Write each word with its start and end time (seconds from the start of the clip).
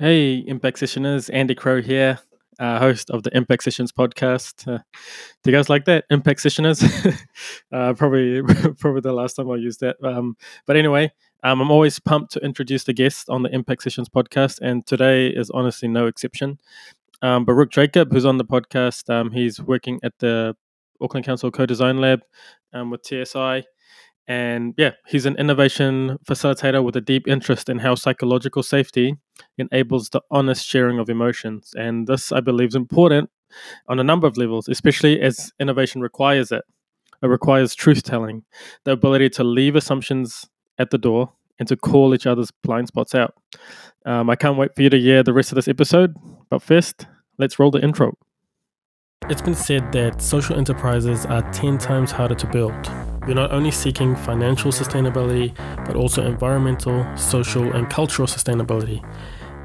Hey, 0.00 0.36
Impact 0.46 0.78
Sessioners, 0.78 1.28
Andy 1.28 1.54
Crow 1.54 1.82
here, 1.82 2.18
uh, 2.58 2.78
host 2.78 3.10
of 3.10 3.22
the 3.22 3.36
Impact 3.36 3.64
Sessions 3.64 3.92
podcast. 3.92 4.66
Uh, 4.66 4.78
do 5.42 5.50
you 5.50 5.52
guys 5.54 5.68
like 5.68 5.84
that, 5.84 6.06
Impact 6.08 6.40
Sessioners? 6.40 6.82
uh, 7.72 7.92
probably, 7.92 8.40
probably 8.78 9.02
the 9.02 9.12
last 9.12 9.34
time 9.34 9.50
I 9.50 9.56
used 9.56 9.80
that. 9.80 9.96
Um, 10.02 10.38
but 10.66 10.78
anyway, 10.78 11.12
um, 11.44 11.60
I'm 11.60 11.70
always 11.70 11.98
pumped 11.98 12.32
to 12.32 12.40
introduce 12.40 12.84
the 12.84 12.94
guest 12.94 13.28
on 13.28 13.42
the 13.42 13.54
Impact 13.54 13.82
Sessions 13.82 14.08
podcast, 14.08 14.58
and 14.62 14.86
today 14.86 15.26
is 15.26 15.50
honestly 15.50 15.86
no 15.86 16.06
exception. 16.06 16.58
Um, 17.20 17.44
Baruch 17.44 17.70
Jacob, 17.70 18.10
who's 18.10 18.24
on 18.24 18.38
the 18.38 18.44
podcast, 18.46 19.10
um, 19.10 19.32
he's 19.32 19.60
working 19.60 20.00
at 20.02 20.14
the 20.18 20.56
Auckland 21.02 21.26
Council 21.26 21.50
Co-Design 21.50 21.98
Lab 21.98 22.22
um, 22.72 22.88
with 22.88 23.04
TSI. 23.04 23.64
And 24.26 24.74
yeah, 24.78 24.92
he's 25.06 25.26
an 25.26 25.36
innovation 25.36 26.16
facilitator 26.24 26.82
with 26.82 26.96
a 26.96 27.00
deep 27.00 27.26
interest 27.28 27.68
in 27.68 27.80
how 27.80 27.96
psychological 27.96 28.62
safety 28.62 29.16
enables 29.58 30.10
the 30.10 30.20
honest 30.30 30.66
sharing 30.66 30.98
of 30.98 31.08
emotions. 31.08 31.72
And 31.76 32.06
this, 32.06 32.32
I 32.32 32.40
believe, 32.40 32.68
is 32.68 32.74
important 32.74 33.30
on 33.88 33.98
a 33.98 34.04
number 34.04 34.26
of 34.26 34.36
levels, 34.36 34.68
especially 34.68 35.20
as 35.20 35.52
innovation 35.58 36.00
requires 36.00 36.52
it. 36.52 36.62
It 37.22 37.26
requires 37.26 37.74
truth 37.74 38.02
telling, 38.02 38.44
the 38.84 38.92
ability 38.92 39.30
to 39.30 39.44
leave 39.44 39.76
assumptions 39.76 40.48
at 40.78 40.90
the 40.90 40.98
door 40.98 41.32
and 41.58 41.68
to 41.68 41.76
call 41.76 42.14
each 42.14 42.26
other's 42.26 42.50
blind 42.62 42.88
spots 42.88 43.14
out. 43.14 43.34
Um, 44.06 44.30
I 44.30 44.36
can't 44.36 44.56
wait 44.56 44.74
for 44.74 44.82
you 44.82 44.90
to 44.90 44.98
hear 44.98 45.22
the 45.22 45.34
rest 45.34 45.52
of 45.52 45.56
this 45.56 45.68
episode. 45.68 46.16
But 46.48 46.62
first, 46.62 47.06
let's 47.38 47.58
roll 47.58 47.70
the 47.70 47.82
intro. 47.82 48.16
It's 49.28 49.42
been 49.42 49.54
said 49.54 49.92
that 49.92 50.22
social 50.22 50.56
enterprises 50.56 51.26
are 51.26 51.42
10 51.52 51.76
times 51.78 52.10
harder 52.10 52.34
to 52.34 52.46
build. 52.46 52.99
You're 53.26 53.36
not 53.36 53.52
only 53.52 53.70
seeking 53.70 54.16
financial 54.16 54.72
sustainability, 54.72 55.54
but 55.86 55.94
also 55.94 56.24
environmental, 56.24 57.06
social, 57.16 57.72
and 57.72 57.88
cultural 57.88 58.26
sustainability. 58.26 59.04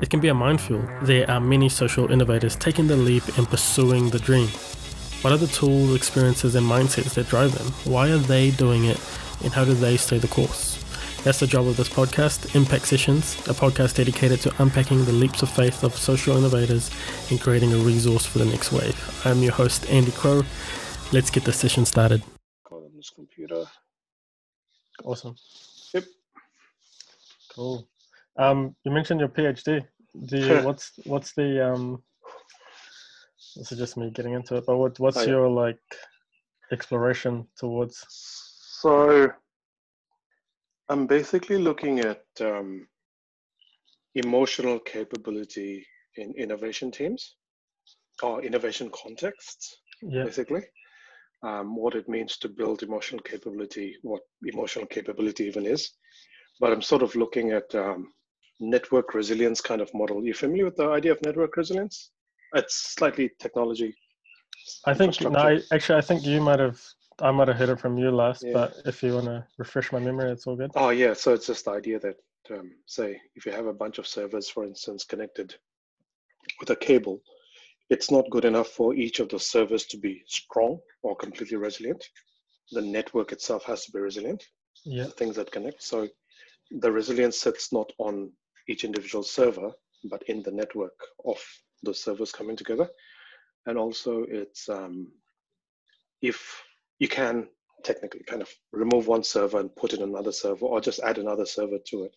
It 0.01 0.09
can 0.09 0.19
be 0.19 0.27
a 0.27 0.33
minefield. 0.33 0.87
There 1.03 1.29
are 1.31 1.39
many 1.39 1.69
social 1.69 2.11
innovators 2.11 2.55
taking 2.55 2.87
the 2.87 2.97
leap 2.97 3.37
and 3.37 3.47
pursuing 3.47 4.09
the 4.09 4.19
dream. 4.19 4.49
What 5.21 5.33
are 5.33 5.37
the 5.37 5.47
tools, 5.47 5.95
experiences, 5.95 6.53
and 6.55 6.67
mindsets 6.67 7.15
that 7.15 7.29
drive 7.29 7.57
them? 7.57 7.67
Why 7.91 8.09
are 8.09 8.17
they 8.17 8.51
doing 8.51 8.85
it? 8.85 8.99
And 9.43 9.53
how 9.53 9.65
do 9.65 9.73
they 9.73 9.97
stay 9.97 10.17
the 10.17 10.27
course? 10.27 10.83
That's 11.23 11.39
the 11.39 11.47
job 11.47 11.65
of 11.65 11.77
this 11.77 11.89
podcast, 11.89 12.55
Impact 12.55 12.85
Sessions, 12.85 13.35
a 13.47 13.53
podcast 13.53 13.95
dedicated 13.95 14.41
to 14.41 14.53
unpacking 14.61 15.05
the 15.05 15.11
leaps 15.11 15.41
of 15.41 15.49
faith 15.49 15.83
of 15.83 15.95
social 15.95 16.37
innovators 16.37 16.91
and 17.31 17.41
creating 17.41 17.73
a 17.73 17.77
resource 17.77 18.25
for 18.25 18.37
the 18.37 18.45
next 18.45 18.71
wave. 18.71 19.25
I'm 19.25 19.41
your 19.41 19.53
host, 19.53 19.89
Andy 19.89 20.11
Crow. 20.11 20.43
Let's 21.11 21.31
get 21.31 21.45
the 21.45 21.53
session 21.53 21.85
started. 21.85 22.21
Computer. 23.09 23.65
Awesome. 25.03 25.35
Yep. 25.93 26.03
Cool. 27.53 27.87
Um, 28.37 28.75
you 28.83 28.91
mentioned 28.91 29.19
your 29.19 29.29
PhD. 29.29 29.85
Do 30.25 30.37
you, 30.37 30.61
what's 30.65 30.91
what's 31.05 31.33
the 31.33 31.65
um? 31.73 32.03
This 33.55 33.71
is 33.71 33.77
just 33.77 33.97
me 33.97 34.09
getting 34.11 34.33
into 34.33 34.55
it, 34.55 34.65
but 34.65 34.77
what 34.77 34.99
what's 34.99 35.17
Oh, 35.17 35.21
yeah. 35.21 35.27
your 35.27 35.49
like 35.49 35.79
exploration 36.71 37.47
towards? 37.57 38.05
So 38.09 39.31
I'm 40.89 41.07
basically 41.07 41.57
looking 41.57 41.99
at 41.99 42.23
um, 42.41 42.87
emotional 44.15 44.79
capability 44.79 45.85
in 46.17 46.33
innovation 46.37 46.91
teams 46.91 47.35
or 48.23 48.41
innovation 48.43 48.89
contexts, 48.91 49.77
Yeah. 50.01 50.23
basically. 50.23 50.61
Um, 51.45 51.75
what 51.75 51.93
it 51.95 52.07
means 52.09 52.37
to 52.39 52.49
build 52.49 52.81
emotional 52.81 53.21
capability, 53.21 53.87
what 54.01 54.23
emotional 54.53 54.87
capability 54.87 55.43
even 55.45 55.65
is. 55.75 55.91
But 56.59 56.71
I'm 56.71 56.81
sort 56.81 57.03
of 57.03 57.15
looking 57.15 57.51
at 57.51 57.67
um, 57.75 57.99
network 58.59 59.13
resilience 59.13 59.61
kind 59.61 59.81
of 59.81 59.93
model. 59.93 60.25
You 60.25 60.33
familiar 60.33 60.65
with 60.65 60.77
the 60.77 60.89
idea 60.89 61.11
of 61.11 61.21
network 61.21 61.55
resilience? 61.55 62.11
It's 62.55 62.75
slightly 62.97 63.29
technology. 63.39 63.93
I 64.85 64.93
think 64.93 65.21
no. 65.21 65.37
I, 65.37 65.59
actually 65.71 65.99
I 65.99 66.01
think 66.01 66.25
you 66.25 66.41
might 66.41 66.59
have 66.59 66.81
I 67.21 67.31
might 67.31 67.49
have 67.49 67.57
heard 67.57 67.69
it 67.69 67.79
from 67.79 67.97
you 67.97 68.09
last, 68.11 68.43
Yeah. 68.43 68.53
but 68.53 68.69
if 68.85 69.03
you 69.03 69.13
want 69.13 69.25
to 69.25 69.45
refresh 69.57 69.91
my 69.91 69.99
memory, 69.99 70.31
it's 70.31 70.47
all 70.47 70.55
good. 70.55 70.71
Oh 70.75 70.89
yeah, 70.89 71.13
so 71.13 71.33
it's 71.35 71.47
just 71.47 71.65
the 71.65 71.71
idea 71.71 71.99
that 71.99 72.15
um, 72.51 72.71
say 72.85 73.21
if 73.35 73.45
you 73.45 73.51
have 73.51 73.67
a 73.67 73.73
bunch 73.83 73.99
of 73.99 74.07
servers, 74.07 74.49
for 74.49 74.63
instance, 74.65 75.03
connected 75.03 75.55
with 76.59 76.69
a 76.71 76.75
cable, 76.75 77.21
it's 77.89 78.11
not 78.11 78.29
good 78.29 78.45
enough 78.45 78.69
for 78.69 78.95
each 78.95 79.19
of 79.19 79.29
those 79.29 79.47
servers 79.49 79.85
to 79.87 79.97
be 79.97 80.23
strong 80.27 80.79
or 81.03 81.15
completely 81.15 81.57
resilient. 81.57 82.03
The 82.71 82.81
network 82.81 83.31
itself 83.31 83.63
has 83.65 83.85
to 83.85 83.91
be 83.91 83.99
resilient. 83.99 84.43
Yeah. 84.83 85.03
The 85.03 85.11
things 85.11 85.35
that 85.35 85.51
connect. 85.51 85.83
So 85.83 86.07
the 86.71 86.91
resilience 86.91 87.39
sits 87.39 87.71
not 87.71 87.91
on 87.99 88.31
each 88.67 88.83
individual 88.83 89.23
server, 89.23 89.71
but 90.09 90.23
in 90.23 90.41
the 90.41 90.51
network 90.51 90.97
of 91.25 91.37
those 91.83 92.01
servers 92.01 92.31
coming 92.31 92.55
together. 92.55 92.89
And 93.67 93.77
also, 93.77 94.25
it's 94.27 94.67
um, 94.67 95.07
if 96.21 96.63
you 96.99 97.07
can 97.07 97.47
technically 97.83 98.23
kind 98.23 98.41
of 98.41 98.49
remove 98.71 99.07
one 99.07 99.23
server 99.23 99.59
and 99.59 99.75
put 99.75 99.93
in 99.93 100.01
another 100.01 100.31
server 100.31 100.65
or 100.65 100.81
just 100.81 100.99
add 101.01 101.17
another 101.17 101.45
server 101.45 101.77
to 101.87 102.03
it 102.03 102.15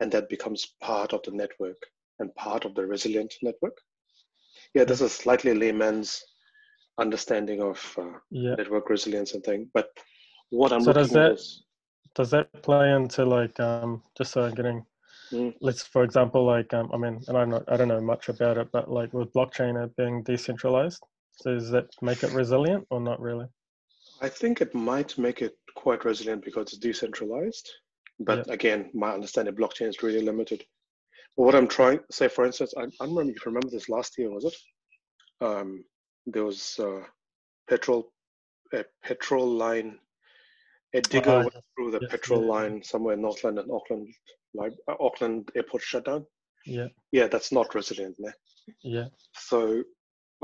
and 0.00 0.10
that 0.10 0.28
becomes 0.28 0.74
part 0.80 1.12
of 1.12 1.22
the 1.24 1.30
network 1.30 1.80
and 2.18 2.34
part 2.34 2.64
of 2.64 2.74
the 2.74 2.86
resilient 2.86 3.34
network 3.42 3.76
yeah 4.74 4.84
this 4.84 5.00
is 5.00 5.12
slightly 5.12 5.54
layman's 5.54 6.22
understanding 6.98 7.60
of 7.62 7.78
uh, 7.98 8.12
Yeah. 8.30 8.54
network 8.56 8.88
resilience 8.90 9.34
and 9.34 9.42
thing 9.44 9.70
but 9.74 9.88
what 10.50 10.72
i'm 10.72 10.84
So 10.84 10.92
does 10.92 11.10
looking 11.10 11.18
at 11.18 11.30
that- 11.30 11.32
is 11.40 11.64
Does 12.14 12.30
that 12.30 12.52
play 12.62 12.92
into 12.94 13.24
like 13.24 13.58
um 13.60 14.02
just 14.18 14.32
so 14.32 14.42
I'm 14.42 14.54
getting 14.54 14.84
Mm. 15.32 15.54
let's 15.66 15.82
for 15.94 16.02
example 16.04 16.42
like 16.54 16.70
um 16.78 16.90
I 16.94 16.98
mean 17.02 17.14
and 17.28 17.36
I 17.38 17.44
don't 17.46 17.64
I 17.72 17.76
don't 17.78 17.88
know 17.92 18.00
much 18.12 18.28
about 18.28 18.58
it, 18.62 18.68
but 18.70 18.90
like 18.98 19.10
with 19.14 19.32
blockchain 19.32 19.82
it 19.82 19.96
being 19.96 20.22
decentralized, 20.22 21.02
so 21.40 21.54
does 21.54 21.70
that 21.70 21.86
make 22.02 22.22
it 22.22 22.30
resilient 22.40 22.84
or 22.90 23.00
not 23.00 23.18
really? 23.28 23.46
i 24.20 24.28
think 24.40 24.60
it 24.60 24.74
might 24.74 25.16
make 25.26 25.40
it 25.46 25.54
quite 25.84 26.04
resilient 26.04 26.44
because 26.44 26.64
it's 26.68 26.84
decentralized 26.88 27.66
but 28.28 28.40
again 28.56 28.80
my 29.02 29.10
understanding 29.16 29.52
of 29.54 29.58
blockchain 29.60 29.88
is 29.88 30.02
really 30.02 30.20
limited 30.30 30.60
what 31.36 31.54
i'm 31.54 31.68
trying 31.68 32.00
say 32.10 32.28
for 32.28 32.44
instance 32.44 32.74
i, 32.76 32.82
I 32.82 32.86
don't 33.06 33.10
remember 33.10 33.30
if 33.30 33.44
you 33.44 33.52
remember 33.52 33.70
this 33.70 33.88
last 33.88 34.18
year 34.18 34.30
was 34.30 34.44
it? 34.44 34.54
Um, 35.40 35.84
there 36.26 36.44
was 36.44 36.78
uh, 36.78 37.02
petrol 37.68 38.12
a 38.74 38.84
petrol 39.02 39.48
line 39.48 39.98
a 40.94 41.00
digger 41.00 41.30
Ah, 41.30 41.38
went 41.38 41.64
through 41.74 41.90
the 41.90 42.00
yes, 42.02 42.10
petrol 42.10 42.42
yeah, 42.42 42.52
line 42.52 42.82
somewhere 42.82 43.14
in 43.14 43.22
Northland 43.22 43.58
and 43.58 43.70
Auckland 43.72 44.08
like 44.54 44.72
uh, 44.88 44.94
Auckland 45.00 45.50
airport 45.56 45.82
shutdown. 45.82 46.26
Yeah, 46.66 46.88
yeah 47.10 47.26
that's 47.26 47.50
not 47.50 47.74
resilient 47.74 48.16
yeah, 48.82 49.06
so 49.34 49.82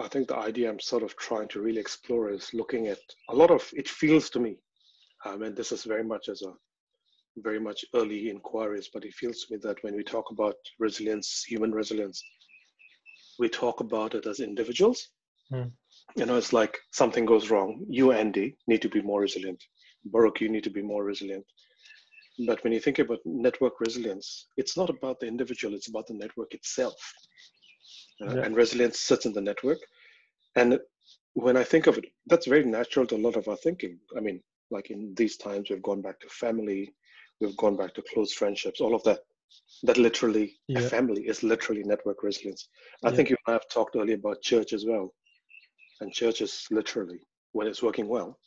I 0.01 0.09
think 0.09 0.29
the 0.29 0.37
idea 0.37 0.71
I'm 0.71 0.81
sort 0.81 1.03
of 1.03 1.17
trying 1.17 1.49
to 1.49 1.61
really 1.61 1.81
explore 1.81 2.31
is 2.31 2.51
looking 2.55 2.89
at 2.89 2.99
a 3.29 3.35
lot 3.35 3.51
of 3.51 3.69
it 3.73 3.89
feels 3.89 4.31
to 4.31 4.41
me, 4.41 4.57
um, 5.25 5.43
and 5.43 5.57
this 5.57 5.71
is 5.73 5.85
very 5.85 6.05
much 6.05 6.29
as 6.29 6.43
a 6.43 6.53
very 7.43 7.61
much 7.61 7.85
early 7.95 8.31
inquiries, 8.31 8.91
but 8.93 9.05
it 9.05 9.15
feels 9.15 9.45
to 9.45 9.55
me 9.55 9.61
that 9.63 9.83
when 9.83 9.95
we 9.97 10.03
talk 10.05 10.31
about 10.31 10.57
resilience, 10.79 11.45
human 11.45 11.73
resilience, 11.73 12.23
we 13.39 13.49
talk 13.49 13.81
about 13.81 14.15
it 14.15 14.27
as 14.27 14.41
individuals. 14.41 15.09
Hmm. 15.51 15.69
You 16.17 16.27
know, 16.27 16.37
it's 16.37 16.53
like 16.53 16.77
something 16.93 17.25
goes 17.25 17.51
wrong. 17.51 17.85
You, 17.89 18.13
Andy, 18.13 18.57
need 18.67 18.83
to 18.83 18.89
be 18.89 19.03
more 19.03 19.21
resilient. 19.21 19.63
Baruch, 20.05 20.41
you 20.41 20.49
need 20.49 20.65
to 20.65 20.71
be 20.71 20.83
more 20.83 21.05
resilient. 21.05 21.45
But 22.47 22.63
when 22.63 22.73
you 22.73 22.81
think 22.81 22.99
about 22.99 23.19
network 23.25 23.81
resilience, 23.81 24.47
it's 24.57 24.77
not 24.77 24.91
about 24.91 25.21
the 25.21 25.27
individual, 25.27 25.75
it's 25.75 25.89
about 25.89 26.07
the 26.07 26.15
network 26.15 26.55
itself. 26.55 26.97
Uh, 28.23 28.35
Yeah. 28.35 28.45
And 28.45 28.57
resilience 28.57 29.01
sits 29.01 29.27
in 29.27 29.33
the 29.33 29.41
network. 29.41 29.79
And 30.57 30.79
when 31.35 31.57
I 31.57 31.65
think 31.65 31.87
of 31.87 31.99
it, 31.99 32.07
that's 32.27 32.47
very 32.47 32.65
natural 32.65 33.07
to 33.07 33.17
a 33.17 33.25
lot 33.27 33.37
of 33.37 33.49
our 33.49 33.57
thinking. 33.57 33.99
I 34.17 34.21
mean, 34.21 34.43
like 34.71 34.91
in 34.91 35.15
these 35.17 35.37
times, 35.37 35.71
we've 35.71 35.83
gone 35.83 36.03
back 36.03 36.21
to 36.21 36.29
family, 36.29 36.93
we've 37.41 37.57
gone 37.57 37.77
back 37.77 37.95
to 37.95 38.03
close 38.13 38.33
friendships, 38.33 38.81
all 38.81 38.95
of 38.95 39.03
that. 39.05 39.21
That 39.85 39.97
literally, 39.99 40.57
a 40.77 40.81
family 40.81 41.23
is 41.27 41.43
literally 41.43 41.83
network 41.85 42.23
resilience. 42.23 42.69
I 43.05 43.11
Yeah. 43.11 43.17
think 43.17 43.31
you 43.31 43.37
and 43.47 43.53
I 43.55 43.57
have 43.57 43.69
talked 43.69 43.97
earlier 43.97 44.17
about 44.17 44.43
church 44.43 44.73
as 44.73 44.85
well. 44.85 45.15
And 46.01 46.13
church 46.13 46.41
is 46.41 46.67
literally, 46.71 47.21
when 47.53 47.67
it's 47.67 47.83
working 47.83 48.09
well, 48.09 48.39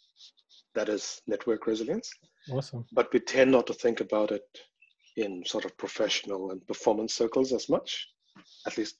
that 0.75 0.89
is 0.89 1.21
network 1.27 1.67
resilience 1.67 2.09
awesome. 2.51 2.85
but 2.93 3.11
we 3.13 3.19
tend 3.19 3.51
not 3.51 3.67
to 3.67 3.73
think 3.73 3.99
about 4.01 4.31
it 4.31 4.43
in 5.17 5.43
sort 5.45 5.65
of 5.65 5.77
professional 5.77 6.51
and 6.51 6.65
performance 6.67 7.13
circles 7.13 7.51
as 7.53 7.67
much 7.69 8.07
at 8.65 8.77
least 8.77 8.95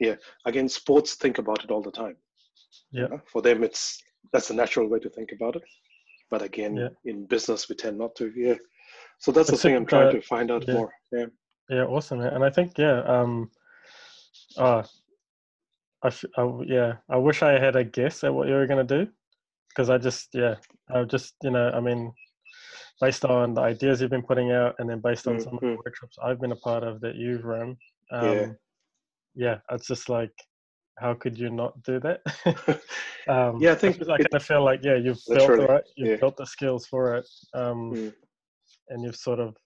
yeah 0.00 0.14
again 0.46 0.68
sports 0.68 1.14
think 1.14 1.38
about 1.38 1.64
it 1.64 1.70
all 1.70 1.82
the 1.82 1.90
time 1.90 2.16
you 2.92 3.02
Yeah. 3.02 3.08
know? 3.08 3.20
for 3.32 3.42
them 3.42 3.64
it's 3.64 4.00
that's 4.32 4.50
a 4.50 4.54
natural 4.54 4.88
way 4.88 5.00
to 5.00 5.10
think 5.10 5.32
about 5.32 5.56
it 5.56 5.62
but 6.30 6.42
again 6.42 6.76
Yeah. 6.76 6.88
in 7.04 7.26
business 7.26 7.68
we 7.68 7.74
tend 7.74 7.98
not 7.98 8.14
to 8.16 8.32
yeah 8.36 8.58
so 9.22 9.32
that's 9.32 9.50
the 9.50 9.56
thing 9.56 9.74
I'm 9.76 9.86
trying 9.86 10.08
uh, 10.08 10.12
to 10.12 10.20
find 10.22 10.50
out 10.50 10.66
yeah. 10.66 10.74
more 10.74 10.92
yeah 11.12 11.26
Yeah, 11.70 11.84
awesome. 11.84 12.20
And 12.20 12.44
I 12.44 12.50
think 12.50 12.76
yeah, 12.76 13.00
um, 13.06 13.50
uh, 14.58 14.82
I, 16.02 16.08
f- 16.08 16.32
I 16.36 16.42
yeah, 16.66 16.92
I 17.08 17.16
wish 17.16 17.42
I 17.42 17.52
had 17.58 17.76
a 17.76 17.84
guess 17.84 18.24
at 18.24 18.34
what 18.34 18.48
you 18.48 18.54
were 18.54 18.66
gonna 18.66 18.84
do, 18.84 19.06
because 19.70 19.88
I 19.88 19.98
just 19.98 20.34
yeah, 20.34 20.56
I 20.94 21.04
just 21.04 21.34
you 21.42 21.50
know, 21.50 21.70
I 21.70 21.80
mean, 21.80 22.12
based 23.00 23.24
on 23.24 23.54
the 23.54 23.62
ideas 23.62 24.00
you've 24.00 24.10
been 24.10 24.26
putting 24.30 24.50
out, 24.52 24.74
and 24.78 24.90
then 24.90 25.00
based 25.00 25.26
on 25.28 25.38
some 25.40 25.54
of 25.54 25.60
the 25.60 25.68
Mhm. 25.68 25.78
workshops 25.84 26.16
I've 26.22 26.40
been 26.40 26.52
a 26.52 26.56
part 26.56 26.82
of 26.84 27.00
that 27.00 27.14
you've 27.14 27.44
run, 27.44 27.76
um, 28.10 28.36
Yeah. 28.36 28.52
yeah, 29.34 29.58
it's 29.70 29.86
just 29.86 30.08
like, 30.08 30.34
how 30.98 31.14
could 31.14 31.38
you 31.38 31.48
not 31.50 31.80
do 31.84 32.00
that? 32.00 32.20
um, 33.28 33.62
yeah, 33.62 33.72
I 33.72 33.76
think 33.76 33.96
I 34.02 34.18
kind 34.18 34.34
of 34.34 34.42
feel 34.42 34.64
like 34.64 34.80
yeah, 34.82 34.96
you've 34.96 35.22
built 35.32 35.56
the 35.56 35.66
right, 35.68 35.84
you've 35.96 36.10
yeah. 36.10 36.16
built 36.20 36.36
the 36.36 36.46
skills 36.46 36.86
for 36.86 37.14
it, 37.16 37.26
um, 37.54 37.92
Mm. 37.94 38.12
And 38.88 39.02
you've 39.04 39.16
sort 39.16 39.40
of 39.40 39.56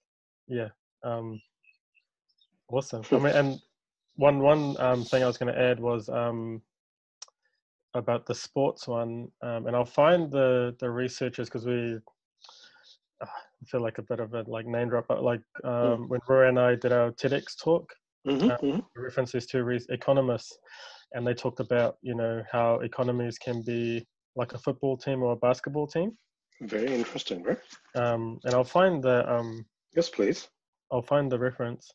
yeah, 0.49 0.69
um, 1.05 1.41
awesome. 2.69 3.03
I 3.13 3.19
mean, 3.19 3.35
and 3.35 3.61
one 4.17 4.41
one 4.41 4.77
um, 4.81 5.05
thing 5.05 5.23
I 5.23 5.27
was 5.27 5.39
going 5.39 5.53
to 5.53 5.61
add 5.61 5.81
was 5.81 6.09
um, 6.09 6.63
about 7.95 8.27
the 8.27 8.35
sports 8.35 8.87
one, 8.89 9.29
um, 9.43 9.67
and 9.67 9.77
I'll 9.77 9.85
find 9.85 10.31
the 10.31 10.77
the 10.81 10.91
researchers 10.91 11.49
because 11.49 11.67
we. 11.67 11.99
uh, 13.23 13.27
feel 13.67 13.83
like 13.83 13.99
a 13.99 14.03
bit 14.03 14.21
of 14.21 14.35
a 14.35 14.45
like 14.47 14.67
name 14.67 14.89
drop, 14.91 15.07
but 15.09 15.23
like 15.23 15.41
um, 15.65 16.09
when 16.09 16.21
Roy 16.29 16.49
and 16.49 16.59
I 16.61 16.75
did 16.77 16.93
our 16.93 17.11
TEDx 17.13 17.57
talk, 17.63 17.93
Mhm, 18.27 18.51
Uh, 18.51 18.59
mhm. 18.63 18.85
references 18.97 19.47
to 19.47 19.65
re- 19.65 19.87
economists, 19.89 20.59
and 21.13 21.27
they 21.27 21.35
talked 21.35 21.61
about 21.61 21.97
you 22.03 22.15
know 22.15 22.43
how 22.53 22.81
economies 22.81 23.39
can 23.39 23.63
be 23.63 24.07
like 24.37 24.53
a 24.55 24.59
football 24.59 24.97
team 24.97 25.23
or 25.23 25.33
a 25.33 25.37
basketball 25.37 25.87
team. 25.87 26.17
Very 26.61 26.93
interesting, 26.95 27.43
right? 27.43 27.59
Um, 27.95 28.41
and 28.45 28.55
I'll 28.55 28.65
find 28.65 29.03
the 29.03 29.31
um, 29.33 29.65
Yes, 29.95 30.09
please. 30.11 30.49
I'll 30.93 31.03
find 31.03 31.31
the 31.31 31.39
reference. 31.39 31.91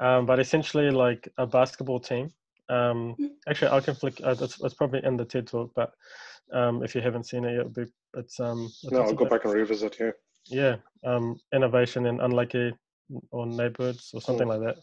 Um, 0.00 0.26
but 0.26 0.40
essentially, 0.40 0.90
like 0.90 1.28
a 1.38 1.46
basketball 1.46 2.00
team. 2.00 2.30
Um, 2.68 3.16
actually, 3.48 3.70
I 3.70 3.80
can 3.80 3.94
flick. 3.94 4.20
Uh, 4.24 4.34
it's, 4.40 4.60
it's 4.60 4.74
probably 4.74 5.00
in 5.04 5.16
the 5.16 5.24
TED 5.24 5.46
talk, 5.46 5.70
but 5.76 5.92
um, 6.52 6.82
if 6.82 6.94
you 6.94 7.00
haven't 7.00 7.24
seen 7.26 7.44
it, 7.44 7.54
it'll 7.58 7.68
be 7.70 7.86
it's 8.16 8.40
um. 8.40 8.70
it 8.84 8.92
No, 8.92 9.02
I'll 9.02 9.12
go 9.12 9.24
about- 9.26 9.30
back 9.38 9.44
and 9.44 9.54
revisit 9.54 9.94
here. 9.94 10.16
yeah 10.48 10.76
um 11.04 11.38
innovation 11.54 12.06
in 12.06 12.20
unlucky 12.20 12.72
or 13.30 13.46
neighborhoods 13.46 14.10
or 14.14 14.20
something 14.20 14.48
like 14.48 14.60
that 14.60 14.76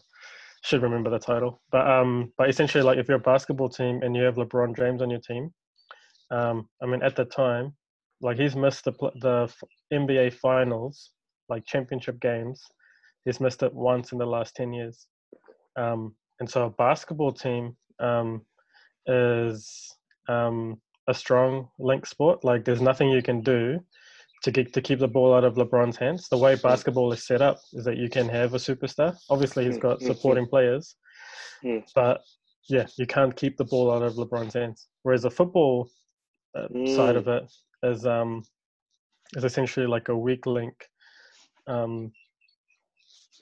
should 0.62 0.82
remember 0.82 1.10
the 1.10 1.18
title 1.18 1.60
but 1.70 1.86
um 1.86 2.32
but 2.38 2.48
essentially 2.48 2.82
like 2.82 2.98
if 2.98 3.08
you're 3.08 3.18
a 3.18 3.28
basketball 3.32 3.68
team 3.68 4.00
and 4.02 4.16
you 4.16 4.22
have 4.22 4.36
lebron 4.36 4.74
james 4.76 5.02
on 5.02 5.10
your 5.10 5.20
team 5.20 5.52
um 6.30 6.66
i 6.82 6.86
mean 6.86 7.02
at 7.02 7.14
the 7.16 7.24
time 7.26 7.74
like 8.20 8.38
he's 8.38 8.56
missed 8.56 8.84
the 8.84 8.92
the 9.20 9.52
nba 9.92 10.32
finals 10.32 11.10
like 11.48 11.64
championship 11.66 12.20
games 12.20 12.62
he's 13.24 13.40
missed 13.40 13.62
it 13.62 13.72
once 13.74 14.12
in 14.12 14.18
the 14.18 14.26
last 14.26 14.54
10 14.56 14.72
years 14.72 15.06
um 15.76 16.14
and 16.38 16.48
so 16.48 16.66
a 16.66 16.70
basketball 16.70 17.32
team 17.32 17.76
um 17.98 18.42
is 19.06 19.96
um 20.28 20.80
a 21.08 21.14
strong 21.14 21.68
link 21.78 22.06
sport 22.06 22.44
like 22.44 22.64
there's 22.64 22.82
nothing 22.82 23.10
you 23.10 23.22
can 23.22 23.40
do 23.40 23.80
to 24.42 24.50
get 24.50 24.72
to 24.72 24.80
keep 24.80 24.98
the 24.98 25.08
ball 25.08 25.34
out 25.34 25.44
of 25.44 25.54
LeBron's 25.54 25.96
hands. 25.98 26.28
The 26.28 26.38
way 26.38 26.54
basketball 26.56 27.12
is 27.12 27.26
set 27.26 27.42
up 27.42 27.58
is 27.74 27.84
that 27.84 27.98
you 27.98 28.08
can 28.08 28.28
have 28.28 28.54
a 28.54 28.56
superstar. 28.56 29.14
Obviously, 29.28 29.66
he's 29.66 29.76
got 29.76 29.98
Mm, 29.98 30.02
mm, 30.02 30.06
supporting 30.06 30.46
players, 30.46 30.96
Mm. 31.62 31.82
but 31.94 32.22
yeah, 32.68 32.86
you 32.96 33.06
can't 33.06 33.36
keep 33.36 33.58
the 33.58 33.64
ball 33.66 33.90
out 33.92 34.02
of 34.02 34.14
LeBron's 34.14 34.54
hands. 34.54 34.88
Whereas 35.02 35.22
the 35.22 35.30
football 35.30 35.90
uh, 36.56 36.68
side 36.86 37.16
of 37.16 37.28
it 37.28 37.44
is 37.82 38.06
um 38.06 38.42
is 39.36 39.44
essentially 39.44 39.86
like 39.86 40.08
a 40.08 40.16
weak 40.16 40.46
link 40.46 40.74
um 41.66 42.12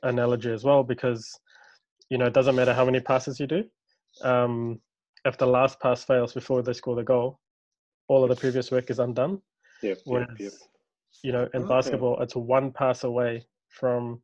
analogy 0.02 0.50
as 0.52 0.64
well 0.64 0.82
because 0.82 1.40
you 2.11 2.19
know 2.19 2.26
it 2.26 2.35
doesn't 2.35 2.55
matter 2.56 2.75
how 2.75 2.85
many 2.85 3.00
passes 3.00 3.38
you 3.40 3.46
do. 3.46 3.64
Um, 4.23 4.81
if 5.25 5.37
the 5.38 5.46
last 5.46 5.81
pass 5.81 6.05
fails 6.05 6.32
before 6.35 6.62
they 6.62 6.73
score 6.73 6.96
the 6.96 7.02
goal, 7.05 7.38
all 8.08 8.23
of 8.23 8.29
the 8.31 8.37
previous 8.37 8.70
work 8.70 8.90
is 8.90 8.99
undone. 8.99 9.40
Yep, 9.82 9.99
yep, 10.11 10.29
Whereas, 10.29 10.29
yep. 10.38 10.52
you 11.23 11.32
know, 11.32 11.49
in 11.55 11.64
Okay. 11.64 11.67
basketball, 11.67 12.20
it's 12.23 12.37
one 12.37 12.73
pass 12.73 13.05
away 13.05 13.44
from, 13.69 14.23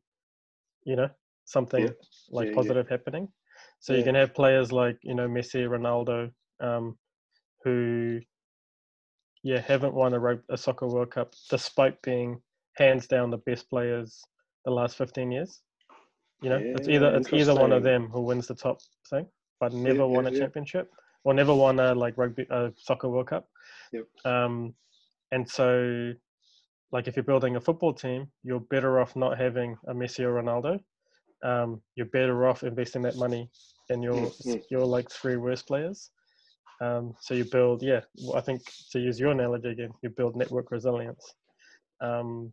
you 0.85 0.95
know, 0.95 1.09
something 1.45 1.83
Yeah, 1.83 1.91
like 2.31 2.47
yeah, 2.47 2.55
yeah. 2.55 2.55
positive 2.55 2.87
happening. 2.89 3.27
So 3.79 3.93
you 3.93 4.03
can 4.03 4.15
have 4.15 4.33
players 4.33 4.71
like, 4.71 4.97
you 5.03 5.15
know, 5.15 5.27
Messi, 5.27 5.67
Ronaldo, 5.67 6.31
um, 6.59 6.97
who, 7.63 8.19
yeah, 9.45 9.61
haven't 9.61 9.93
won 9.93 10.11
a, 10.15 10.39
a 10.49 10.57
soccer 10.57 10.87
World 10.87 11.11
Cup 11.11 11.35
despite 11.51 12.01
being 12.01 12.41
hands 12.77 13.05
down 13.05 13.29
the 13.29 13.37
best 13.37 13.69
players 13.69 14.23
the 14.65 14.71
last 14.71 14.97
15 14.97 15.31
years. 15.31 15.61
You 16.41 16.49
know, 16.49 16.59
it's 16.59 16.87
either 16.87 17.15
it's 17.15 17.31
either 17.31 17.53
one 17.53 17.71
of 17.71 17.83
them 17.83 18.09
who 18.09 18.21
wins 18.21 18.47
the 18.47 18.55
top 18.55 18.79
thing, 19.07 19.27
but 19.59 19.71
never 19.71 20.07
won 20.07 20.23
yeah, 20.23 20.31
a 20.31 20.33
yeah. 20.33 20.39
championship 20.39 20.89
or 21.23 21.35
never 21.35 21.53
won 21.53 21.79
a 21.79 21.93
like 21.93 22.17
rugby 22.17 22.47
a 22.49 22.71
soccer 22.75 23.07
World 23.07 23.27
Cup. 23.27 23.47
Yep. 23.93 24.05
Um, 24.25 24.73
and 25.31 25.47
so, 25.47 26.11
like 26.91 27.07
if 27.07 27.15
you're 27.15 27.23
building 27.23 27.55
a 27.55 27.61
football 27.61 27.93
team, 27.93 28.27
you're 28.41 28.59
better 28.59 28.99
off 28.99 29.15
not 29.15 29.37
having 29.37 29.77
a 29.87 29.93
Messi 29.93 30.21
or 30.21 30.41
Ronaldo. 30.41 30.79
Um, 31.43 31.83
you're 31.95 32.07
better 32.07 32.47
off 32.47 32.63
investing 32.63 33.03
that 33.03 33.17
money 33.17 33.47
in 33.89 34.01
your 34.01 34.15
Mm, 34.15 34.45
mm. 34.47 34.63
your 34.71 34.85
like 34.85 35.11
three 35.11 35.37
worst 35.37 35.67
players. 35.67 36.09
Um, 36.81 37.15
so 37.19 37.33
you 37.33 37.45
build, 37.45 37.81
yeah. 37.81 38.01
I 38.35 38.41
think 38.41 38.61
to 38.91 38.99
use 38.99 39.19
your 39.19 39.31
analogy 39.31 39.69
again, 39.69 39.93
you 40.01 40.09
build 40.09 40.35
network 40.35 40.71
resilience. 40.71 41.35
Um, 42.01 42.51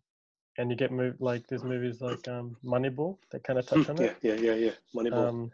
and 0.59 0.71
you 0.71 0.77
get 0.77 0.93
moved 0.93 1.21
like 1.21 1.47
there's 1.49 1.65
movies 1.65 2.01
like 2.01 2.29
um, 2.29 2.57
Moneyball 2.65 3.17
that 3.31 3.43
kind 3.43 3.59
of 3.59 3.67
touch 3.67 3.89
on 3.89 3.97
Yeah, 3.97 4.05
it. 4.05 4.17
yeah, 4.23 4.35
yeah, 4.35 4.55
yeah. 4.55 4.71
Moneyball. 4.95 5.29
Um, 5.29 5.51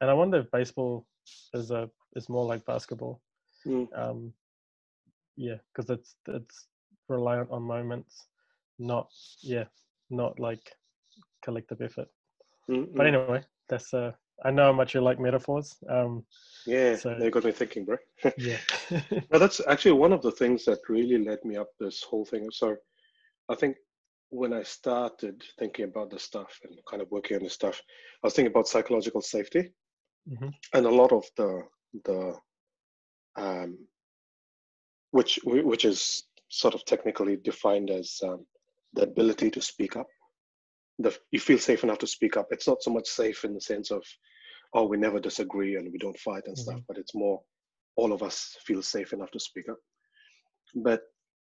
and 0.00 0.10
I 0.10 0.14
wonder 0.14 0.38
if 0.38 0.50
baseball 0.50 1.06
is 1.54 1.70
a 1.70 1.88
is 2.14 2.28
more 2.28 2.44
like 2.44 2.64
basketball. 2.66 3.20
Mm. 3.66 3.88
Um, 3.98 4.32
yeah, 5.36 5.56
because 5.72 5.90
it's 5.90 6.16
it's 6.28 6.66
reliant 7.08 7.50
on 7.50 7.62
moments, 7.62 8.26
not 8.78 9.08
yeah, 9.42 9.64
not 10.10 10.38
like 10.38 10.72
collective 11.42 11.80
effort. 11.80 12.08
Mm, 12.70 12.88
But 12.94 13.04
mm. 13.04 13.08
anyway, 13.08 13.42
that's 13.68 13.94
uh, 13.94 14.12
I 14.44 14.50
know 14.50 14.64
how 14.64 14.72
much 14.72 14.94
you 14.94 15.00
like 15.00 15.20
metaphors. 15.20 15.76
Um, 15.88 16.24
yeah, 16.66 16.96
so- 16.96 17.16
they 17.18 17.30
got 17.30 17.44
me 17.44 17.52
thinking, 17.52 17.84
bro. 17.84 17.96
yeah, 18.38 18.58
Well, 19.30 19.40
that's 19.40 19.60
actually 19.68 19.92
one 19.92 20.12
of 20.12 20.22
the 20.22 20.32
things 20.32 20.64
that 20.64 20.78
really 20.88 21.18
led 21.24 21.44
me 21.44 21.56
up 21.56 21.68
this 21.78 22.02
whole 22.02 22.24
thing. 22.24 22.48
So, 22.50 22.76
I 23.48 23.54
think 23.54 23.76
when 24.30 24.52
I 24.52 24.62
started 24.62 25.42
thinking 25.58 25.84
about 25.84 26.10
this 26.10 26.22
stuff 26.24 26.58
and 26.64 26.74
kind 26.90 27.02
of 27.02 27.10
working 27.10 27.36
on 27.36 27.42
this 27.44 27.52
stuff, 27.52 27.80
I 28.22 28.26
was 28.26 28.34
thinking 28.34 28.50
about 28.50 28.68
psychological 28.68 29.20
safety, 29.20 29.72
Mhm. 30.28 30.52
and 30.72 30.86
a 30.86 30.90
lot 30.90 31.12
of 31.12 31.24
the 31.36 31.62
the 32.04 32.38
um, 33.36 33.78
which 35.10 35.38
which 35.44 35.84
is 35.84 36.24
sort 36.48 36.74
of 36.74 36.84
technically 36.84 37.36
defined 37.36 37.90
as 37.90 38.18
um, 38.24 38.46
the 38.94 39.02
ability 39.02 39.50
to 39.50 39.60
speak 39.60 39.96
up. 39.96 40.06
The 40.98 41.16
you 41.32 41.40
feel 41.40 41.58
safe 41.58 41.84
enough 41.84 41.98
to 41.98 42.06
speak 42.06 42.36
up. 42.36 42.48
It's 42.50 42.68
not 42.68 42.82
so 42.82 42.90
much 42.90 43.08
safe 43.08 43.44
in 43.44 43.54
the 43.54 43.60
sense 43.60 43.90
of, 43.90 44.04
oh, 44.72 44.86
we 44.86 44.96
never 44.96 45.20
disagree 45.20 45.76
and 45.76 45.92
we 45.92 45.98
don't 45.98 46.18
fight 46.18 46.44
and 46.46 46.56
stuff, 46.56 46.80
but 46.86 46.98
it's 46.98 47.14
more 47.14 47.40
all 47.96 48.12
of 48.12 48.22
us 48.22 48.56
feel 48.64 48.82
safe 48.82 49.12
enough 49.12 49.30
to 49.32 49.40
speak 49.40 49.68
up. 49.68 49.78
But 50.74 51.02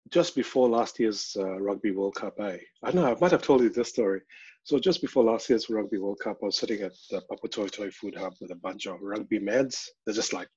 just 0.10 0.36
before 0.36 0.70
last 0.70 1.00
year's 1.00 1.36
uh, 1.38 1.60
Rugby 1.60 1.92
World 1.92 2.16
Cup, 2.16 2.40
I, 2.40 2.60
I 2.84 2.92
don't 2.92 3.04
know, 3.04 3.12
I 3.12 3.18
might 3.20 3.32
have 3.32 3.42
told 3.42 3.62
you 3.62 3.70
this 3.70 3.90
story. 3.90 4.22
So 4.64 4.80
just 4.80 5.02
before 5.02 5.24
last 5.24 5.50
year's 5.50 5.70
Rugby 5.70 5.98
World 5.98 6.20
Cup, 6.24 6.38
I 6.42 6.48
was 6.48 6.58
sitting 6.58 6.82
at 6.82 6.94
the 7.10 7.22
Papatoetoe 7.32 7.72
Toy 7.72 7.90
Food 7.92 8.16
Hub 8.16 8.34
with 8.42 8.52
a 8.52 8.56
bunch 8.56 8.86
of 8.86 9.02
rugby 9.02 9.40
meds. 9.40 9.86
They're 10.06 10.16
just 10.16 10.34
like 10.34 10.50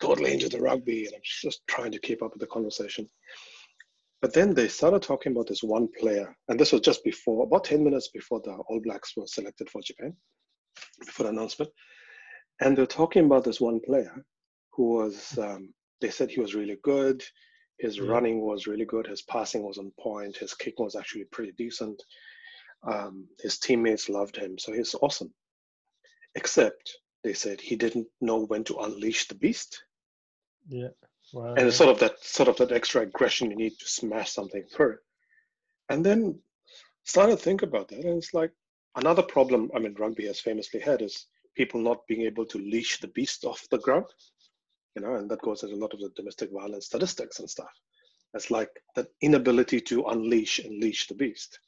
totally 0.00 0.32
into 0.32 0.48
the 0.48 0.60
rugby, 0.60 1.06
and 1.06 1.14
I'm 1.14 1.20
just 1.22 1.60
trying 1.66 1.92
to 1.92 1.98
keep 1.98 2.22
up 2.22 2.32
with 2.32 2.40
the 2.40 2.46
conversation. 2.46 3.08
But 4.20 4.34
then 4.34 4.52
they 4.52 4.68
started 4.68 5.02
talking 5.02 5.32
about 5.32 5.46
this 5.46 5.62
one 5.62 5.88
player, 5.98 6.36
and 6.48 6.60
this 6.60 6.72
was 6.72 6.82
just 6.82 7.02
before, 7.04 7.44
about 7.44 7.64
10 7.64 7.82
minutes 7.82 8.08
before 8.08 8.40
the 8.44 8.52
All 8.52 8.80
Blacks 8.82 9.16
were 9.16 9.26
selected 9.26 9.70
for 9.70 9.80
Japan, 9.80 10.14
before 11.04 11.24
the 11.24 11.30
announcement. 11.30 11.70
And 12.60 12.76
they're 12.76 12.86
talking 12.86 13.24
about 13.24 13.44
this 13.44 13.60
one 13.60 13.80
player 13.80 14.14
who 14.72 14.90
was, 14.90 15.38
um, 15.38 15.72
they 16.02 16.10
said 16.10 16.30
he 16.30 16.40
was 16.40 16.54
really 16.54 16.76
good. 16.82 17.24
His 17.78 17.98
running 17.98 18.42
was 18.42 18.66
really 18.66 18.84
good. 18.84 19.06
His 19.06 19.22
passing 19.22 19.62
was 19.62 19.78
on 19.78 19.90
point. 19.98 20.36
His 20.36 20.52
kick 20.52 20.78
was 20.78 20.96
actually 20.96 21.24
pretty 21.24 21.52
decent. 21.56 22.02
Um, 22.86 23.26
his 23.42 23.58
teammates 23.58 24.10
loved 24.10 24.36
him. 24.36 24.58
So 24.58 24.72
he's 24.72 24.94
awesome. 25.00 25.32
Except 26.34 26.98
they 27.24 27.32
said 27.32 27.58
he 27.58 27.76
didn't 27.76 28.06
know 28.20 28.44
when 28.44 28.64
to 28.64 28.78
unleash 28.80 29.28
the 29.28 29.34
beast. 29.34 29.82
yeah. 30.68 30.88
And 31.34 31.60
it's 31.60 31.76
sort 31.76 31.90
of 31.90 31.98
that 32.00 32.22
sort 32.24 32.48
of 32.48 32.56
that 32.56 32.72
extra 32.72 33.02
aggression 33.02 33.50
you 33.50 33.56
need 33.56 33.78
to 33.78 33.86
smash 33.86 34.32
something 34.32 34.64
through. 34.64 34.96
And 35.88 36.04
then 36.04 36.38
started 37.04 37.36
to 37.36 37.42
think 37.42 37.62
about 37.62 37.88
that. 37.88 38.04
And 38.04 38.18
it's 38.18 38.34
like 38.34 38.52
another 38.96 39.22
problem 39.22 39.70
I 39.74 39.78
mean 39.78 39.94
rugby 39.98 40.26
has 40.26 40.40
famously 40.40 40.80
had 40.80 41.02
is 41.02 41.26
people 41.56 41.80
not 41.80 42.06
being 42.06 42.22
able 42.22 42.46
to 42.46 42.58
leash 42.58 43.00
the 43.00 43.08
beast 43.08 43.44
off 43.44 43.66
the 43.70 43.78
ground. 43.78 44.06
You 44.96 45.02
know, 45.02 45.14
and 45.14 45.30
that 45.30 45.42
goes 45.42 45.62
into 45.62 45.76
a 45.76 45.82
lot 45.82 45.94
of 45.94 46.00
the 46.00 46.10
domestic 46.16 46.50
violence 46.52 46.86
statistics 46.86 47.38
and 47.38 47.48
stuff. 47.48 47.70
It's 48.34 48.50
like 48.50 48.70
that 48.96 49.08
inability 49.22 49.80
to 49.82 50.06
unleash 50.06 50.58
and 50.60 50.80
leash 50.80 51.06
the 51.06 51.14
beast. 51.14 51.58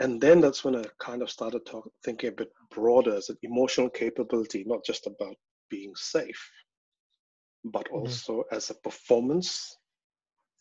And 0.00 0.20
then 0.20 0.40
that's 0.40 0.64
when 0.64 0.76
I 0.76 0.84
kind 1.00 1.22
of 1.22 1.30
started 1.30 1.66
talk, 1.66 1.90
thinking 2.04 2.28
a 2.28 2.32
bit 2.32 2.52
broader 2.70 3.16
as 3.16 3.30
an 3.30 3.38
emotional 3.42 3.90
capability, 3.90 4.62
not 4.64 4.84
just 4.84 5.08
about 5.08 5.34
being 5.68 5.92
safe, 5.96 6.50
but 7.64 7.86
Mhm. 7.88 7.92
also 8.00 8.44
as 8.52 8.70
a 8.70 8.74
performance 8.74 9.76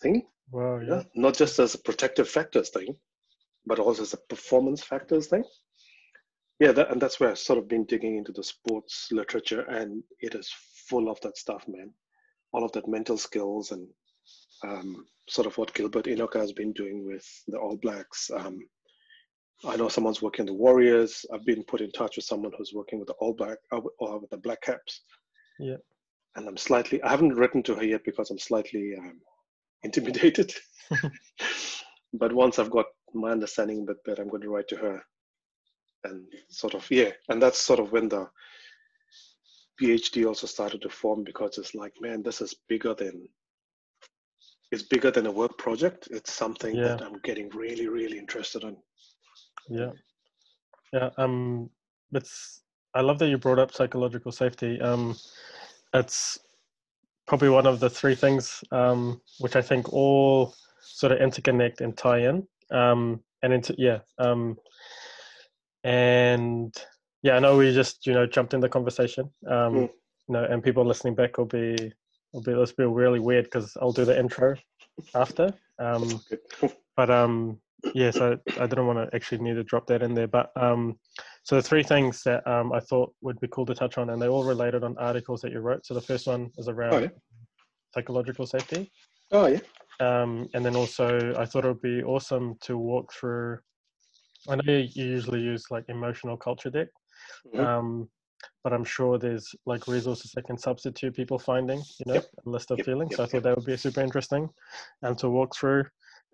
thing. 0.01 0.27
wow. 0.51 0.79
Yeah. 0.79 0.87
Yeah. 0.97 1.03
Not 1.15 1.35
just 1.35 1.59
as 1.59 1.75
a 1.75 1.79
protective 1.79 2.29
factors 2.29 2.69
thing, 2.69 2.99
but 3.65 3.79
also 3.79 4.01
as 4.03 4.13
a 4.13 4.17
performance 4.29 4.83
factors 4.83 5.27
thing. 5.27 5.43
yeah, 6.59 6.71
that, 6.71 6.89
and 6.91 6.99
that's 7.01 7.19
where 7.19 7.29
I've 7.29 7.37
sort 7.37 7.59
of 7.59 7.67
been 7.67 7.85
digging 7.85 8.17
into 8.17 8.31
the 8.31 8.43
sports 8.43 9.11
literature, 9.11 9.61
and 9.61 10.03
it 10.19 10.33
is 10.33 10.49
full 10.89 11.09
of 11.09 11.19
that 11.21 11.37
stuff, 11.37 11.67
man. 11.67 11.93
All 12.51 12.63
of 12.63 12.71
that 12.71 12.87
mental 12.87 13.17
skills 13.17 13.71
and 13.71 13.87
um, 14.63 15.05
sort 15.29 15.45
of 15.45 15.55
what 15.57 15.73
Gilbert 15.75 16.05
Enoka 16.05 16.39
has 16.39 16.53
been 16.53 16.73
doing 16.73 17.05
with 17.05 17.25
the 17.47 17.59
All 17.59 17.77
Blacks. 17.77 18.31
Um, 18.31 18.67
I 19.65 19.75
know 19.75 19.87
someone's 19.89 20.21
working 20.21 20.45
the 20.47 20.53
Warriors. 20.53 21.25
I've 21.31 21.45
been 21.45 21.63
put 21.63 21.81
in 21.81 21.91
touch 21.91 22.15
with 22.15 22.25
someone 22.25 22.51
who's 22.57 22.73
working 22.73 22.97
with 22.99 23.07
the 23.09 23.15
All 23.19 23.33
Black 23.33 23.57
uh, 23.71 23.81
or 23.99 24.19
with 24.19 24.29
the 24.31 24.37
Black 24.37 24.61
Caps. 24.61 25.03
Yeah. 25.59 25.77
And 26.37 26.47
I'm 26.47 26.57
slightly. 26.57 27.01
I 27.03 27.09
haven't 27.09 27.35
written 27.35 27.61
to 27.63 27.75
her 27.75 27.83
yet 27.83 28.03
because 28.05 28.29
I'm 28.29 28.39
slightly 28.39 28.93
um, 28.97 29.19
intimidated. 29.83 30.53
but 32.13 32.31
once 32.31 32.59
I've 32.59 32.71
got 32.71 32.85
my 33.13 33.31
understanding 33.31 33.81
a 33.81 33.85
bit 33.85 34.03
better, 34.05 34.21
I'm 34.21 34.29
going 34.29 34.43
to 34.43 34.49
write 34.49 34.69
to 34.69 34.77
her 34.77 35.01
and 36.05 36.25
sort 36.49 36.75
of 36.75 36.89
yeah. 36.89 37.11
And 37.29 37.41
that's 37.41 37.59
sort 37.59 37.79
of 37.79 37.91
when 37.91 38.07
the 38.07 38.29
PhD 39.81 40.25
also 40.25 40.47
started 40.47 40.81
to 40.83 40.89
form 40.89 41.23
because 41.23 41.57
it's 41.57 41.75
like, 41.75 41.93
man, 41.99 42.23
this 42.23 42.41
is 42.41 42.55
bigger 42.69 42.93
than 42.93 43.27
it's 44.71 44.83
bigger 44.83 45.11
than 45.11 45.27
a 45.27 45.31
work 45.31 45.57
project. 45.57 46.07
It's 46.11 46.33
something 46.33 46.75
Yeah. 46.75 46.89
that 46.89 47.01
I'm 47.01 47.19
getting 47.23 47.49
really, 47.49 47.87
really 47.87 48.17
interested 48.17 48.63
in. 48.63 48.77
Yeah, 49.69 49.91
yeah. 50.93 51.09
Um, 51.17 51.69
it's. 52.11 52.63
I 52.93 53.01
love 53.01 53.19
that 53.19 53.29
you 53.29 53.37
brought 53.37 53.59
up 53.59 53.73
psychological 53.73 54.31
safety. 54.31 54.79
Um, 54.81 55.15
it's 55.99 56.39
probably 57.27 57.49
one 57.49 57.67
of 57.67 57.79
the 57.79 57.89
three 57.89 58.15
things 58.15 58.63
um, 58.71 59.21
which 59.39 59.55
I 59.55 59.61
think 59.61 59.91
all 59.93 60.55
sort 60.81 61.11
of 61.11 61.19
interconnect 61.19 61.81
and 61.81 61.97
tie 61.97 62.19
in. 62.19 62.47
Um, 62.71 63.21
and 63.43 63.53
into 63.53 63.75
yeah. 63.77 63.99
Um, 64.17 64.57
and 65.83 66.73
yeah, 67.21 67.35
I 67.35 67.39
know 67.39 67.57
we 67.57 67.73
just 67.73 68.05
you 68.07 68.13
know 68.13 68.25
jumped 68.25 68.53
in 68.53 68.59
the 68.59 68.69
conversation. 68.69 69.29
Um, 69.47 69.73
Mm. 69.73 69.89
you 70.27 70.33
know, 70.33 70.43
and 70.43 70.63
people 70.63 70.83
listening 70.85 71.15
back 71.15 71.37
will 71.37 71.45
be 71.45 71.93
will 72.33 72.41
be 72.41 72.53
this 72.53 72.73
will 72.77 72.89
be 72.89 72.93
really 72.93 73.19
weird 73.19 73.45
because 73.45 73.77
I'll 73.81 73.93
do 73.93 74.05
the 74.05 74.17
intro 74.19 74.55
after. 75.15 75.53
Um, 75.79 76.21
but 76.97 77.09
um 77.09 77.61
yeah 77.93 78.11
so 78.11 78.37
i 78.59 78.65
didn't 78.67 78.87
want 78.87 78.97
to 78.99 79.15
actually 79.15 79.37
need 79.37 79.53
to 79.53 79.63
drop 79.63 79.87
that 79.87 80.01
in 80.01 80.13
there 80.13 80.27
but 80.27 80.51
um 80.57 80.97
so 81.47 81.55
the 81.55 81.61
three 81.61 81.83
things 81.83 82.21
that 82.23 82.45
um 82.45 82.73
i 82.73 82.79
thought 82.79 83.13
would 83.21 83.39
be 83.39 83.47
cool 83.47 83.65
to 83.65 83.73
touch 83.73 83.97
on 83.97 84.09
and 84.09 84.21
they 84.21 84.27
all 84.27 84.43
related 84.43 84.83
on 84.83 84.97
articles 84.97 85.39
that 85.41 85.51
you 85.53 85.59
wrote 85.59 85.85
so 85.85 85.93
the 85.93 86.01
first 86.01 86.27
one 86.27 86.49
is 86.57 86.67
around 86.67 86.93
Oh 86.93 86.99
yeah. 86.99 87.09
psychological 87.93 88.45
safety 88.45 88.91
Oh 89.31 89.47
yeah. 89.47 89.59
um 90.01 90.47
and 90.53 90.65
then 90.65 90.75
also 90.75 91.33
i 91.37 91.45
thought 91.45 91.63
it 91.65 91.69
would 91.69 91.81
be 91.81 92.03
awesome 92.03 92.55
to 92.61 92.77
walk 92.77 93.13
through 93.13 93.57
i 94.49 94.55
know 94.55 94.61
you 94.73 95.05
usually 95.17 95.39
use 95.39 95.63
like 95.71 95.85
emotional 95.87 96.35
culture 96.37 96.69
deck 96.69 96.89
Mhm. 97.55 97.65
um 97.65 98.09
but 98.63 98.73
i'm 98.73 98.83
sure 98.83 99.17
there's 99.17 99.55
like 99.65 99.87
resources 99.87 100.31
that 100.33 100.45
can 100.45 100.57
substitute 100.57 101.15
people 101.15 101.39
finding 101.39 101.79
you 101.99 102.05
know 102.07 102.15
Yep. 102.15 102.29
a 102.45 102.49
list 102.49 102.71
of 102.71 102.77
Yep, 102.79 102.85
feelings 102.85 103.11
yep, 103.11 103.17
so 103.17 103.23
i 103.23 103.27
thought 103.27 103.43
that 103.43 103.55
would 103.55 103.65
be 103.65 103.77
super 103.77 104.01
interesting 104.01 104.49
um 105.03 105.15
to 105.15 105.29
walk 105.29 105.55
through 105.55 105.85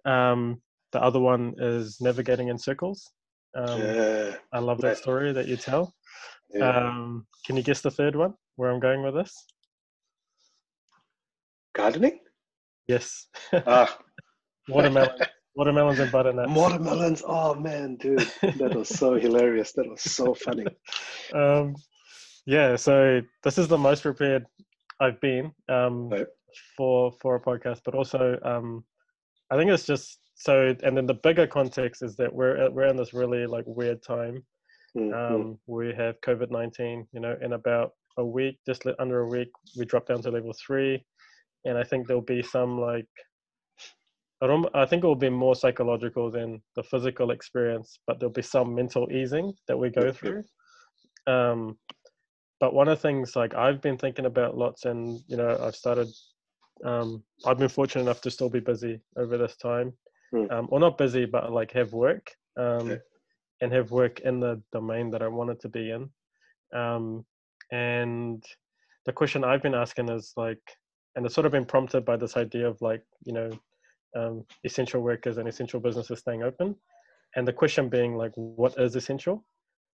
um 0.05 0.62
the 0.91 1.01
other 1.01 1.20
one 1.20 1.53
is 1.60 2.01
navigating 2.01 2.48
in 2.50 2.58
circles 2.58 3.12
um 3.55 3.79
yeah. 3.81 4.36
i 4.51 4.60
love 4.60 4.79
that 4.81 4.98
story 4.98 5.31
that 5.31 5.48
you 5.48 5.55
tell 5.55 5.93
yeah. 6.53 6.69
um 6.88 7.25
can 7.45 7.55
you 7.55 7.63
guess 7.63 7.81
the 7.81 7.91
third 7.91 8.15
one 8.15 8.33
where 8.55 8.72
i'm 8.72 8.79
going 8.79 9.03
with 9.03 9.13
this 9.13 9.45
Gardening? 11.74 12.19
yes 12.88 13.27
Ah, 13.65 13.98
watermelon 14.69 15.17
watermelons 15.55 16.00
and 16.00 16.12
butternuts 16.12 16.51
watermelons. 16.51 17.24
Oh 17.25 17.53
man, 17.55 17.95
dude, 17.98 18.27
that 18.57 18.74
was 18.75 18.89
so 18.89 19.15
hilarious. 19.25 19.72
That 19.74 19.89
was 19.89 20.01
so 20.01 20.33
funny. 20.33 20.65
um, 21.33 21.75
yeah, 22.45 22.75
so 22.75 23.22
this 23.43 23.57
is 23.57 23.67
the 23.67 23.77
most 23.77 24.01
prepared 24.03 24.45
I've 25.00 25.19
been 25.22 25.51
um, 25.69 26.10
Right. 26.10 26.27
for 26.75 27.12
for 27.22 27.36
a 27.36 27.39
podcast, 27.41 27.81
but 27.86 27.95
also 27.95 28.38
um, 28.43 28.83
I 29.50 29.57
think 29.57 29.72
it's 29.72 29.86
just 29.86 30.19
so. 30.43 30.75
And 30.83 30.95
then 30.97 31.05
the 31.05 31.13
bigger 31.13 31.47
context 31.47 32.03
is 32.03 32.17
that 32.17 32.33
we're 32.33 32.69
we're 32.71 32.88
in 32.88 32.97
this 32.97 33.13
really 33.13 33.45
like 33.47 33.63
weird 33.65 34.03
time. 34.03 34.43
Mm, 34.97 35.09
mm. 35.09 35.31
Um, 35.31 35.59
we 35.67 35.93
have 35.93 36.19
COVID 36.21 36.51
nineteen. 36.51 37.07
You 37.13 37.21
know, 37.21 37.35
in 37.41 37.53
about 37.53 37.91
a 38.17 38.25
week, 38.25 38.57
just 38.65 38.83
under 39.00 39.21
a 39.21 39.27
week, 39.27 39.50
we 39.77 39.85
drop 39.85 40.07
down 40.07 40.21
to 40.23 40.31
level 40.31 40.53
three, 40.65 41.03
and 41.63 41.77
I 41.77 41.83
think 41.83 42.07
there'll 42.07 42.21
be 42.21 42.43
some 42.43 42.79
like. 42.79 43.07
I 44.41 44.47
don't. 44.47 44.67
I 44.75 44.85
think 44.85 45.05
it 45.05 45.07
will 45.07 45.15
be 45.15 45.29
more 45.29 45.55
psychological 45.55 46.29
than 46.29 46.62
the 46.75 46.83
physical 46.83 47.31
experience, 47.31 48.00
but 48.05 48.19
there'll 48.19 48.33
be 48.33 48.41
some 48.41 48.75
mental 48.75 49.09
easing 49.12 49.53
that 49.69 49.77
we 49.77 49.89
go 49.89 50.12
through. 50.12 50.43
Um, 51.25 51.77
but 52.59 52.73
one 52.73 52.89
of 52.89 52.97
the 52.97 53.01
things 53.01 53.38
like 53.38 53.55
I've 53.55 53.81
been 53.81 53.97
thinking 53.97 54.25
about 54.25 54.57
lots, 54.57 54.83
and 54.83 55.21
you 55.27 55.38
know, 55.38 55.57
I've 55.62 55.75
started. 55.75 56.09
Um, 56.83 57.23
I've 57.45 57.59
been 57.59 57.69
fortunate 57.69 58.01
enough 58.01 58.19
to 58.21 58.31
still 58.31 58.50
be 58.50 58.59
busy 58.59 59.00
over 59.15 59.38
this 59.38 59.55
time, 59.55 59.93
Mm. 60.33 60.51
um, 60.51 60.67
or 60.71 60.79
not 60.79 60.97
busy, 60.97 61.25
but 61.25 61.51
like 61.51 61.71
have 61.73 61.93
work, 61.93 62.31
um, 62.57 62.99
and 63.61 63.71
have 63.71 63.91
work 63.91 64.21
in 64.21 64.39
the 64.39 64.61
domain 64.71 65.11
that 65.11 65.21
I 65.21 65.27
wanted 65.27 65.59
to 65.61 65.69
be 65.69 65.91
in. 65.91 66.09
Um, 66.73 67.25
and 67.71 68.43
the 69.05 69.13
question 69.13 69.43
I've 69.43 69.61
been 69.61 69.75
asking 69.75 70.09
is 70.09 70.33
like, 70.35 70.61
and 71.15 71.25
it's 71.25 71.35
sort 71.35 71.45
of 71.45 71.51
been 71.51 71.65
prompted 71.65 72.03
by 72.03 72.17
this 72.17 72.35
idea 72.35 72.67
of 72.67 72.81
like, 72.81 73.03
you 73.25 73.33
know, 73.33 73.51
um, 74.15 74.45
essential 74.63 75.01
workers 75.01 75.37
and 75.37 75.47
essential 75.47 75.79
businesses 75.79 76.19
staying 76.19 76.43
open, 76.43 76.75
and 77.35 77.47
the 77.47 77.53
question 77.53 77.89
being 77.89 78.15
like, 78.15 78.31
what 78.35 78.73
is 78.77 78.95
essential? 78.95 79.43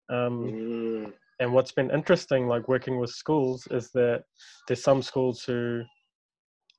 Um, 0.10 0.52
Mm, 0.52 1.14
and 1.40 1.54
what's 1.54 1.72
been 1.72 1.92
interesting 1.92 2.48
like 2.48 2.68
working 2.68 3.00
with 3.00 3.10
schools 3.10 3.68
is 3.72 3.92
that 3.92 4.24
there's 4.68 4.84
some 4.84 5.02
schools 5.02 5.44
who 5.44 5.84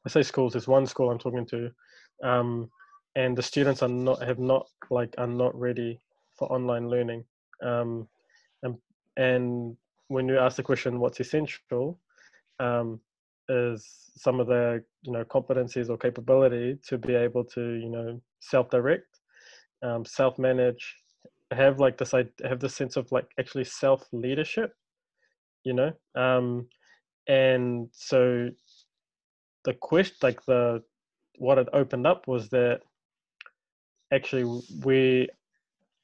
i 0.06 0.08
say 0.08 0.22
schools 0.22 0.52
there's 0.52 0.68
one 0.68 0.86
school 0.86 1.10
i'm 1.10 1.18
talking 1.18 1.46
to 1.46 1.70
um, 2.22 2.70
and 3.16 3.36
the 3.36 3.42
students 3.42 3.82
are 3.82 3.88
not 3.88 4.22
have 4.22 4.38
not 4.38 4.66
like 4.90 5.14
are 5.18 5.26
not 5.26 5.58
ready 5.58 5.98
for 6.36 6.50
online 6.52 6.88
learning. 6.88 7.24
Um, 7.62 8.08
and 8.62 8.76
and 9.16 9.76
when 10.08 10.28
you 10.28 10.38
ask 10.38 10.56
the 10.56 10.62
question 10.62 11.00
what's 11.00 11.20
essential 11.20 11.98
um, 12.60 13.00
is 13.48 13.86
some 14.16 14.40
of 14.40 14.46
the 14.46 14.82
you 15.02 15.12
know 15.12 15.24
competencies 15.24 15.88
or 15.90 15.96
capability 15.96 16.78
to 16.88 16.98
be 16.98 17.14
able 17.14 17.44
to 17.44 17.60
you 17.74 17.88
know 17.88 18.20
self-direct 18.40 19.20
um, 19.82 20.04
self-manage 20.04 20.96
have 21.52 21.78
like 21.78 21.96
this 21.98 22.14
i 22.14 22.24
have 22.42 22.58
this 22.58 22.74
sense 22.74 22.96
of 22.96 23.10
like 23.12 23.26
actually 23.38 23.64
self 23.64 24.06
leadership 24.12 24.72
you 25.64 25.72
know? 25.72 25.92
Um 26.14 26.68
and 27.26 27.88
so 27.92 28.50
the 29.64 29.72
question 29.74 30.16
like 30.22 30.44
the 30.44 30.82
what 31.38 31.58
it 31.58 31.68
opened 31.72 32.06
up 32.06 32.28
was 32.28 32.50
that 32.50 32.82
actually 34.14 34.44
we 34.84 35.28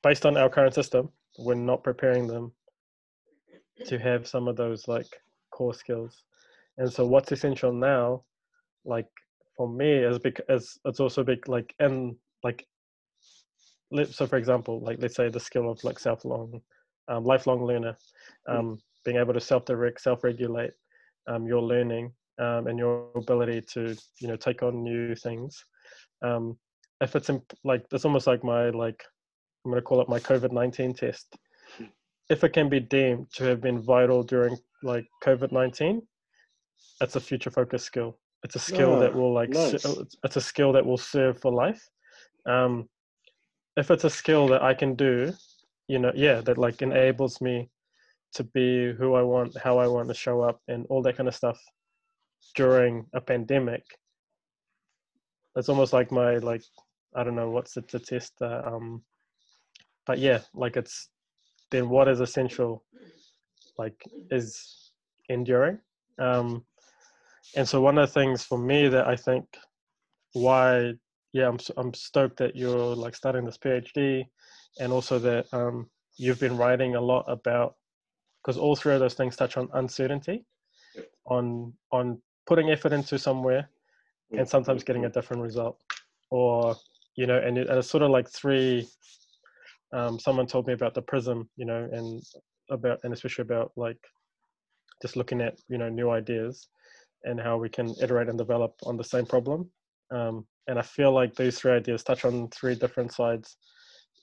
based 0.03 0.27
on 0.27 0.37
our 0.37 0.49
current 0.49 0.75
system 0.75 1.11
we're 1.39 1.55
not 1.55 1.83
preparing 1.83 2.27
them 2.27 2.53
to 3.87 3.99
have 3.99 4.27
some 4.27 4.49
of 4.49 4.57
those 4.57 4.89
like 4.89 5.07
core 5.51 5.75
skills. 5.75 6.25
And 6.79 6.91
so 6.91 7.07
what's 7.07 7.33
essential 7.33 7.73
now 7.73 8.23
like 8.85 9.07
for 9.57 9.69
me 9.69 9.93
is 9.93 10.19
because 10.19 10.79
it's 10.85 11.01
also 11.01 11.23
big 11.23 11.49
like 11.49 11.75
and 11.79 12.17
like 12.43 12.67
so 14.11 14.27
for 14.27 14.37
example 14.37 14.81
like 14.81 14.99
let's 15.01 15.17
say 15.17 15.29
the 15.29 15.41
skill 15.41 15.71
of 15.71 15.83
like 15.85 15.99
self-long 15.99 16.61
um, 17.09 17.25
lifelong 17.25 17.65
learner 17.65 17.97
um, 18.49 18.79
being 19.05 19.19
able 19.19 19.35
to 19.35 19.41
self-direct 19.41 20.01
self-regulate 20.01 20.71
um, 21.27 21.47
your 21.47 21.61
learning 21.61 22.13
um, 22.39 22.69
and 22.69 22.79
your 22.79 23.09
ability 23.17 23.61
to 23.61 23.95
you 24.21 24.29
know 24.29 24.37
take 24.37 24.63
on 24.63 24.83
new 24.83 25.15
things 25.15 25.65
um, 26.23 26.57
if 27.01 27.17
it's 27.17 27.31
imp- 27.31 27.53
like 27.65 27.85
it's 27.93 28.05
almost 28.05 28.27
like 28.27 28.43
my 28.45 28.71
like 28.71 29.03
i'm 29.65 29.71
going 29.73 29.81
to 29.83 29.85
call 29.85 30.01
it 30.01 30.09
my 30.09 30.21
covid-19 30.21 30.97
test. 30.97 31.37
If 32.29 32.45
it 32.45 32.51
can 32.53 32.69
be 32.69 32.79
deemed 32.81 33.27
to 33.35 33.45
have 33.45 33.61
been 33.61 33.81
vital 33.83 34.23
during 34.23 34.57
like 34.83 35.07
covid-19 35.25 36.01
it's 37.03 37.17
a 37.17 37.21
future 37.21 37.51
focused 37.51 37.87
skill. 37.87 38.19
It's 38.45 38.57
a 38.57 38.59
skill 38.59 38.99
that 39.01 39.15
Ah, 39.15 39.19
will 39.19 39.33
like 39.33 39.51
nice. 39.51 39.75
it's- 39.75 40.07
it's 40.25 40.37
a 40.37 40.41
skill 40.41 40.73
that 40.73 40.85
will 40.85 40.99
serve 40.99 41.41
for 41.41 41.51
life. 41.53 41.83
Um, 42.47 42.89
if 43.77 43.91
it's 43.91 44.05
a 44.05 44.11
skill 44.11 44.49
that 44.49 44.63
i 44.63 44.75
can 44.75 44.95
do 44.95 45.33
you 45.89 45.99
know 45.99 46.13
yeah 46.15 46.41
that 46.41 46.59
like 46.59 46.83
enables 46.83 47.41
me 47.41 47.71
to 48.33 48.45
be 48.45 48.93
who 48.93 49.15
i 49.15 49.23
want 49.23 49.57
how 49.57 49.79
i 49.79 49.87
want 49.87 50.09
to 50.09 50.15
show 50.15 50.41
up 50.43 50.61
and 50.69 50.87
all 50.91 51.03
that 51.03 51.17
kind 51.17 51.29
of 51.29 51.35
stuff 51.35 51.59
during 52.55 53.07
a 53.15 53.21
pandemic 53.21 53.85
it's 55.57 55.69
almost 55.69 55.93
like 55.93 56.11
my 56.11 56.37
like 56.39 56.63
i 57.15 57.23
don't 57.25 57.35
know 57.35 57.51
what's 57.51 57.75
the, 57.75 57.85
the 57.93 57.99
test 57.99 58.35
uh, 58.41 58.63
um 58.65 59.03
but 60.07 60.19
yeah 60.19 60.41
like 60.55 60.77
it's 60.77 61.09
then 61.71 61.89
what 61.89 62.09
is 62.09 62.21
essential 62.21 62.85
like 63.79 64.03
is 64.31 64.93
enduring. 65.29 65.79
Um 66.19 66.65
and 67.57 67.69
so 67.69 67.81
one 67.81 67.97
of 67.99 68.09
the 68.09 68.13
things 68.13 68.45
for 68.45 68.59
me 68.59 68.89
that 68.89 69.07
i 69.07 69.17
think 69.17 69.45
why 70.35 70.93
yeah 71.33 71.49
i'm, 71.49 71.59
I'm 71.77 71.95
stoked 71.95 72.37
that 72.39 72.55
you're 72.55 72.95
like 72.95 73.15
starting 73.17 73.45
this 73.45 73.59
phd 73.59 74.25
and 74.79 74.93
also 74.93 75.19
that 75.19 75.47
um 75.53 75.89
you've 76.17 76.39
been 76.39 76.57
writing 76.57 76.97
a 76.97 77.01
lot 77.01 77.25
about 77.29 77.75
because 78.43 78.57
all 78.57 78.77
three 78.77 78.95
of 78.95 79.01
those 79.01 79.15
things 79.15 79.37
touch 79.37 79.57
on 79.57 79.69
uncertainty, 79.75 80.45
on 81.27 81.73
on 81.93 82.21
putting 82.47 82.71
effort 82.71 82.93
into 82.93 83.19
somewhere, 83.19 83.69
and 84.37 84.49
sometimes 84.49 84.83
getting 84.85 85.05
a 85.05 85.11
different 85.11 85.43
result, 85.43 85.79
or 86.31 86.77
you 87.17 87.27
know, 87.27 87.39
and, 87.39 87.59
it, 87.59 87.69
and 87.69 87.79
it's 87.79 87.91
sort 87.91 88.03
of 88.03 88.11
like 88.11 88.29
three. 88.29 88.87
Um, 89.93 90.19
someone 90.21 90.47
told 90.47 90.67
me 90.67 90.73
about 90.73 90.95
the 90.95 91.03
prism, 91.03 91.49
you 91.57 91.67
know, 91.67 91.89
and 91.93 92.23
about 92.71 93.01
and 93.03 93.13
especially 93.13 93.43
about 93.43 93.73
like 93.77 93.99
just 95.03 95.17
looking 95.17 95.41
at 95.41 95.59
you 95.69 95.79
know 95.79 95.89
new 95.89 96.11
ideas 96.11 96.69
and 97.25 97.41
how 97.41 97.57
we 97.59 97.69
can 97.69 97.95
iterate 98.01 98.29
and 98.29 98.39
develop 98.39 98.75
on 98.85 98.97
the 98.97 99.05
same 99.05 99.27
problem. 99.27 99.69
Um, 100.11 100.47
and 100.69 100.79
I 100.79 100.83
feel 100.83 101.13
like 101.13 101.35
these 101.35 101.59
three 101.59 101.73
ideas 101.73 102.03
touch 102.05 102.25
on 102.25 102.49
three 102.49 102.75
different 102.75 103.13
sides 103.13 103.57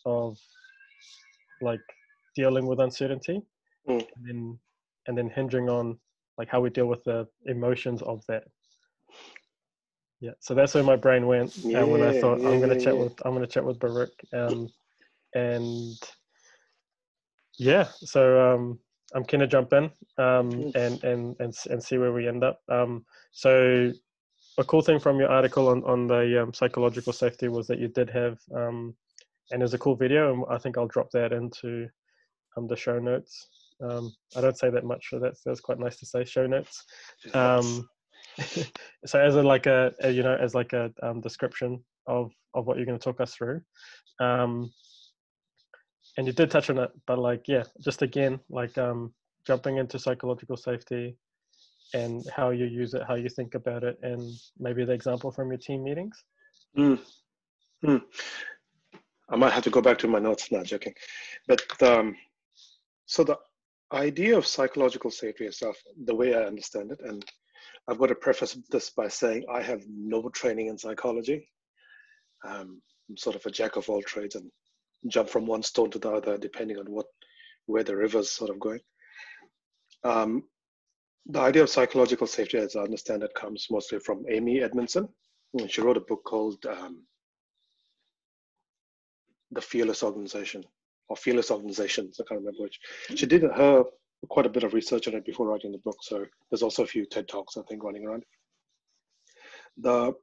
of 0.06 0.38
like 1.62 1.82
dealing 2.36 2.66
with 2.66 2.80
uncertainty, 2.80 3.42
Mm. 3.88 4.06
and 4.16 4.26
then 4.28 4.60
and 5.08 5.18
then 5.18 5.30
hinging 5.30 5.70
on 5.70 5.98
like 6.38 6.50
how 6.50 6.60
we 6.60 6.70
deal 6.70 6.88
with 6.88 7.04
the 7.06 7.28
emotions 7.46 8.02
of 8.02 8.22
that. 8.28 8.44
Yeah, 10.20 10.32
so 10.40 10.54
that's 10.56 10.74
where 10.74 10.84
my 10.84 10.96
brain 10.96 11.28
went 11.28 11.56
Yeah, 11.64 11.84
uh, 11.84 11.88
when 11.88 12.02
I 12.02 12.12
thought 12.12 12.42
yeah, 12.42 12.50
I'm 12.50 12.60
gonna 12.60 12.74
yeah, 12.74 12.80
chat 12.80 12.96
yeah. 12.96 13.04
with 13.04 13.14
I'm 13.24 13.34
gonna 13.34 13.48
chat 13.48 13.64
with 13.66 13.80
Baruch, 13.80 14.14
um, 14.34 14.68
and 15.36 15.96
yeah, 17.60 17.88
so 18.00 18.54
um, 18.54 18.80
I'm 19.14 19.24
keen 19.26 19.42
to 19.42 19.48
jump 19.48 19.74
in 19.74 19.92
um, 20.18 20.72
and 20.76 21.04
and 21.04 21.36
and 21.40 21.54
and 21.70 21.84
see 21.84 21.98
where 21.98 22.14
we 22.14 22.28
end 22.28 22.44
up. 22.44 22.62
Um, 22.70 23.06
so 23.32 23.92
a 24.58 24.64
cool 24.64 24.82
thing 24.82 25.00
from 25.00 25.20
your 25.20 25.30
article 25.30 25.68
on 25.70 25.84
on 25.84 26.08
the 26.08 26.42
um, 26.42 26.54
psychological 26.54 27.14
safety 27.14 27.48
was 27.48 27.68
that 27.68 27.80
you 27.80 27.88
did 27.88 28.10
have 28.10 28.40
um, 28.56 28.96
and 29.52 29.62
there's 29.62 29.74
a 29.74 29.80
cool 29.80 29.96
video, 29.96 30.34
and 30.34 30.44
I 30.50 30.58
think 30.58 30.78
I'll 30.78 30.88
drop 30.88 31.10
that 31.12 31.32
into 31.32 31.88
um, 32.58 32.68
the 32.68 32.76
show 32.76 33.00
notes. 33.00 33.48
Um, 33.82 34.14
I 34.36 34.42
don't 34.42 34.58
say 34.58 34.70
that 34.72 34.84
much, 34.84 35.10
so 35.10 35.20
that's 35.20 35.42
that's 35.46 35.62
quite 35.62 35.80
nice 35.80 35.98
to 35.98 36.06
say 36.06 36.26
show 36.26 36.48
notes. 36.48 36.84
Um, 37.34 37.88
so 39.06 39.20
as 39.20 39.36
a 39.36 39.44
like 39.44 39.66
a, 39.66 39.94
a 40.02 40.10
you 40.10 40.24
know 40.24 40.36
as 40.36 40.54
like 40.54 40.74
a 40.74 40.92
um, 41.02 41.22
description 41.22 41.84
of 42.06 42.32
of 42.54 42.66
what 42.66 42.78
you're 42.78 42.86
going 42.86 42.98
to 42.98 43.04
talk 43.04 43.20
us 43.20 43.34
through, 43.34 43.62
um, 44.20 44.72
and 46.18 46.28
you 46.28 46.34
did 46.34 46.52
touch 46.52 46.70
on 46.70 46.78
it, 46.78 46.92
but 47.06 47.20
like 47.20 47.48
yeah, 47.48 47.64
just 47.82 48.02
again 48.02 48.40
like 48.50 48.78
um, 48.78 49.14
jumping 49.46 49.78
into 49.78 50.00
psychological 50.00 50.58
safety 50.58 51.18
and 51.94 52.28
how 52.36 52.50
you 52.50 52.66
use 52.66 52.94
it, 52.94 53.04
how 53.08 53.16
you 53.16 53.30
think 53.30 53.56
about 53.56 53.84
it, 53.84 53.98
and 54.04 54.32
maybe 54.60 54.84
the 54.86 54.92
example 54.92 55.32
from 55.32 55.50
your 55.50 55.58
team 55.58 55.84
meetings. 55.84 56.24
Mm. 56.78 57.00
Mm. 57.86 58.02
I 59.30 59.36
might 59.36 59.54
have 59.54 59.64
to 59.64 59.70
go 59.70 59.82
back 59.82 59.98
to 60.00 60.08
my 60.08 60.20
notes. 60.20 60.52
Not 60.52 60.66
joking, 60.66 60.94
but 61.48 61.62
um, 61.82 62.16
so 63.06 63.24
the 63.24 63.38
idea 63.94 64.38
of 64.38 64.46
psychological 64.46 65.10
safety 65.10 65.46
itself, 65.46 65.78
the 66.06 66.16
way 66.16 66.36
I 66.36 66.44
understand 66.44 66.92
it, 66.92 67.00
and 67.02 67.24
I've 67.88 68.00
got 68.00 68.08
to 68.08 68.16
preface 68.16 68.58
this 68.70 68.90
by 68.90 69.08
saying 69.08 69.46
I 69.52 69.62
have 69.62 69.84
no 69.88 70.30
training 70.30 70.68
in 70.68 70.78
psychology. 70.78 71.50
Um, 72.46 72.82
I'm 73.10 73.18
sort 73.18 73.36
of 73.36 73.46
a 73.46 73.52
jack 73.52 73.78
of 73.78 73.90
all 73.90 74.02
trades 74.02 74.36
and 74.36 74.52
jump 75.08 75.30
from 75.30 75.46
one 75.46 75.64
stone 75.64 75.92
to 75.92 76.00
the 76.00 76.12
other 76.12 76.38
depending 76.38 76.78
on 76.78 76.86
what 76.86 77.06
where 77.66 77.84
the 77.84 77.96
river's 77.96 78.30
sort 78.30 78.50
of 78.50 78.60
going. 78.60 78.80
Um, 80.04 80.44
the 81.28 81.40
idea 81.40 81.64
of 81.64 81.70
psychological 81.70 82.28
safety, 82.28 82.58
as 82.58 82.76
I 82.76 82.82
understand 82.82 83.24
it, 83.24 83.34
comes 83.36 83.68
mostly 83.70 84.00
from 84.00 84.24
Amy 84.30 84.62
Edmondson. 84.62 85.10
She 85.68 85.82
wrote 85.82 85.98
a 85.98 86.02
book 86.02 86.24
called 86.24 86.66
um, 86.66 87.04
The 89.52 89.62
Fearless 89.62 90.04
Organization 90.04 90.64
or 91.10 91.18
Fearless 91.18 91.52
Organizations. 91.52 92.20
I 92.20 92.24
can't 92.28 92.40
remember 92.40 92.64
which. 92.64 92.80
She 93.16 93.26
did 93.26 93.44
her 93.44 93.84
quite 94.30 94.46
a 94.46 94.50
bit 94.50 94.64
of 94.64 94.74
research 94.74 95.08
on 95.08 95.16
it 95.16 95.26
before 95.26 95.48
writing 95.48 95.72
the 95.72 95.78
book. 95.80 95.98
So 96.02 96.26
there's 96.50 96.64
also 96.64 96.84
a 96.84 96.88
few 96.88 97.06
TED 97.06 97.28
Talks, 97.28 97.58
I 97.58 97.62
think, 97.64 97.84
running 97.84 98.06
around. 98.06 98.24
The 99.78 100.14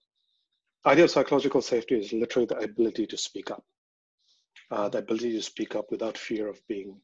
idea 0.87 1.05
of 1.05 1.11
psychological 1.11 1.63
safety 1.63 1.95
is 1.95 2.13
literally 2.13 2.47
the 2.47 2.59
ability 2.59 3.07
to 3.07 3.17
speak 3.17 3.51
up. 3.51 3.65
Uh, 4.71 4.89
the 4.89 4.99
ability 4.99 5.33
to 5.33 5.43
speak 5.43 5.77
up 5.77 5.87
without 5.91 6.19
fear 6.19 6.49
of 6.49 6.61
being 6.69 7.01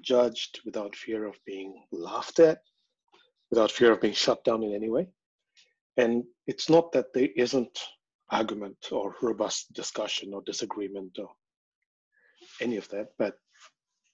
judged, 0.00 0.60
without 0.64 0.96
fear 0.96 1.24
of 1.24 1.38
being 1.46 1.84
laughed 1.92 2.40
at, 2.40 2.58
without 3.50 3.70
fear 3.70 3.92
of 3.92 4.00
being 4.00 4.14
shut 4.14 4.42
down 4.44 4.62
in 4.62 4.74
any 4.74 4.90
way. 4.90 5.08
And 5.96 6.24
it's 6.46 6.68
not 6.68 6.92
that 6.92 7.12
there 7.14 7.28
isn't 7.36 7.78
argument 8.30 8.78
or 8.90 9.14
robust 9.22 9.72
discussion 9.72 10.34
or 10.34 10.42
disagreement 10.42 11.18
or 11.18 11.28
any 12.60 12.76
of 12.76 12.88
that, 12.88 13.08
but 13.18 13.34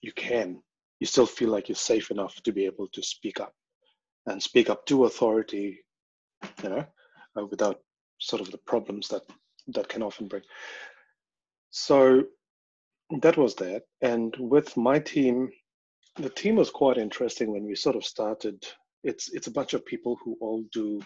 you 0.02 0.12
can, 0.12 0.62
you 1.00 1.06
still 1.06 1.26
feel 1.26 1.50
like 1.50 1.68
you're 1.68 1.76
safe 1.76 2.10
enough 2.10 2.34
to 2.42 2.52
be 2.52 2.66
able 2.66 2.88
to 2.88 3.02
speak 3.02 3.40
up 3.40 3.54
and 4.26 4.42
speak 4.42 4.70
up 4.70 4.86
to 4.86 5.04
authority, 5.06 5.80
you 6.62 6.68
know, 6.68 6.84
uh, 7.38 7.46
without 7.46 7.80
sort 8.18 8.42
of 8.42 8.50
the 8.50 8.58
problems 8.58 9.08
that 9.08 9.22
that 9.68 9.88
can 9.88 10.02
often 10.02 10.28
bring. 10.28 10.42
So 11.70 12.24
that 13.22 13.36
was 13.36 13.54
that. 13.56 13.82
And 14.02 14.34
with 14.38 14.76
my 14.76 14.98
team, 14.98 15.50
the 16.16 16.30
team 16.30 16.56
was 16.56 16.70
quite 16.70 16.98
interesting 16.98 17.52
when 17.52 17.64
we 17.64 17.74
sort 17.74 17.96
of 17.96 18.04
started. 18.04 18.62
It's 19.04 19.30
it's 19.32 19.46
a 19.46 19.52
bunch 19.52 19.74
of 19.74 19.86
people 19.86 20.18
who 20.22 20.36
all 20.40 20.64
do 20.72 21.00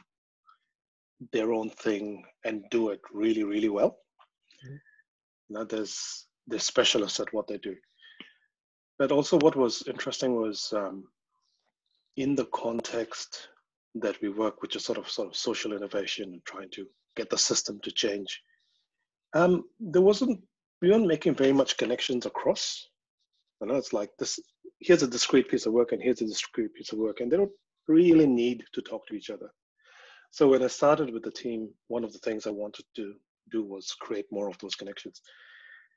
their 1.33 1.53
own 1.53 1.71
thing 1.71 2.25
and 2.45 2.65
do 2.71 2.91
it 2.91 3.01
really, 3.13 3.45
really 3.45 3.69
well. 3.69 3.99
Mhm. 4.65 4.79
Now 5.51 5.65
there's 5.65 6.27
they're 6.47 6.59
specialists 6.59 7.21
at 7.21 7.33
what 7.33 7.47
they 7.47 7.59
do. 7.59 7.77
But 8.99 9.13
also, 9.13 9.39
what 9.39 9.57
was 9.57 9.83
interesting 9.87 10.37
was 10.37 10.73
um, 10.73 11.09
in 12.17 12.35
the 12.35 12.47
context 12.47 13.49
that 13.97 14.21
we 14.21 14.29
work, 14.29 14.63
which 14.63 14.77
is 14.77 14.85
sort 14.85 14.99
of 14.99 15.09
sort 15.09 15.29
of 15.29 15.37
social 15.37 15.73
innovation 15.73 16.33
and 16.33 16.45
trying 16.45 16.71
to 16.71 16.87
get 17.17 17.31
the 17.31 17.39
system 17.39 17.81
to 17.83 17.91
change. 17.91 18.43
Um, 19.35 19.65
there 19.81 20.03
wasn't 20.03 20.41
we 20.81 20.91
weren't 20.91 21.07
making 21.07 21.35
very 21.35 21.53
much 21.53 21.77
connections 21.77 22.27
across. 22.27 22.89
You 23.61 23.69
know, 23.69 23.77
it's 23.77 23.93
like 23.93 24.11
this. 24.19 24.39
Here's 24.81 25.03
a 25.03 25.09
discrete 25.09 25.49
piece 25.49 25.67
of 25.67 25.73
work, 25.73 25.93
and 25.93 26.03
here's 26.03 26.21
a 26.21 26.27
discrete 26.27 26.75
piece 26.75 26.93
of 26.93 26.99
work, 26.99 27.21
and 27.21 27.31
they 27.31 27.37
don't 27.37 27.51
really 27.89 28.27
need 28.27 28.65
to 28.73 28.83
talk 28.83 29.07
to 29.07 29.15
each 29.15 29.31
other. 29.31 29.51
So 30.31 30.49
when 30.49 30.63
I 30.63 30.67
started 30.67 31.13
with 31.13 31.23
the 31.23 31.31
team, 31.31 31.71
one 31.89 32.05
of 32.05 32.13
the 32.13 32.19
things 32.19 32.47
I 32.47 32.51
wanted 32.51 32.85
to 32.97 33.15
do 33.51 33.65
was 33.65 33.95
create 34.01 34.27
more 34.31 34.49
of 34.49 34.59
those 34.59 34.75
connections, 34.75 35.23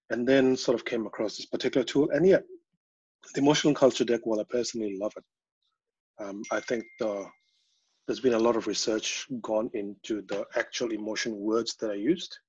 and 0.10 0.27
then 0.27 0.55
sort 0.55 0.75
of 0.75 0.86
came 0.86 1.05
across 1.05 1.38
this 1.38 1.47
particular 1.47 1.83
tool. 1.83 2.10
And 2.12 2.25
yeah, 2.25 2.39
the 3.34 3.41
emotional 3.41 3.73
culture 3.73 4.06
deck. 4.06 4.21
Well, 4.25 4.39
I 4.39 4.45
personally 4.49 4.97
love 4.99 5.13
it. 5.17 5.23
Um, 6.19 6.43
I 6.51 6.60
think 6.60 6.84
the 6.99 7.25
there's 8.08 8.19
been 8.21 8.34
a 8.34 8.39
lot 8.39 8.56
of 8.56 8.67
research 8.67 9.27
gone 9.41 9.69
into 9.73 10.21
the 10.23 10.45
actual 10.56 10.91
emotion 10.91 11.36
words 11.38 11.75
that 11.75 11.91
I 11.91 11.95
used. 11.95 12.39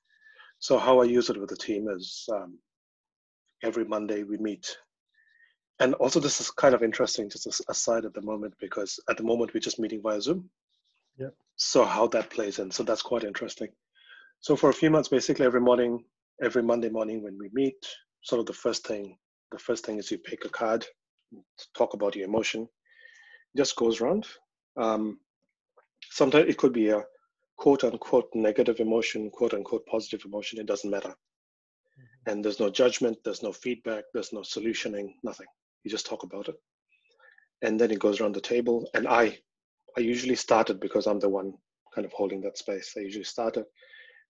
So 0.60 0.78
how 0.78 1.00
I 1.00 1.04
use 1.04 1.30
it 1.30 1.40
with 1.40 1.50
the 1.50 1.56
team 1.56 1.88
is 1.88 2.24
um, 2.32 2.58
every 3.64 3.84
Monday 3.84 4.22
we 4.22 4.38
meet. 4.38 4.76
And 5.80 5.94
also 5.94 6.20
this 6.20 6.40
is 6.40 6.50
kind 6.50 6.74
of 6.74 6.82
interesting, 6.82 7.28
just 7.28 7.46
as 7.46 7.60
aside 7.68 8.04
at 8.04 8.14
the 8.14 8.22
moment, 8.22 8.54
because 8.60 8.98
at 9.08 9.16
the 9.16 9.24
moment 9.24 9.52
we're 9.52 9.60
just 9.60 9.80
meeting 9.80 10.00
via 10.00 10.20
Zoom. 10.20 10.48
Yep. 11.18 11.34
So 11.56 11.84
how 11.84 12.06
that 12.08 12.30
plays 12.30 12.60
in, 12.60 12.70
so 12.70 12.84
that's 12.84 13.02
quite 13.02 13.24
interesting. 13.24 13.68
So 14.40 14.54
for 14.54 14.70
a 14.70 14.74
few 14.74 14.90
months, 14.90 15.08
basically 15.08 15.46
every 15.46 15.60
morning, 15.60 16.04
every 16.42 16.62
Monday 16.62 16.88
morning 16.88 17.22
when 17.22 17.36
we 17.36 17.50
meet, 17.52 17.84
sort 18.22 18.38
of 18.38 18.46
the 18.46 18.52
first 18.52 18.86
thing, 18.86 19.16
the 19.52 19.58
first 19.58 19.84
thing 19.86 19.98
is 19.98 20.10
you 20.10 20.18
pick 20.18 20.44
a 20.44 20.48
card, 20.48 20.86
talk 21.76 21.94
about 21.94 22.16
your 22.16 22.26
emotion, 22.26 22.68
just 23.56 23.76
goes 23.76 24.00
around. 24.00 24.26
Um, 24.76 25.18
sometimes 26.10 26.48
it 26.48 26.58
could 26.58 26.72
be 26.72 26.90
a 26.90 27.04
quote 27.56 27.84
unquote 27.84 28.28
negative 28.34 28.80
emotion, 28.80 29.30
quote 29.30 29.54
unquote 29.54 29.86
positive 29.86 30.22
emotion, 30.24 30.60
it 30.60 30.66
doesn't 30.66 30.90
matter. 30.90 31.14
And 32.26 32.44
there's 32.44 32.60
no 32.60 32.70
judgment, 32.70 33.18
there's 33.24 33.42
no 33.42 33.52
feedback, 33.52 34.04
there's 34.14 34.32
no 34.32 34.40
solutioning, 34.40 35.08
nothing. 35.24 35.46
You 35.84 35.90
just 35.90 36.06
talk 36.06 36.22
about 36.22 36.48
it. 36.48 36.56
And 37.62 37.80
then 37.80 37.90
it 37.90 37.98
goes 37.98 38.20
around 38.20 38.34
the 38.34 38.40
table. 38.40 38.88
And 38.94 39.08
I 39.08 39.38
I 39.96 40.00
usually 40.00 40.36
start 40.36 40.70
it 40.70 40.80
because 40.80 41.06
I'm 41.06 41.18
the 41.20 41.28
one 41.28 41.54
kind 41.94 42.04
of 42.04 42.12
holding 42.12 42.40
that 42.42 42.58
space. 42.58 42.94
I 42.96 43.00
usually 43.00 43.24
start 43.24 43.56
it, 43.56 43.66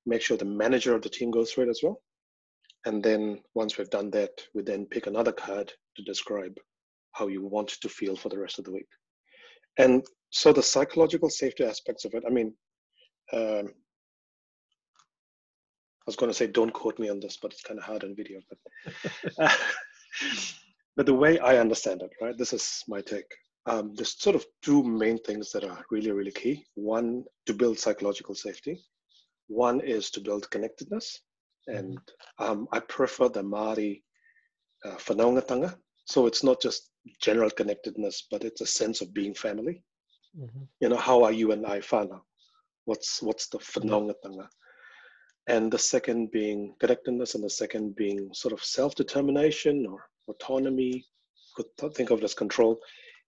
make 0.07 0.22
sure 0.22 0.37
the 0.37 0.44
manager 0.44 0.94
of 0.94 1.02
the 1.02 1.11
team 1.11 1.31
goes 1.31 1.52
through 1.52 1.64
it 1.64 1.70
as 1.70 1.81
well. 1.83 2.00
And 2.85 3.03
then 3.03 3.41
once 3.55 3.77
we've 3.77 3.91
done 3.91 4.11
that, 4.11 4.31
we 4.55 4.62
then 4.62 4.87
pick 4.87 5.07
another 5.07 5.33
card 5.33 5.73
to 5.97 6.03
describe 6.03 6.57
how 7.12 7.27
you 7.27 7.45
want 7.45 7.69
to 7.69 7.88
feel 7.88 8.17
for 8.17 8.29
the 8.29 8.38
rest 8.38 8.59
of 8.59 8.64
the 8.64 8.73
week. 8.73 8.88
And 9.79 10.05
so 10.31 10.53
the 10.53 10.62
psychological 10.62 11.31
safety 11.31 11.64
aspects 11.64 12.05
of 12.05 12.14
it, 12.14 12.25
I 12.27 12.31
mean, 12.31 12.55
um, 13.33 13.69
I 16.07 16.07
was 16.07 16.17
going 16.17 16.31
to 16.31 16.37
say, 16.37 16.47
don't 16.47 16.73
quote 16.73 16.99
me 16.99 17.11
on 17.11 17.21
this, 17.21 17.38
but 17.41 17.53
it's 17.53 17.62
kind 17.62 17.79
of 17.79 17.85
hard 17.85 18.05
on 18.05 18.17
video. 18.17 18.41
But, 18.49 18.59
but 20.97 21.07
the 21.07 21.14
way 21.14 21.38
I 21.38 21.59
understand 21.59 22.03
it, 22.03 22.11
right, 22.23 22.37
this 22.37 22.53
is 22.53 22.83
my 22.88 23.01
take. 23.03 23.31
Um, 23.67 23.93
there's 23.95 24.19
sort 24.19 24.35
of 24.35 24.47
two 24.62 24.83
main 24.83 25.19
things 25.19 25.53
that 25.53 25.64
are 25.64 25.85
really, 25.91 26.11
really 26.11 26.31
key. 26.31 26.64
One, 26.75 27.25
to 27.47 27.53
build 27.53 27.79
psychological 27.79 28.35
safety. 28.35 28.83
One 29.49 29.81
is 29.81 30.11
to 30.12 30.21
build 30.21 30.51
connectedness. 30.51 31.21
And 31.66 31.99
um, 32.38 32.68
I 32.73 32.81
prefer 32.81 33.29
the 33.29 33.42
Māori 33.42 34.03
uh, 34.85 34.97
whanaungatanga. 34.97 35.77
So 36.07 36.27
it's 36.27 36.42
not 36.42 36.62
just 36.62 36.90
general 37.21 37.51
connectedness, 37.51 38.27
but 38.31 38.44
it's 38.44 38.61
a 38.61 38.66
sense 38.66 39.01
of 39.01 39.12
being 39.12 39.35
family. 39.35 39.83
Mm-hmm. 40.38 40.62
You 40.81 40.88
know, 40.88 40.97
how 40.97 41.23
are 41.25 41.33
you 41.33 41.53
and 41.53 41.66
I 41.66 41.81
whānau? 41.81 42.21
What's 42.85 43.21
what's 43.23 43.49
the 43.49 43.59
whanaungatanga? 43.59 44.49
And 45.47 45.71
the 45.73 45.79
second 45.79 46.31
being 46.31 46.75
connectedness, 46.81 47.35
and 47.35 47.44
the 47.44 47.51
second 47.51 47.97
being 47.97 48.31
sort 48.33 48.53
of 48.53 48.62
self-determination 48.62 49.87
or 49.87 50.05
autonomy. 50.29 51.05
Could 51.57 51.94
think 51.94 52.11
of 52.11 52.18
it 52.18 52.25
as 52.25 52.35
control. 52.35 52.79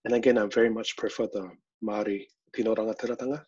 And 0.05 0.15
again, 0.15 0.39
I 0.39 0.47
very 0.47 0.71
much 0.71 0.97
prefer 0.97 1.27
the 1.27 1.51
Māori 1.83 2.27
Tino 2.55 2.75
Rangatiratanga. 2.75 3.45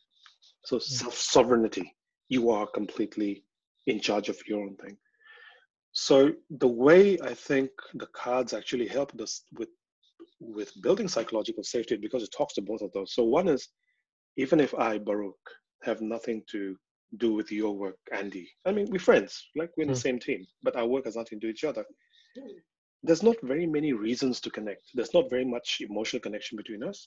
So 0.65 0.79
self-sovereignty. 0.79 1.95
You 2.29 2.51
are 2.51 2.67
completely 2.67 3.45
in 3.87 4.01
charge 4.01 4.29
of 4.29 4.39
your 4.47 4.63
own 4.63 4.77
thing. 4.77 4.97
So 5.93 6.33
the 6.51 6.69
way 6.69 7.19
I 7.21 7.35
think 7.35 7.71
the 7.95 8.07
cards 8.15 8.53
actually 8.55 8.89
helped 8.89 9.21
us 9.21 9.43
with 9.53 9.69
with 10.41 10.73
building 10.83 11.07
psychological 11.07 11.63
safety 11.63 11.97
because 11.97 12.23
it 12.25 12.33
talks 12.37 12.55
to 12.55 12.63
both 12.63 12.83
of 12.83 12.93
those. 12.93 13.15
So 13.15 13.23
one 13.23 13.49
is 13.49 13.69
even 14.37 14.59
if 14.61 14.75
I, 14.75 14.99
Baruch, 14.99 15.37
have 15.83 16.01
nothing 16.01 16.43
to 16.51 16.77
do 17.19 17.35
with 17.35 17.53
your 17.53 17.77
work, 17.77 17.99
Andy. 18.13 18.51
I 18.65 18.73
mean, 18.73 18.87
we're 18.91 18.99
friends, 18.99 19.51
like 19.55 19.71
we're 19.77 19.85
in 19.85 19.91
the 19.91 19.95
Mm. 19.95 20.03
same 20.09 20.19
team, 20.19 20.47
but 20.63 20.75
our 20.77 20.87
work 20.87 21.05
has 21.05 21.17
nothing 21.17 21.39
to 21.39 21.47
do 21.47 21.49
with 21.49 21.57
each 21.57 21.65
other. 21.65 21.85
There's 23.03 23.23
not 23.23 23.37
very 23.43 23.67
many 23.67 23.93
reasons 23.93 24.41
to 24.41 24.51
connect. 24.51 24.83
There's 24.95 25.15
not 25.15 25.29
very 25.29 25.45
much 25.45 25.81
emotional 25.81 26.21
connection 26.21 26.57
between 26.57 26.83
us. 26.83 27.07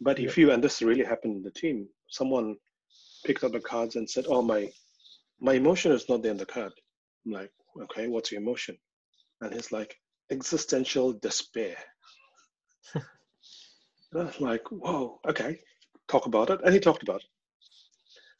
But 0.00 0.18
if 0.20 0.36
you, 0.38 0.50
and 0.52 0.62
this 0.62 0.82
really 0.82 1.04
happened 1.04 1.36
in 1.36 1.42
the 1.42 1.50
team, 1.52 1.88
someone 2.08 2.56
picked 3.24 3.44
up 3.44 3.52
the 3.52 3.60
cards 3.60 3.96
and 3.96 4.08
said, 4.08 4.26
"Oh, 4.28 4.42
my, 4.42 4.70
my 5.40 5.54
emotion 5.54 5.92
is 5.92 6.08
not 6.08 6.22
there 6.22 6.32
in 6.32 6.38
the 6.38 6.46
card." 6.46 6.72
I'm 7.24 7.32
like, 7.32 7.52
"Okay, 7.82 8.08
what's 8.08 8.32
your 8.32 8.40
emotion?" 8.40 8.78
And 9.40 9.54
he's 9.54 9.72
like, 9.72 9.96
"Existential 10.30 11.12
despair." 11.12 11.76
and 12.94 13.04
I 14.14 14.24
was 14.24 14.40
like, 14.40 14.70
"Whoa, 14.70 15.20
okay, 15.28 15.60
talk 16.08 16.26
about 16.26 16.50
it." 16.50 16.60
And 16.64 16.74
he 16.74 16.80
talked 16.80 17.02
about 17.02 17.22
it. 17.22 17.30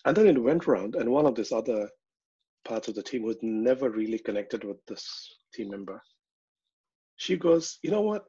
And 0.05 0.17
then 0.17 0.27
it 0.27 0.39
went 0.43 0.67
around, 0.67 0.95
and 0.97 1.11
one 1.11 1.27
of 1.27 1.35
these 1.35 1.53
other 1.53 1.91
parts 2.65 2.89
of 2.89 2.95
the 2.95 3.03
team 3.03 3.23
who 3.23 3.29
had 3.29 3.43
never 3.43 3.91
really 3.91 4.19
connected 4.19 4.65
with 4.65 4.79
this 4.87 5.05
team 5.55 5.71
member, 5.71 6.03
she 7.17 7.37
goes, 7.37 7.79
"You 7.83 7.91
know 7.91 8.03
what? 8.03 8.25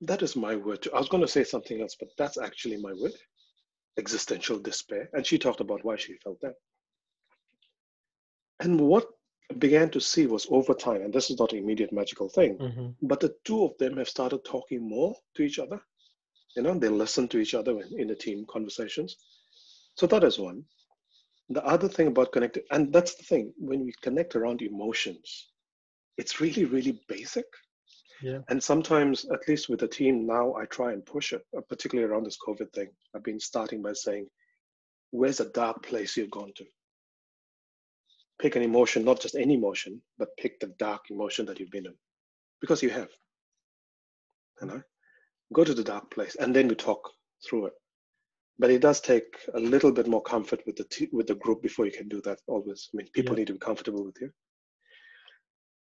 That 0.00 0.22
is 0.22 0.36
my 0.36 0.56
word. 0.56 0.82
Too. 0.82 0.92
I 0.92 0.98
was 0.98 1.08
going 1.08 1.22
to 1.22 1.28
say 1.28 1.44
something 1.44 1.80
else, 1.80 1.96
but 1.98 2.10
that's 2.18 2.38
actually 2.38 2.76
my 2.78 2.92
word 2.94 3.14
existential 3.98 4.58
despair. 4.58 5.08
And 5.12 5.26
she 5.26 5.38
talked 5.38 5.60
about 5.60 5.84
why 5.84 5.96
she 5.96 6.14
felt 6.24 6.40
that. 6.42 6.54
And 8.60 8.80
what 8.80 9.06
I 9.50 9.54
began 9.54 9.90
to 9.90 10.00
see 10.00 10.26
was 10.26 10.46
over 10.50 10.74
time, 10.74 11.02
and 11.02 11.12
this 11.12 11.30
is 11.30 11.38
not 11.38 11.52
an 11.52 11.58
immediate 11.58 11.92
magical 11.92 12.28
thing, 12.28 12.56
Mm-hmm. 12.58 13.06
but 13.06 13.20
the 13.20 13.34
two 13.44 13.64
of 13.64 13.76
them 13.78 13.96
have 13.96 14.08
started 14.08 14.44
talking 14.44 14.88
more 14.88 15.14
to 15.36 15.42
each 15.42 15.58
other. 15.58 15.80
You 16.56 16.62
know, 16.62 16.78
they 16.78 16.88
listen 16.88 17.28
to 17.28 17.38
each 17.38 17.54
other 17.54 17.72
in, 17.80 18.00
in 18.00 18.08
the 18.08 18.14
team 18.14 18.46
conversations. 18.48 19.16
So 19.96 20.06
that 20.06 20.24
is 20.24 20.38
one. 20.38 20.64
The 21.50 21.64
other 21.64 21.88
thing 21.88 22.06
about 22.06 22.32
connecting, 22.32 22.62
and 22.70 22.92
that's 22.92 23.16
the 23.16 23.24
thing, 23.24 23.52
when 23.58 23.84
we 23.84 23.92
connect 24.02 24.34
around 24.34 24.62
emotions, 24.62 25.50
it's 26.16 26.40
really, 26.40 26.64
really 26.64 27.00
basic. 27.08 27.44
Yeah. 28.22 28.38
And 28.48 28.62
sometimes, 28.62 29.26
at 29.26 29.46
least 29.48 29.68
with 29.68 29.80
the 29.80 29.88
team 29.88 30.26
now, 30.26 30.54
I 30.54 30.64
try 30.66 30.92
and 30.92 31.04
push 31.04 31.32
it, 31.32 31.42
uh, 31.56 31.60
particularly 31.68 32.10
around 32.10 32.24
this 32.24 32.38
COVID 32.38 32.72
thing. 32.72 32.88
I've 33.14 33.24
been 33.24 33.40
starting 33.40 33.82
by 33.82 33.92
saying, 33.92 34.28
where's 35.10 35.40
a 35.40 35.50
dark 35.50 35.82
place 35.82 36.16
you've 36.16 36.30
gone 36.30 36.52
to? 36.56 36.64
Pick 38.40 38.56
an 38.56 38.62
emotion, 38.62 39.04
not 39.04 39.20
just 39.20 39.34
any 39.36 39.54
emotion, 39.54 40.02
but 40.18 40.36
pick 40.36 40.60
the 40.60 40.68
dark 40.78 41.10
emotion 41.10 41.46
that 41.46 41.60
you've 41.60 41.70
been 41.70 41.86
in, 41.86 41.94
because 42.60 42.82
you 42.82 42.90
have. 42.90 43.10
You 44.60 44.68
know, 44.68 44.82
go 45.52 45.64
to 45.64 45.74
the 45.74 45.84
dark 45.84 46.10
place, 46.10 46.36
and 46.36 46.54
then 46.54 46.68
we 46.68 46.74
talk 46.74 47.10
through 47.48 47.66
it. 47.66 47.74
But 48.58 48.70
it 48.70 48.80
does 48.80 49.00
take 49.00 49.24
a 49.54 49.60
little 49.60 49.92
bit 49.92 50.06
more 50.06 50.22
comfort 50.22 50.62
with 50.66 50.76
the 50.76 50.84
t- 50.84 51.08
with 51.12 51.26
the 51.26 51.34
group 51.36 51.62
before 51.62 51.86
you 51.86 51.92
can 51.92 52.08
do 52.08 52.20
that. 52.22 52.40
Always, 52.46 52.90
I 52.94 52.98
mean, 52.98 53.08
people 53.12 53.34
Yeah. 53.34 53.40
need 53.40 53.46
to 53.48 53.54
be 53.54 53.58
comfortable 53.60 54.04
with 54.04 54.20
you. 54.20 54.32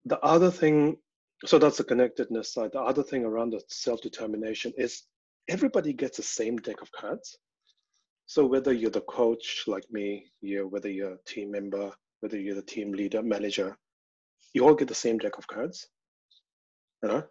The 0.06 0.20
other 0.20 0.50
thing, 0.50 0.98
so 1.44 1.58
that's 1.58 1.78
the 1.78 1.84
connectedness 1.84 2.52
side. 2.52 2.72
The 2.72 2.80
other 2.80 3.02
thing 3.02 3.24
around 3.24 3.50
the 3.50 3.62
self 3.68 4.00
determination 4.00 4.72
is 4.76 5.04
everybody 5.48 5.92
gets 5.92 6.16
the 6.18 6.22
same 6.24 6.56
deck 6.58 6.82
of 6.82 6.92
cards. 6.92 7.38
So 8.26 8.46
whether 8.46 8.72
you're 8.72 8.90
the 8.90 9.02
coach 9.02 9.64
like 9.66 9.90
me, 9.90 10.32
you 10.40 10.68
whether 10.68 10.88
you're 10.90 11.14
a 11.14 11.24
team 11.26 11.50
member, 11.52 11.92
whether 12.22 12.38
you're 12.38 12.54
the 12.54 12.62
team 12.62 12.92
leader, 12.92 13.22
manager, 13.22 13.76
you 14.54 14.64
all 14.64 14.74
get 14.74 14.88
the 14.88 14.94
same 14.94 15.18
deck 15.18 15.38
of 15.38 15.46
cards. 15.46 15.88
You 17.02 17.08
know, 17.08 17.24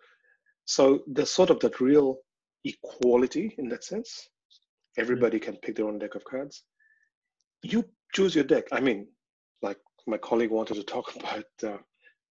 so 0.65 1.03
there's 1.07 1.31
sort 1.31 1.49
of 1.49 1.59
that 1.61 1.79
real 1.79 2.17
equality 2.65 3.55
in 3.57 3.69
that 3.69 3.85
sense. 3.85 4.29
Everybody 4.97 5.39
can 5.39 5.55
pick 5.55 5.77
their 5.77 5.87
own 5.87 5.97
deck 5.97 6.15
of 6.15 6.25
cards. 6.25 6.63
You 7.63 7.85
choose 8.13 8.35
your 8.35 8.43
deck. 8.43 8.65
I 8.73 8.81
mean, 8.81 9.07
like 9.61 9.77
my 10.07 10.17
colleague 10.17 10.51
wanted 10.51 10.75
to 10.75 10.83
talk 10.83 11.15
about 11.19 11.45
uh, 11.63 11.77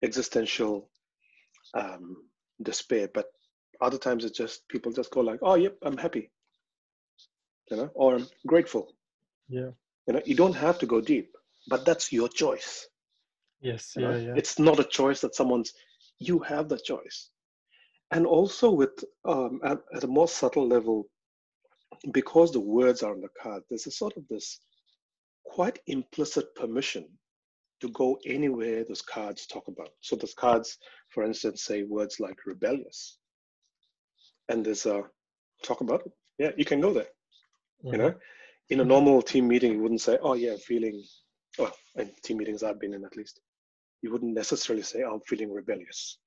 existential 0.02 0.90
um, 1.72 2.16
despair, 2.62 3.08
but 3.14 3.26
other 3.80 3.98
times 3.98 4.26
it's 4.26 4.36
just 4.36 4.68
people 4.68 4.92
just 4.92 5.10
go 5.10 5.20
like, 5.20 5.38
"Oh, 5.42 5.54
yep, 5.54 5.76
I'm 5.82 5.96
happy," 5.96 6.30
you 7.70 7.78
know, 7.78 7.90
or 7.94 8.16
"I'm 8.16 8.26
grateful." 8.46 8.92
Yeah. 9.48 9.70
You 10.06 10.14
know, 10.14 10.22
you 10.26 10.34
don't 10.34 10.54
have 10.54 10.78
to 10.80 10.86
go 10.86 11.00
deep, 11.00 11.34
but 11.70 11.84
that's 11.86 12.12
your 12.12 12.28
choice. 12.28 12.86
Yes. 13.62 13.94
you 13.96 14.02
know? 14.02 14.16
Yeah. 14.16 14.26
Yeah. 14.28 14.34
It's 14.36 14.58
not 14.58 14.80
a 14.80 14.84
choice 14.84 15.20
that 15.20 15.34
someone's. 15.34 15.72
You 16.18 16.38
have 16.40 16.68
the 16.68 16.78
choice, 16.78 17.30
and 18.10 18.26
also 18.26 18.70
with 18.70 19.04
um, 19.24 19.60
at, 19.64 19.78
at 19.94 20.04
a 20.04 20.08
more 20.08 20.28
subtle 20.28 20.68
level, 20.68 21.08
because 22.12 22.52
the 22.52 22.60
words 22.60 23.02
are 23.02 23.12
on 23.12 23.22
the 23.22 23.30
card, 23.42 23.62
there's 23.70 23.86
a 23.86 23.90
sort 23.90 24.16
of 24.18 24.24
this 24.28 24.60
quite 25.44 25.78
implicit 25.86 26.54
permission 26.54 27.08
to 27.80 27.88
go 27.90 28.18
anywhere 28.26 28.84
those 28.84 29.00
cards 29.02 29.46
talk 29.46 29.68
about. 29.68 29.88
So 30.00 30.16
those 30.16 30.34
cards, 30.34 30.76
for 31.08 31.24
instance, 31.24 31.64
say 31.64 31.84
words 31.84 32.20
like 32.20 32.36
rebellious, 32.46 33.18
and 34.50 34.64
there's 34.64 34.84
a 34.86 35.02
talk 35.64 35.80
about 35.80 36.02
it. 36.06 36.12
Yeah, 36.38 36.50
you 36.58 36.64
can 36.66 36.80
go 36.80 36.92
there. 36.92 37.08
You 37.82 37.92
Mhm. 37.92 37.98
know, 37.98 38.14
in 38.68 38.80
a 38.80 38.84
normal 38.84 39.22
team 39.22 39.48
meeting, 39.48 39.72
you 39.72 39.80
wouldn't 39.82 40.02
say, 40.02 40.18
"Oh 40.20 40.34
yeah, 40.34 40.56
feeling." 40.56 41.02
Well, 41.58 41.74
in 41.96 42.10
team 42.22 42.38
meetings 42.38 42.62
I've 42.62 42.80
been 42.80 42.94
in, 42.94 43.04
at 43.04 43.16
least, 43.16 43.40
you 44.02 44.10
wouldn't 44.12 44.34
necessarily 44.34 44.82
say, 44.82 45.02
"I'm 45.02 45.20
feeling 45.26 45.52
rebellious," 45.52 46.18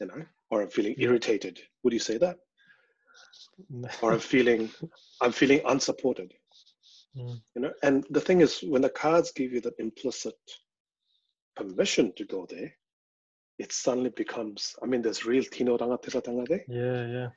you 0.00 0.06
know, 0.06 0.24
or 0.50 0.62
"I'm 0.62 0.70
feeling 0.70 0.94
irritated." 0.98 1.60
Would 1.82 1.92
you 1.92 1.98
say 1.98 2.18
that? 2.18 2.38
Or 4.02 4.12
"I'm 4.12 4.20
feeling, 4.20 4.70
I'm 5.20 5.32
feeling 5.32 5.60
unsupported." 5.66 6.32
Mm. 7.16 7.40
You 7.54 7.62
know, 7.62 7.72
and 7.82 8.06
the 8.10 8.20
thing 8.20 8.40
is, 8.40 8.62
when 8.62 8.82
the 8.82 8.90
cards 8.90 9.32
give 9.32 9.52
you 9.52 9.60
that 9.62 9.78
implicit 9.78 10.38
permission 11.56 12.12
to 12.16 12.24
go 12.24 12.46
there, 12.48 12.72
it 13.58 13.72
suddenly 13.72 14.10
becomes. 14.10 14.74
I 14.82 14.86
mean, 14.86 15.02
there's 15.02 15.26
real 15.26 15.44
tino 15.44 15.76
rangatiratanga 15.76 16.48
there. 16.48 16.64
Yeah. 16.68 17.06
Yeah. 17.06 17.28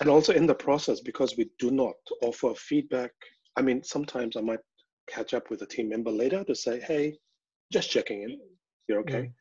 and 0.00 0.08
also 0.08 0.32
in 0.32 0.46
the 0.46 0.54
process 0.54 1.00
because 1.00 1.36
we 1.36 1.50
do 1.58 1.70
not 1.70 1.94
offer 2.22 2.54
feedback 2.54 3.12
i 3.56 3.62
mean 3.62 3.82
sometimes 3.82 4.36
i 4.36 4.40
might 4.40 4.60
catch 5.08 5.34
up 5.34 5.50
with 5.50 5.62
a 5.62 5.66
team 5.66 5.88
member 5.88 6.10
later 6.10 6.44
to 6.44 6.54
say 6.54 6.80
hey 6.80 7.16
just 7.72 7.90
checking 7.90 8.22
in. 8.22 8.38
You're 8.88 9.00
okay. 9.00 9.22
Mm. 9.22 9.32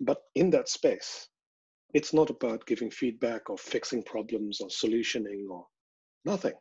but 0.00 0.18
in 0.34 0.50
that 0.50 0.68
space 0.68 1.28
it's 1.94 2.14
not 2.14 2.30
about 2.30 2.66
giving 2.66 2.90
feedback 2.90 3.50
or 3.50 3.58
fixing 3.58 4.02
problems 4.02 4.60
or 4.60 4.68
solutioning 4.68 5.48
or 5.50 5.66
nothing. 6.24 6.54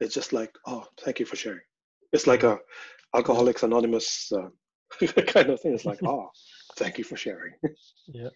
It's 0.00 0.14
just 0.14 0.32
like 0.32 0.50
oh 0.66 0.84
thank 1.04 1.20
you 1.20 1.26
for 1.26 1.36
sharing. 1.36 1.60
It's 2.12 2.26
like 2.26 2.42
a 2.42 2.58
alcoholics 3.14 3.62
anonymous 3.62 4.30
uh, 4.32 4.48
kind 5.26 5.50
of 5.50 5.60
thing. 5.60 5.74
It's 5.74 5.84
like 5.84 6.02
oh 6.06 6.28
thank 6.76 6.98
you 6.98 7.04
for 7.04 7.16
sharing. 7.16 7.52
Yeah. 8.06 8.28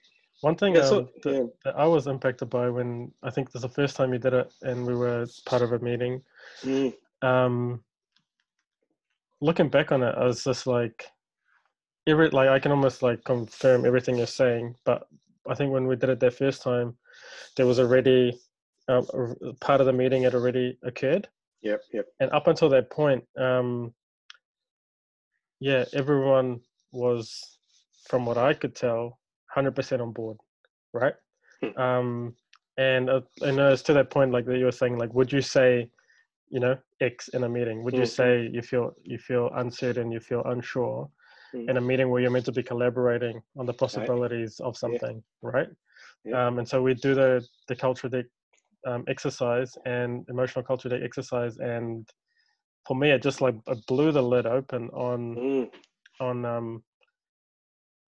One 0.42 0.56
thing 0.56 0.74
yeah 0.74 0.84
so 0.84 0.98
um, 0.98 1.08
that, 1.22 1.32
yeah. 1.32 1.44
that 1.64 1.78
I 1.78 1.86
was 1.86 2.06
impacted 2.06 2.50
by 2.50 2.68
when 2.68 3.12
I 3.22 3.30
think 3.30 3.48
this 3.50 3.62
is 3.62 3.62
the 3.62 3.68
first 3.74 3.96
time 3.96 4.12
you 4.12 4.18
did 4.18 4.34
it, 4.34 4.52
and 4.62 4.86
we 4.86 4.94
were 4.94 5.26
part 5.46 5.62
of 5.62 5.72
a 5.72 5.78
meeting. 5.78 6.22
Mm, 6.64 6.92
Um, 7.22 7.82
looking 9.42 9.68
back 9.68 9.92
on 9.92 10.02
it, 10.02 10.14
I 10.16 10.24
was 10.24 10.44
just 10.44 10.66
like, 10.66 11.04
every 12.06 12.30
like 12.30 12.48
I 12.48 12.58
can 12.58 12.72
almost 12.72 13.02
like 13.02 13.22
confirm 13.24 13.84
everything 13.84 14.16
you're 14.16 14.26
saying. 14.26 14.76
But 14.84 15.06
I 15.50 15.54
think 15.54 15.72
when 15.72 15.86
we 15.86 15.96
did 15.96 16.10
it 16.10 16.20
that 16.20 16.34
first 16.34 16.62
time, 16.62 16.96
there 17.56 17.66
was 17.66 17.78
already 17.78 18.38
um, 18.88 19.06
part 19.60 19.80
of 19.80 19.86
the 19.86 19.92
meeting 19.92 20.22
had 20.22 20.34
already 20.34 20.78
occurred, 20.82 21.28
yep 21.62 21.82
yep 21.92 22.06
and 22.20 22.30
up 22.32 22.46
until 22.46 22.68
that 22.70 22.90
point, 22.90 23.24
um, 23.36 23.92
yeah, 25.60 25.84
everyone 25.92 26.60
was, 26.92 27.58
from 28.08 28.26
what 28.26 28.38
I 28.38 28.54
could 28.54 28.74
tell, 28.74 29.18
hundred 29.54 29.76
percent 29.76 30.02
on 30.02 30.12
board, 30.12 30.38
right? 30.92 31.14
Hmm. 31.62 31.80
Um, 31.80 32.36
and 32.76 33.10
uh, 33.10 33.20
and 33.42 33.60
uh, 33.60 33.70
it's 33.72 33.82
to 33.82 33.92
that 33.92 34.10
point, 34.10 34.32
like 34.32 34.46
that 34.46 34.58
you 34.58 34.64
were 34.64 34.72
saying, 34.72 34.98
like, 34.98 35.14
would 35.14 35.32
you 35.32 35.42
say, 35.42 35.88
you 36.52 36.60
know, 36.60 36.76
X 37.00 37.28
in 37.30 37.44
a 37.44 37.50
meeting? 37.50 37.84
Would 37.84 37.98
you 37.98 38.06
Mhm. 38.06 38.16
say 38.18 38.48
you 38.52 38.62
feel 38.62 38.94
you 39.04 39.18
feel 39.18 39.50
uncertain, 39.56 40.12
you 40.12 40.20
feel 40.20 40.42
unsure 40.44 41.10
Mm. 41.54 41.70
in 41.70 41.78
a 41.78 41.80
meeting 41.80 42.10
where 42.10 42.22
you're 42.22 42.30
meant 42.30 42.46
to 42.46 42.52
be 42.52 42.62
collaborating 42.62 43.42
on 43.58 43.66
the 43.66 43.74
possibilities 43.74 44.60
of 44.60 44.76
something, 44.76 45.22
right? 45.42 45.68
Yeah. 46.24 46.46
Um, 46.48 46.58
and 46.58 46.68
so 46.68 46.82
we 46.82 46.94
do 46.94 47.14
the 47.14 47.46
the 47.68 47.76
culture 47.76 48.08
deck 48.08 48.26
um, 48.86 49.04
exercise 49.08 49.76
and 49.86 50.26
emotional 50.28 50.64
culture 50.64 50.88
deck 50.90 51.02
exercise, 51.04 51.58
and 51.58 52.08
for 52.86 52.96
me, 52.96 53.10
it 53.10 53.22
just 53.22 53.40
like 53.42 53.56
it 53.68 53.86
blew 53.86 54.12
the 54.12 54.22
lid 54.22 54.46
open 54.46 54.90
on 54.90 55.38
Mm, 55.38 55.70
on 56.20 56.44
um 56.44 56.84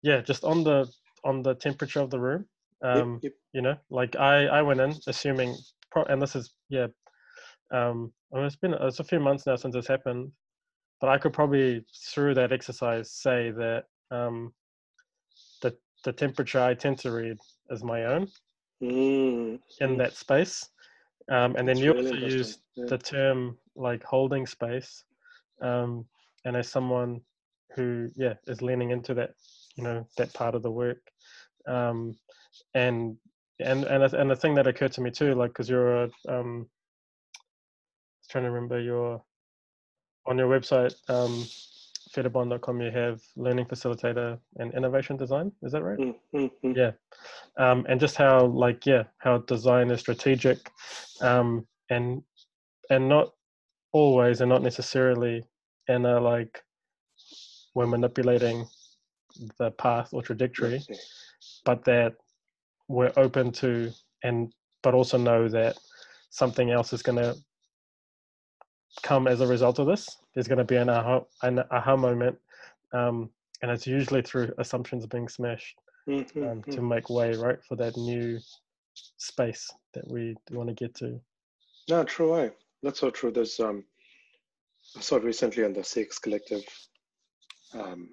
yeah 0.03 0.21
just 0.21 0.43
on 0.43 0.63
the 0.63 0.87
on 1.23 1.41
the 1.43 1.55
temperature 1.55 2.01
of 2.01 2.09
the 2.11 2.19
room 2.19 2.45
yep, 2.93 3.05
um 3.05 3.21
yep. 3.21 3.33
you 3.53 3.61
know 3.61 3.75
like 3.89 4.15
i 4.17 4.45
i 4.47 4.61
went 4.61 4.81
in 4.81 4.93
assuming 5.07 5.55
pro- 5.91 6.03
and 6.05 6.21
this 6.21 6.35
is 6.35 6.53
yeah 6.69 6.87
um 7.73 8.11
It's 8.35 8.55
been 8.57 8.73
it's 8.73 8.99
a 8.99 9.03
few 9.03 9.19
months 9.19 9.47
now 9.47 9.55
since 9.55 9.75
this 9.75 9.87
happened 9.87 10.31
but 11.01 11.09
i 11.09 11.17
could 11.17 11.33
probably 11.33 11.85
through 12.13 12.33
that 12.33 12.51
exercise 12.51 13.11
say 13.11 13.51
that 13.51 13.85
um 14.11 14.53
the 15.61 15.75
the 16.03 16.13
temperature 16.13 16.59
i 16.61 16.73
tend 16.73 16.97
to 16.99 17.11
read 17.11 17.37
is 17.69 17.83
my 17.83 18.05
own 18.05 18.27
Mm, 18.83 19.59
in 19.79 19.97
that 19.97 20.15
space. 20.15 20.69
Um 21.31 21.55
and 21.55 21.67
then 21.67 21.77
you 21.77 21.91
really 21.91 22.11
also 22.11 22.15
use 22.17 22.59
Yeah. 22.75 22.85
the 22.89 22.97
term 22.97 23.57
like 23.75 24.03
holding 24.03 24.45
space 24.45 25.03
um 25.61 26.05
and 26.45 26.55
as 26.55 26.69
someone 26.69 27.21
who 27.75 28.09
yeah 28.15 28.33
is 28.47 28.61
leaning 28.61 28.91
into 28.91 29.13
that 29.15 29.31
you 29.75 29.83
know 29.83 30.05
that 30.17 30.33
part 30.33 30.55
of 30.55 30.61
the 30.63 30.71
work 30.71 31.01
um 31.67 32.15
and 32.73 33.17
and 33.59 33.85
and 33.85 34.03
a- 34.03 34.19
and 34.19 34.29
the 34.29 34.35
thing 34.35 34.55
that 34.55 34.67
occurred 34.67 34.91
to 34.93 35.01
me 35.01 35.11
too 35.11 35.33
like 35.35 35.51
because 35.51 35.69
you're 35.69 36.03
a, 36.03 36.09
um 36.29 36.69
trying 38.27 38.43
to 38.43 38.51
remember 38.51 38.79
your 38.79 39.21
on 40.27 40.37
your 40.37 40.49
website 40.49 40.93
um 41.09 41.45
fedabond.com 42.11 42.81
you 42.81 42.91
have 42.91 43.21
learning 43.35 43.65
facilitator 43.65 44.39
and 44.57 44.73
innovation 44.73 45.17
design 45.17 45.51
is 45.63 45.71
that 45.71 45.83
right? 45.83 45.97
Mm, 45.97 46.15
mm, 46.33 46.51
mm. 46.63 46.75
yeah. 46.75 46.91
Um, 47.57 47.85
and 47.89 47.99
just 47.99 48.15
how 48.15 48.45
like 48.45 48.85
yeah 48.85 49.03
how 49.17 49.39
design 49.39 49.91
is 49.91 49.99
strategic 49.99 50.71
um, 51.21 51.67
and 51.89 52.23
and 52.89 53.09
not 53.09 53.33
always 53.91 54.41
and 54.41 54.49
not 54.49 54.61
necessarily 54.61 55.43
in 55.87 56.05
a 56.05 56.19
like 56.19 56.63
we're 57.73 57.87
manipulating 57.87 58.65
the 59.59 59.71
path 59.71 60.09
or 60.13 60.21
trajectory 60.21 60.81
but 61.65 61.83
that 61.83 62.13
we're 62.87 63.11
open 63.17 63.51
to 63.51 63.91
and 64.23 64.53
but 64.83 64.93
also 64.93 65.17
know 65.17 65.49
that 65.49 65.77
something 66.29 66.71
else 66.71 66.93
is 66.93 67.01
going 67.01 67.17
to 67.17 67.35
come 69.03 69.27
as 69.27 69.41
a 69.41 69.47
result 69.47 69.79
of 69.79 69.87
this 69.87 70.17
there's 70.33 70.47
going 70.47 70.57
to 70.57 70.63
be 70.63 70.75
an 70.75 70.89
aha, 70.89 71.21
an 71.43 71.59
aha 71.71 71.95
moment 71.95 72.37
um, 72.93 73.29
and 73.61 73.71
it's 73.71 73.87
usually 73.87 74.21
through 74.21 74.53
assumptions 74.57 75.05
being 75.05 75.27
smashed 75.27 75.77
Mm, 76.07 76.31
mm, 76.33 76.51
um, 76.51 76.61
mm. 76.61 76.75
to 76.75 76.81
make 76.83 77.09
way 77.09 77.33
right 77.33 77.57
for 77.67 77.75
that 77.75 77.97
new 77.97 78.39
space 79.17 79.71
that 79.93 80.07
we 80.07 80.35
want 80.51 80.69
to 80.69 80.75
get 80.75 80.93
to 80.95 81.19
No, 81.89 82.03
true. 82.03 82.35
I. 82.35 82.51
That's 82.83 82.99
so 82.99 83.09
true. 83.09 83.31
There's 83.31 83.59
um, 83.59 83.83
I 84.95 85.01
saw 85.01 85.15
it 85.15 85.23
recently 85.23 85.63
on 85.63 85.73
the 85.73 85.83
Six 85.83 86.19
Collective 86.19 86.63
um, 87.73 88.09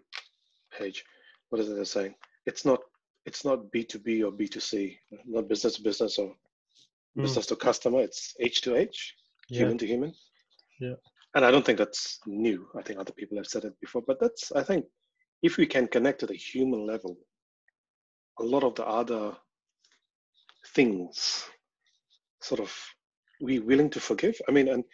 page. 0.76 1.04
What 1.50 1.60
is 1.60 1.68
it 1.68 1.74
they're 1.74 1.84
saying? 1.84 2.14
It's 2.46 2.64
not 2.64 2.80
it's 3.26 3.44
not 3.44 3.70
B 3.70 3.84
two 3.84 3.98
B 3.98 4.22
or 4.22 4.32
B 4.32 4.48
two 4.48 4.60
C, 4.60 4.98
not 5.26 5.48
business 5.48 5.76
to 5.76 5.82
business 5.82 6.18
or 6.18 6.34
Mm, 7.14 7.22
business 7.24 7.44
to 7.46 7.56
customer. 7.56 8.00
It's 8.00 8.34
H 8.40 8.62
to 8.62 8.74
H, 8.74 9.14
human 9.50 9.76
to 9.76 9.86
human. 9.86 10.14
Yeah. 10.82 10.94
And 11.34 11.44
I 11.44 11.50
don't 11.50 11.64
think 11.64 11.78
that's 11.78 12.18
new. 12.26 12.66
I 12.76 12.82
think 12.82 12.98
other 12.98 13.12
people 13.12 13.36
have 13.38 13.46
said 13.46 13.64
it 13.64 13.74
before, 13.80 14.02
but 14.06 14.18
that's 14.20 14.50
I 14.52 14.62
think 14.64 14.84
if 15.42 15.56
we 15.56 15.66
can 15.66 15.86
connect 15.86 16.20
to 16.20 16.26
the 16.26 16.34
human 16.34 16.86
level, 16.86 17.16
a 18.40 18.42
lot 18.42 18.64
of 18.64 18.74
the 18.74 18.86
other 18.86 19.36
things 20.74 21.44
sort 22.40 22.60
of 22.60 22.70
we 23.40 23.60
willing 23.60 23.90
to 23.90 24.00
forgive. 24.00 24.36
I 24.48 24.52
mean, 24.52 24.68
and 24.68 24.84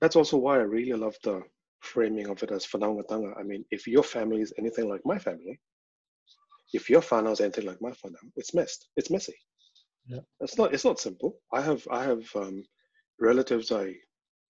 that's 0.00 0.16
also 0.16 0.36
why 0.36 0.58
I 0.58 0.74
really 0.76 0.92
love 0.92 1.16
the 1.24 1.42
framing 1.80 2.28
of 2.28 2.42
it 2.44 2.52
as 2.52 2.66
whanaungatanga. 2.66 3.32
I 3.38 3.42
mean, 3.42 3.64
if 3.70 3.86
your 3.88 4.04
family 4.04 4.40
is 4.40 4.52
anything 4.58 4.88
like 4.88 5.02
my 5.04 5.18
family, 5.18 5.58
if 6.72 6.88
your 6.88 7.02
whānau 7.02 7.32
is 7.32 7.40
anything 7.40 7.66
like 7.66 7.82
my 7.82 7.90
whānau, 7.90 8.24
it's 8.36 8.54
messed. 8.54 8.88
It's 8.96 9.10
messy. 9.10 9.34
Yeah. 10.06 10.20
It's 10.40 10.56
not. 10.56 10.72
It's 10.72 10.84
not 10.84 11.00
simple. 11.00 11.38
I 11.52 11.60
have. 11.60 11.86
I 11.90 12.04
have 12.04 12.24
um, 12.36 12.62
relatives 13.20 13.72
I 13.72 13.94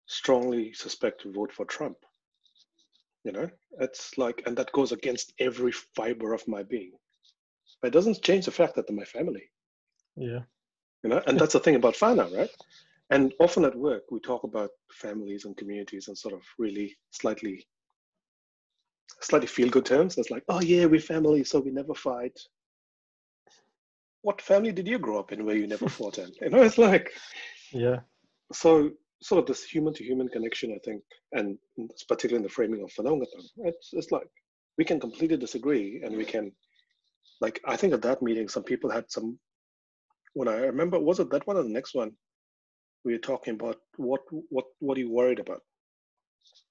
strongly 0.05 0.73
suspect 0.73 1.21
to 1.21 1.31
vote 1.31 1.51
for 1.51 1.65
Trump. 1.65 1.97
You 3.23 3.31
know, 3.31 3.49
it's 3.79 4.17
like, 4.17 4.43
and 4.45 4.57
that 4.57 4.71
goes 4.73 4.91
against 4.91 5.33
every 5.39 5.71
fiber 5.71 6.33
of 6.33 6.45
my 6.47 6.63
being. 6.63 6.91
But 7.81 7.89
it 7.89 7.93
doesn't 7.93 8.21
change 8.21 8.45
the 8.45 8.51
fact 8.51 8.75
that 8.75 8.87
they're 8.87 8.95
my 8.95 9.05
family. 9.05 9.49
Yeah. 10.15 10.39
You 11.03 11.09
know? 11.09 11.21
And 11.25 11.39
that's 11.39 11.53
the 11.53 11.59
thing 11.59 11.75
about 11.75 11.95
whānau, 11.95 12.35
right? 12.35 12.49
And 13.09 13.33
often 13.39 13.65
at 13.65 13.75
work 13.75 14.03
we 14.09 14.19
talk 14.19 14.43
about 14.43 14.71
families 14.91 15.45
and 15.45 15.55
communities 15.55 16.07
and 16.07 16.17
sort 16.17 16.33
of 16.33 16.41
really 16.57 16.95
slightly 17.11 17.65
slightly 19.21 19.47
feel 19.47 19.69
good 19.69 19.85
terms. 19.85 20.17
It's 20.17 20.31
like 20.31 20.43
oh 20.49 20.61
yeah 20.61 20.85
we're 20.85 20.99
family 20.99 21.43
so 21.43 21.59
we 21.59 21.71
never 21.71 21.93
fight. 21.93 22.39
What 24.21 24.41
family 24.41 24.71
did 24.71 24.87
you 24.87 24.97
grow 24.99 25.19
up 25.19 25.31
in 25.31 25.45
where 25.45 25.57
you 25.57 25.67
never 25.67 25.89
fought 25.89 26.17
in? 26.17 26.31
You 26.41 26.49
know 26.49 26.63
it's 26.63 26.77
like 26.77 27.11
yeah. 27.71 27.99
So 28.51 28.91
sort 29.23 29.39
of 29.39 29.45
this 29.45 29.63
human 29.63 29.93
to 29.93 30.03
human 30.03 30.29
connection 30.29 30.73
i 30.73 30.79
think 30.85 31.01
and 31.31 31.57
particularly 32.07 32.37
in 32.41 32.47
the 32.47 32.55
framing 32.57 32.81
of 32.83 32.91
whanaungatanga 32.97 33.49
it's, 33.69 33.89
it's 33.93 34.11
like 34.11 34.27
we 34.77 34.85
can 34.85 34.99
completely 34.99 35.37
disagree 35.37 36.01
and 36.03 36.15
we 36.15 36.25
can 36.25 36.51
like 37.41 37.59
i 37.65 37.75
think 37.75 37.93
at 37.93 38.01
that 38.01 38.21
meeting 38.21 38.47
some 38.47 38.63
people 38.63 38.89
had 38.89 39.09
some 39.09 39.37
when 40.33 40.47
i 40.47 40.57
remember 40.71 40.99
was 40.99 41.19
it 41.19 41.29
that 41.31 41.47
one 41.47 41.57
or 41.57 41.63
the 41.63 41.77
next 41.79 41.95
one 41.95 42.11
we 43.05 43.13
were 43.13 43.27
talking 43.31 43.55
about 43.55 43.77
what 43.97 44.21
what 44.49 44.65
what 44.79 44.97
are 44.97 45.01
you 45.01 45.11
worried 45.11 45.39
about? 45.39 45.61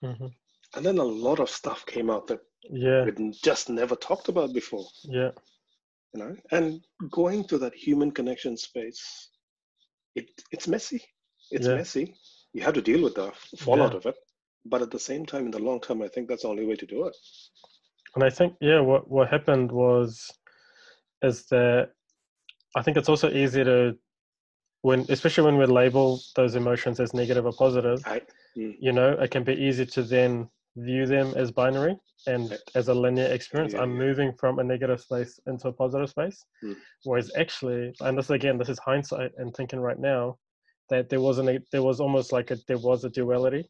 Hmm 0.02 0.28
and 0.74 0.84
then 0.86 0.98
a 0.98 1.04
lot 1.04 1.38
of 1.40 1.50
stuff 1.50 1.84
came 1.86 2.10
out 2.10 2.26
that 2.26 2.40
yeah. 2.70 3.04
we'd 3.04 3.18
just 3.42 3.68
never 3.68 3.94
talked 3.96 4.28
about 4.28 4.52
before. 4.54 4.86
Yeah. 5.04 5.30
You 6.14 6.20
know 6.20 6.36
and 6.50 6.80
going 7.10 7.44
to 7.48 7.58
that 7.58 7.74
human 7.74 8.10
connection 8.10 8.56
space 8.56 9.30
it 10.14 10.28
it's 10.50 10.68
messy. 10.68 11.02
It's 11.50 11.66
Yeah. 11.66 11.76
messy 11.76 12.14
you 12.52 12.62
have 12.62 12.74
to 12.74 12.82
deal 12.82 13.02
with 13.02 13.14
the 13.14 13.32
fallout 13.58 13.92
Yeah. 13.92 13.98
of 13.98 14.06
it 14.06 14.16
but 14.64 14.82
at 14.82 14.90
the 14.90 14.98
same 14.98 15.26
time 15.26 15.44
in 15.46 15.50
the 15.50 15.58
long 15.58 15.80
term 15.80 16.02
i 16.02 16.08
think 16.08 16.28
that's 16.28 16.42
the 16.42 16.48
only 16.48 16.66
way 16.66 16.76
to 16.76 16.86
do 16.86 17.06
it 17.06 17.16
and 18.14 18.24
i 18.24 18.30
think 18.30 18.54
yeah 18.60 18.80
what 18.80 19.10
what 19.10 19.28
happened 19.28 19.70
was 19.72 20.30
is 21.22 21.46
that 21.46 21.90
i 22.76 22.82
think 22.82 22.96
it's 22.96 23.08
also 23.08 23.30
easy 23.30 23.64
to 23.64 23.96
when 24.82 25.06
especially 25.08 25.44
when 25.44 25.58
we 25.58 25.66
label 25.66 26.20
those 26.36 26.54
emotions 26.56 27.00
as 27.00 27.14
negative 27.14 27.46
or 27.46 27.52
positive 27.52 28.00
i 28.06 28.20
mm, 28.56 28.74
you 28.80 28.92
know 28.92 29.10
it 29.12 29.30
can 29.30 29.44
be 29.44 29.54
easy 29.54 29.86
to 29.86 30.02
then 30.02 30.48
view 30.76 31.06
them 31.06 31.32
as 31.36 31.50
binary 31.50 31.96
and 32.26 32.50
Yeah. 32.50 32.56
as 32.74 32.88
a 32.88 32.94
linear 32.94 33.26
experience 33.26 33.74
Yeah, 33.74 33.82
i'm 33.82 33.92
yeah. 33.92 33.98
moving 34.06 34.32
from 34.40 34.58
a 34.58 34.64
negative 34.64 35.00
space 35.00 35.38
into 35.46 35.68
a 35.68 35.72
positive 35.72 36.10
space 36.10 36.44
Mm. 36.62 36.76
whereas 37.04 37.30
actually 37.36 37.92
and 38.00 38.16
this 38.18 38.30
again 38.30 38.58
this 38.58 38.68
is 38.68 38.78
hindsight 38.78 39.32
and 39.38 39.54
thinking 39.56 39.80
right 39.80 39.98
now 39.98 40.38
that 40.92 41.08
there 41.08 41.20
wasn't 41.20 41.48
a, 41.48 41.62
there 41.72 41.82
was 41.82 42.00
almost 42.00 42.32
like 42.32 42.50
a 42.50 42.56
there 42.68 42.78
was 42.78 43.04
a 43.04 43.10
duality. 43.10 43.68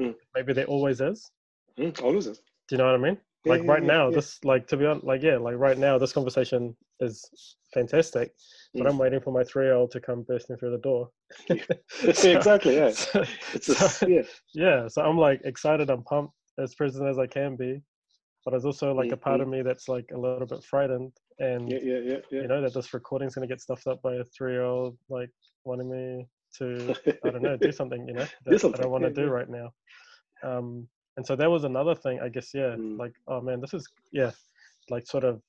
Mm. 0.00 0.14
maybe 0.34 0.52
there 0.52 0.64
always 0.66 1.00
is. 1.00 1.30
Mm, 1.78 2.02
always 2.02 2.26
is. 2.26 2.38
Do 2.68 2.74
you 2.74 2.78
know 2.78 2.86
what 2.86 2.94
i 2.94 2.98
mean? 2.98 3.18
Yeah, 3.44 3.52
like 3.52 3.62
yeah, 3.62 3.70
right 3.72 3.82
yeah, 3.82 3.94
now 3.94 4.10
this 4.10 4.38
like 4.44 4.66
to 4.68 4.76
be 4.76 4.86
honest 4.86 5.04
like 5.06 5.22
yeah 5.22 5.36
like 5.36 5.56
right 5.56 5.78
now 5.78 5.98
this 5.98 6.12
conversation 6.12 6.76
is 7.00 7.16
fantastic 7.72 8.32
but 8.74 8.84
Mm. 8.84 8.90
i'm 8.90 8.98
waiting 8.98 9.20
for 9.20 9.32
my 9.32 9.44
three-year-old 9.44 9.90
to 9.92 10.00
come 10.00 10.22
bursting 10.22 10.56
through 10.56 10.72
the 10.72 10.78
door. 10.78 11.10
Yeah. 11.48 11.62
exactly 12.38 12.74
yeah. 12.76 12.90
So, 12.90 13.24
it's 13.52 13.66
so- 13.76 14.06
yeah. 14.08 14.22
yeah 14.54 14.88
so 14.88 15.02
i'm 15.02 15.18
like 15.18 15.40
excited 15.44 15.90
i'm 15.90 16.02
pumped 16.04 16.34
as 16.58 16.74
present 16.74 17.06
as 17.08 17.18
i 17.18 17.26
can 17.26 17.54
be 17.56 17.82
but 18.44 18.50
there's 18.52 18.64
also 18.64 18.92
like 18.94 19.12
a 19.12 19.16
part 19.16 19.40
of 19.40 19.48
me 19.48 19.62
that's 19.62 19.88
like 19.88 20.08
a 20.12 20.18
little 20.18 20.46
bit 20.46 20.62
frightened 20.64 21.12
and 21.38 21.70
yeah 21.70 21.78
yeah 21.82 21.98
yeah 22.10 22.18
yeah. 22.32 22.42
you 22.42 22.48
know 22.48 22.60
that 22.62 22.74
this 22.74 22.92
recording's 22.94 23.34
going 23.34 23.46
to 23.46 23.52
get 23.52 23.60
stuffed 23.60 23.86
up 23.86 24.00
by 24.02 24.14
a 24.16 24.24
three-year-old 24.24 24.96
like 25.08 25.30
wanting 25.64 25.90
me 25.90 26.26
to 26.58 26.94
i 27.24 27.30
don't 27.30 27.42
know 27.42 27.56
do 27.56 27.72
something 27.80 28.06
you 28.08 28.14
know 28.14 28.26
that 28.44 28.54
i 28.54 28.58
something, 28.58 28.80
don't 28.82 28.90
want 28.90 29.04
to 29.04 29.10
yeah, 29.10 29.14
do 29.14 29.22
yeah. 29.22 29.28
right 29.38 29.50
now 29.50 29.68
um 30.42 30.86
and 31.16 31.26
so 31.26 31.36
that 31.36 31.50
was 31.50 31.64
another 31.64 31.94
thing 31.94 32.20
i 32.20 32.28
guess 32.28 32.50
yeah 32.54 32.76
Mm. 32.76 32.98
like 32.98 33.12
oh 33.28 33.40
man 33.40 33.60
this 33.60 33.74
is 33.74 33.86
yeah 34.12 34.30
like 34.90 35.06
sort 35.06 35.24
of 35.24 35.40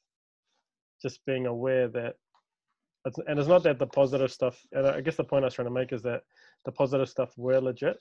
just 1.01 1.25
being 1.25 1.45
aware 1.47 1.87
that 1.89 2.15
it's, 3.05 3.19
and 3.27 3.37
it's 3.39 3.47
not 3.47 3.63
that 3.63 3.77
the 3.79 3.87
positive 3.87 4.31
stuff 4.31 4.59
and 4.71 4.87
i 4.87 5.01
guess 5.01 5.15
the 5.15 5.23
point 5.23 5.43
i 5.43 5.47
was 5.47 5.53
trying 5.53 5.67
to 5.67 5.73
make 5.73 5.91
is 5.91 6.01
that 6.03 6.21
the 6.65 6.71
positive 6.71 7.09
stuff 7.09 7.31
were 7.37 7.59
legit 7.59 7.97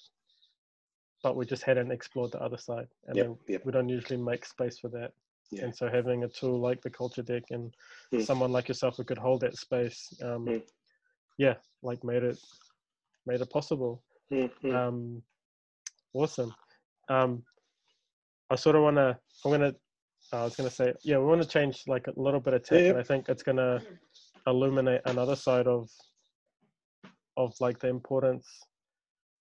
but 1.23 1.37
we 1.37 1.45
just 1.47 1.63
hadn't 1.63 1.91
explored 1.91 2.33
the 2.33 2.41
other 2.41 2.59
side 2.59 2.87
and 3.07 3.17
yep 3.17 3.27
then 3.27 3.37
yep 3.49 3.63
we 3.65 3.73
don't 3.73 3.89
usually 3.89 4.17
make 4.19 4.45
space 4.45 4.79
for 4.79 4.89
that 4.89 5.13
Yeah. 5.51 5.65
and 5.65 5.75
so 5.77 5.89
having 5.89 6.25
a 6.25 6.29
tool 6.29 6.59
like 6.61 6.81
the 6.83 6.91
culture 6.91 7.23
deck 7.23 7.45
and 7.51 7.75
Mm. 8.13 8.23
someone 8.29 8.53
like 8.53 8.69
yourself 8.69 8.97
who 8.97 9.05
could 9.05 9.19
hold 9.27 9.41
that 9.41 9.57
space 9.57 9.99
um 10.23 10.45
Mm. 10.47 10.63
yeah 11.39 11.55
like 11.83 12.03
made 12.05 12.23
it 12.23 12.39
made 13.27 13.41
it 13.41 13.51
possible 13.51 14.03
Mm, 14.33 14.51
mm. 14.63 14.75
um 14.75 15.23
awesome 16.15 16.53
um 17.11 17.43
i 18.51 18.57
sort 18.57 18.75
of 18.75 18.83
want 18.83 18.97
to 18.97 19.17
i'm 19.45 19.51
gonna 19.51 19.75
uh, 20.33 20.41
i 20.41 20.45
was 20.45 20.57
gonna 20.57 20.71
say 20.71 20.95
yeah 21.05 21.19
we 21.19 21.25
want 21.27 21.43
to 21.43 21.49
change 21.49 21.83
like 21.87 22.07
a 22.07 22.13
little 22.17 22.41
bit 22.41 22.55
of 22.55 22.63
tech 22.63 22.81
Yeah, 22.81 22.91
and 22.91 22.99
i 22.99 23.03
think 23.03 23.29
it's 23.29 23.43
gonna 23.43 23.83
illuminate 24.47 25.03
another 25.05 25.37
side 25.37 25.67
of 25.67 25.89
of 27.37 27.53
like 27.61 27.79
the 27.81 27.89
importance. 27.89 28.47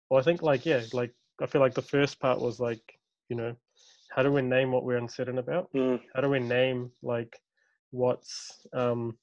Well, 0.09 0.19
I 0.19 0.23
think 0.23 0.41
like 0.41 0.65
yeah, 0.65 0.81
like 0.93 1.13
I 1.41 1.45
feel 1.47 1.61
like 1.61 1.73
the 1.73 1.81
first 1.81 2.19
part 2.19 2.39
was 2.39 2.59
like 2.59 2.81
you 3.29 3.35
know, 3.35 3.55
how 4.15 4.23
do 4.23 4.31
we 4.31 4.41
name 4.41 4.71
what 4.71 4.83
we're 4.83 4.97
uncertain 4.97 5.37
about? 5.37 5.69
Mm. 5.73 5.99
How 6.13 6.21
do 6.21 6.29
we 6.29 6.39
name 6.39 6.91
like 7.01 7.35
what's 7.91 8.65
um 8.73 9.17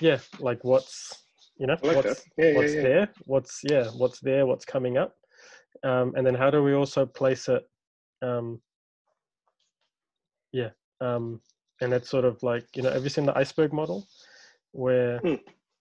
yeah 0.00 0.18
like 0.38 0.62
what's 0.62 1.25
you 1.58 1.66
know 1.66 1.76
like 1.82 1.96
what's. 1.96 2.24
Yeah, 2.36 2.44
yeah, 2.46 2.52
what's 2.52 2.74
yeah. 2.74 2.82
there 2.82 3.08
what's 3.26 3.60
yeah 3.64 3.84
what's 3.96 4.20
there 4.20 4.46
what's 4.46 4.64
coming 4.64 4.98
up 4.98 5.14
um 5.84 6.12
and 6.16 6.26
then 6.26 6.34
how 6.34 6.50
do 6.50 6.62
we 6.62 6.74
also 6.74 7.06
place 7.06 7.48
it 7.48 7.62
um 8.22 8.60
yeah 10.52 10.70
um 11.00 11.40
and 11.80 11.92
that's 11.92 12.08
sort 12.08 12.24
of 12.24 12.42
like 12.42 12.64
you 12.74 12.82
know 12.82 12.90
have 12.90 13.02
you 13.04 13.10
seen 13.10 13.26
the 13.26 13.36
iceberg 13.36 13.72
model 13.72 14.06
where 14.72 15.20
Hmm. 15.20 15.34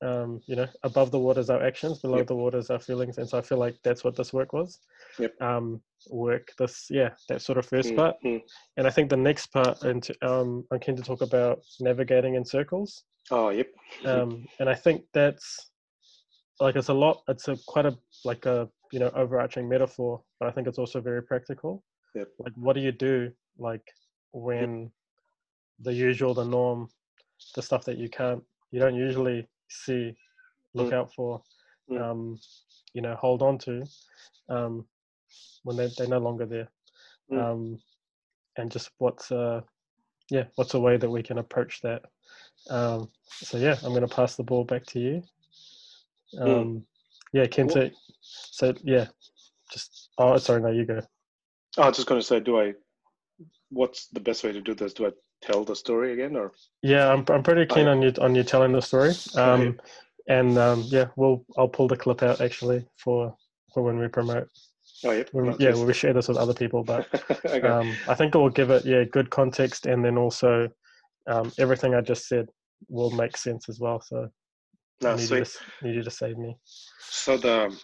um 0.05 0.41
you 0.47 0.55
know 0.55 0.67
above 0.83 1.11
the 1.11 1.19
water 1.19 1.39
is 1.39 1.49
our 1.49 1.63
actions 1.63 1.99
below 1.99 2.17
Yep. 2.17 2.27
the 2.27 2.35
water 2.35 2.57
is 2.57 2.69
our 2.69 2.79
feelings 2.79 3.17
and 3.17 3.27
so 3.29 3.37
i 3.37 3.41
feel 3.41 3.57
like 3.57 3.75
that's 3.83 4.03
what 4.03 4.15
this 4.15 4.33
work 4.33 4.51
was 4.53 4.79
Yep. 5.19 5.33
um 5.41 5.81
work 6.09 6.51
this 6.57 6.87
yeah 6.89 7.09
that 7.29 7.41
sort 7.41 7.57
of 7.57 7.65
first 7.65 7.89
Mm, 7.91 7.95
part 7.95 8.15
mm. 8.23 8.41
and 8.77 8.87
I 8.87 8.89
think 8.89 9.09
the 9.09 9.15
next 9.17 9.47
part, 9.47 9.81
and 9.83 10.05
um, 10.21 10.65
I'm 10.71 10.79
keen 10.79 10.95
to 10.97 11.01
talk 11.01 11.21
about 11.21 11.59
navigating 11.79 12.35
in 12.35 12.43
circles. 12.45 13.03
Oh, 13.31 13.49
yep. 13.49 13.67
Um, 14.05 14.45
and 14.59 14.69
I 14.69 14.75
think 14.75 15.03
that's 15.13 15.71
like 16.59 16.75
it's 16.75 16.89
a 16.89 16.93
lot. 16.93 17.21
It's 17.27 17.47
a 17.47 17.57
quite 17.67 17.85
a 17.85 17.97
like 18.23 18.45
a 18.45 18.69
you 18.91 18.99
know 18.99 19.11
overarching 19.15 19.67
metaphor, 19.67 20.21
but 20.39 20.47
I 20.47 20.51
think 20.51 20.67
it's 20.67 20.77
also 20.79 21.01
very 21.01 21.23
practical. 21.23 21.83
Yep. 22.13 22.27
Like, 22.39 22.53
what 22.55 22.73
do 22.73 22.81
you 22.81 22.91
do 22.91 23.31
like 23.57 23.85
when 24.31 24.91
the 25.79 25.93
usual, 25.93 26.33
the 26.33 26.45
norm, 26.45 26.87
the 27.55 27.61
stuff 27.61 27.83
that 27.85 27.97
you 27.97 28.09
can't, 28.09 28.41
you 28.71 28.79
don't 28.79 28.95
usually 28.95 29.47
see, 29.69 30.15
look 30.73 30.91
Mm. 30.91 30.93
out 30.93 31.13
for, 31.13 31.41
Mm. 31.89 32.01
um, 32.01 32.39
you 32.93 33.01
know, 33.01 33.15
hold 33.15 33.41
on 33.41 33.57
to, 33.59 33.83
um, 34.49 34.87
when 35.63 35.75
they 35.75 35.87
they're 35.97 36.07
no 36.07 36.19
longer 36.19 36.45
there 36.45 36.69
Mm. 37.31 37.41
um, 37.43 37.83
and 38.57 38.71
just 38.71 38.89
what's 38.99 39.31
uh, 39.31 39.61
yeah, 40.29 40.45
what's 40.55 40.73
a 40.73 40.79
way 40.79 40.97
that 40.97 41.09
we 41.09 41.21
can 41.21 41.37
approach 41.37 41.81
that. 41.81 42.03
Um, 42.69 43.09
so 43.29 43.57
yeah, 43.57 43.75
I'm 43.83 43.89
going 43.93 44.07
to 44.07 44.15
pass 44.15 44.35
the 44.35 44.43
ball 44.43 44.63
back 44.63 44.85
to 44.87 44.99
you. 44.99 45.23
Um, 46.39 46.47
Mm. 46.47 46.83
Yeah, 47.33 47.45
Kenta. 47.45 47.91
So 48.21 48.73
yeah, 48.83 49.07
just 49.71 50.09
oh 50.17 50.37
sorry, 50.37 50.61
no, 50.61 50.69
you 50.69 50.85
go. 50.85 51.01
I 51.77 51.87
was 51.87 51.97
just 51.97 52.07
going 52.07 52.21
to 52.21 52.25
say, 52.25 52.39
do 52.39 52.59
I? 52.59 52.73
What's 53.69 54.07
the 54.07 54.21
best 54.21 54.43
way 54.43 54.53
to 54.53 54.61
do 54.61 54.73
this? 54.73 54.93
Do 54.93 55.07
I 55.07 55.11
tell 55.41 55.65
the 55.65 55.75
story 55.75 56.13
again, 56.13 56.35
or 56.35 56.53
Yeah, 56.81 57.11
I'm 57.11 57.25
I'm 57.29 57.43
pretty 57.43 57.65
keen 57.65 57.85
yeah. 57.85 57.91
on 57.91 58.01
you 58.01 58.13
on 58.21 58.35
you 58.35 58.43
telling 58.43 58.71
the 58.71 58.81
story. 58.81 59.11
Um, 59.35 59.61
Okay. 59.61 59.77
and 60.29 60.57
um, 60.57 60.83
yeah, 60.87 61.07
we'll 61.17 61.45
I'll 61.57 61.67
pull 61.67 61.87
the 61.87 61.97
clip 61.97 62.23
out 62.23 62.39
actually 62.39 62.85
for 62.97 63.35
for 63.73 63.83
when 63.83 63.99
we 63.99 64.07
promote. 64.07 64.47
oh, 65.03 65.11
yep. 65.11 65.29
When, 65.33 65.55
yeah, 65.59 65.75
we 65.75 65.93
share 65.93 66.13
this 66.13 66.29
with 66.29 66.37
other 66.37 66.53
people, 66.53 66.83
but 66.83 67.07
okay. 67.45 67.67
um, 67.67 67.97
I 68.07 68.15
think 68.15 68.33
it 68.33 68.37
will 68.37 68.49
give 68.49 68.69
it 68.69 68.85
yeah 68.85 69.03
good 69.03 69.29
context, 69.29 69.85
and 69.87 70.05
then 70.05 70.17
also 70.17 70.69
um, 71.27 71.51
everything 71.59 71.95
I 71.95 72.01
just 72.01 72.27
said 72.27 72.47
will 72.87 73.11
make 73.11 73.37
sense 73.37 73.69
as 73.69 73.79
well. 73.79 74.01
So 74.01 74.29
I 75.03 75.05
no, 75.05 75.15
need, 75.15 75.29
you 75.29 75.45
to, 75.45 75.59
need 75.83 75.95
you 75.95 76.03
to 76.03 76.11
save 76.11 76.37
me. 76.37 76.57
So 76.99 77.37
the 77.37 77.75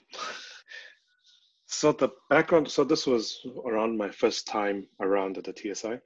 so 1.66 1.92
the 1.92 2.10
background. 2.30 2.70
So 2.70 2.84
this 2.84 3.08
was 3.08 3.46
around 3.66 3.98
my 3.98 4.10
first 4.10 4.48
time 4.48 4.88
around 5.02 5.38
at 5.38 5.46
the 5.46 5.74
TSI, 5.74 6.00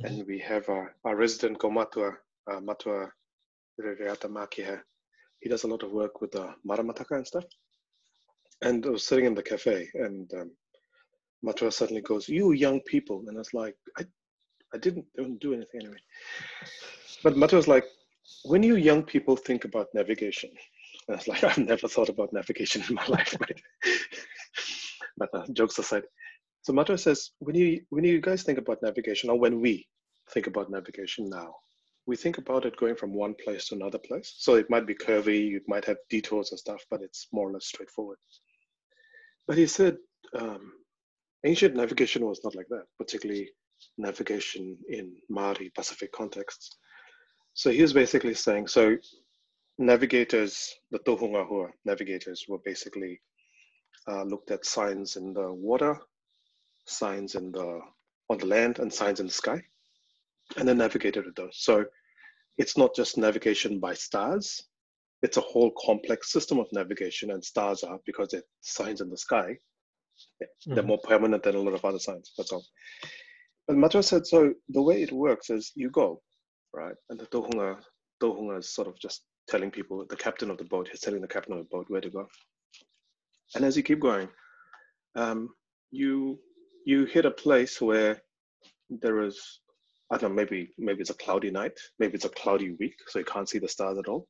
and 0.00 0.26
we 0.26 0.38
have 0.40 0.68
our, 0.68 0.94
our 1.04 1.16
resident 1.16 1.58
Kaumātua 1.58 2.16
uh, 2.50 2.60
Matua 2.60 3.10
Rereata 3.80 4.28
Makiha 4.28 4.54
here. 4.56 4.86
He 5.40 5.48
does 5.48 5.64
a 5.64 5.68
lot 5.68 5.82
of 5.82 5.90
work 5.90 6.20
with 6.20 6.32
the 6.32 6.54
Maramataka 6.68 7.16
and 7.16 7.26
stuff. 7.26 7.44
And 8.62 8.84
I 8.84 8.90
was 8.90 9.06
sitting 9.06 9.24
in 9.24 9.34
the 9.34 9.42
cafe, 9.42 9.88
and 9.94 10.30
um, 10.34 10.50
Matua 11.42 11.72
suddenly 11.72 12.02
goes, 12.02 12.28
"You 12.28 12.52
young 12.52 12.80
people," 12.86 13.24
and 13.26 13.36
I 13.36 13.40
was 13.40 13.54
like, 13.54 13.74
"I, 13.98 14.04
I 14.74 14.78
didn't, 14.78 15.06
didn't 15.16 15.40
do 15.40 15.54
anything 15.54 15.80
anyway." 15.82 16.02
But 17.22 17.36
Matua 17.36 17.58
was 17.58 17.68
like, 17.68 17.84
"When 18.44 18.62
you 18.62 18.76
young 18.76 19.02
people 19.02 19.36
think 19.36 19.64
about 19.64 19.94
navigation," 19.94 20.50
and 21.08 21.16
I 21.16 21.18
was 21.18 21.28
like, 21.28 21.44
"I've 21.44 21.58
never 21.58 21.88
thought 21.88 22.08
about 22.08 22.32
navigation 22.32 22.82
in 22.88 22.94
my 22.94 23.06
life." 23.16 23.34
Right? 23.40 23.62
but 25.16 25.28
uh, 25.34 25.46
jokes 25.52 25.78
aside, 25.78 26.04
so 26.62 26.72
Matua 26.72 26.98
says, 26.98 27.30
"When 27.38 27.54
you 27.54 27.82
when 27.90 28.04
you 28.04 28.20
guys 28.20 28.42
think 28.42 28.58
about 28.58 28.82
navigation, 28.82 29.30
or 29.30 29.38
when 29.38 29.60
we 29.60 29.86
think 30.32 30.46
about 30.46 30.70
navigation 30.70 31.28
now, 31.28 31.54
we 32.06 32.16
think 32.16 32.38
about 32.38 32.64
it 32.64 32.76
going 32.76 32.96
from 32.96 33.14
one 33.14 33.34
place 33.42 33.68
to 33.68 33.74
another 33.74 33.98
place. 33.98 34.34
So 34.38 34.54
it 34.54 34.70
might 34.70 34.86
be 34.86 34.94
curvy, 34.94 35.48
you 35.48 35.60
might 35.66 35.84
have 35.86 35.96
detours 36.08 36.50
and 36.50 36.58
stuff, 36.58 36.84
but 36.90 37.02
it's 37.02 37.28
more 37.32 37.48
or 37.48 37.52
less 37.52 37.66
straightforward." 37.66 38.18
But 39.46 39.58
he 39.58 39.66
said 39.66 39.96
um, 40.38 40.72
ancient 41.44 41.74
navigation 41.74 42.24
was 42.24 42.40
not 42.44 42.54
like 42.54 42.68
that, 42.68 42.84
particularly 42.98 43.50
navigation 43.98 44.76
in 44.88 45.16
Maori 45.28 45.70
Pacific 45.74 46.12
contexts. 46.12 46.76
So 47.54 47.70
he 47.70 47.82
was 47.82 47.92
basically 47.92 48.34
saying, 48.34 48.68
so 48.68 48.96
navigators, 49.78 50.72
the 50.90 50.98
tohunga 51.00 51.46
hua 51.46 51.68
navigators 51.84 52.44
were 52.48 52.58
basically 52.64 53.20
uh, 54.08 54.22
looked 54.24 54.50
at 54.50 54.64
signs 54.64 55.16
in 55.16 55.32
the 55.32 55.52
water, 55.52 55.98
signs 56.86 57.34
in 57.34 57.52
the 57.52 57.80
on 58.28 58.38
the 58.38 58.46
land, 58.46 58.78
and 58.78 58.92
signs 58.92 59.20
in 59.20 59.26
the 59.26 59.32
sky, 59.32 59.60
and 60.56 60.68
then 60.68 60.78
navigated 60.78 61.26
with 61.26 61.34
those. 61.34 61.56
So 61.58 61.84
it's 62.58 62.76
not 62.76 62.94
just 62.94 63.18
navigation 63.18 63.80
by 63.80 63.94
stars; 63.94 64.62
it's 65.22 65.36
a 65.36 65.40
whole 65.42 65.72
complex 65.72 66.32
system 66.32 66.58
of 66.60 66.68
navigation, 66.72 67.32
and 67.32 67.44
stars 67.44 67.82
are 67.82 67.98
because 68.06 68.28
they're 68.28 68.42
signs 68.60 69.00
in 69.00 69.10
the 69.10 69.16
sky. 69.16 69.56
They're 70.66 70.84
Mhm. 70.84 70.86
more 70.86 71.00
permanent 71.00 71.42
than 71.42 71.56
a 71.56 71.60
lot 71.60 71.74
of 71.74 71.84
other 71.84 71.98
signs. 71.98 72.32
That's 72.36 72.52
all. 72.52 72.64
But 73.70 73.76
Matua 73.76 74.02
said, 74.02 74.26
so 74.26 74.52
the 74.70 74.82
way 74.82 75.00
it 75.00 75.12
works 75.12 75.48
is 75.48 75.70
you 75.76 75.90
go, 75.90 76.20
right? 76.74 76.96
And 77.08 77.20
the 77.20 77.26
tohunga, 77.26 77.76
tohunga 78.20 78.58
is 78.58 78.74
sort 78.74 78.88
of 78.88 78.98
just 78.98 79.22
telling 79.48 79.70
people, 79.70 80.04
the 80.10 80.16
captain 80.16 80.50
of 80.50 80.58
the 80.58 80.64
boat, 80.64 80.88
he's 80.90 80.98
telling 80.98 81.20
the 81.20 81.28
captain 81.28 81.52
of 81.52 81.60
the 81.60 81.68
boat 81.70 81.86
where 81.86 82.00
to 82.00 82.10
go. 82.10 82.26
And 83.54 83.64
as 83.64 83.76
you 83.76 83.84
keep 83.84 84.00
going, 84.00 84.28
um, 85.14 85.50
you 85.92 86.40
you 86.84 87.04
hit 87.04 87.26
a 87.26 87.30
place 87.30 87.80
where 87.80 88.20
there 88.90 89.22
is, 89.22 89.60
I 90.10 90.18
don't 90.18 90.30
know, 90.30 90.34
maybe 90.34 90.74
maybe 90.76 91.02
it's 91.02 91.10
a 91.10 91.22
cloudy 91.24 91.52
night, 91.52 91.78
maybe 92.00 92.14
it's 92.14 92.24
a 92.24 92.30
cloudy 92.30 92.72
week, 92.80 92.96
so 93.06 93.20
you 93.20 93.24
can't 93.24 93.48
see 93.48 93.60
the 93.60 93.68
stars 93.68 93.98
at 93.98 94.08
all. 94.08 94.26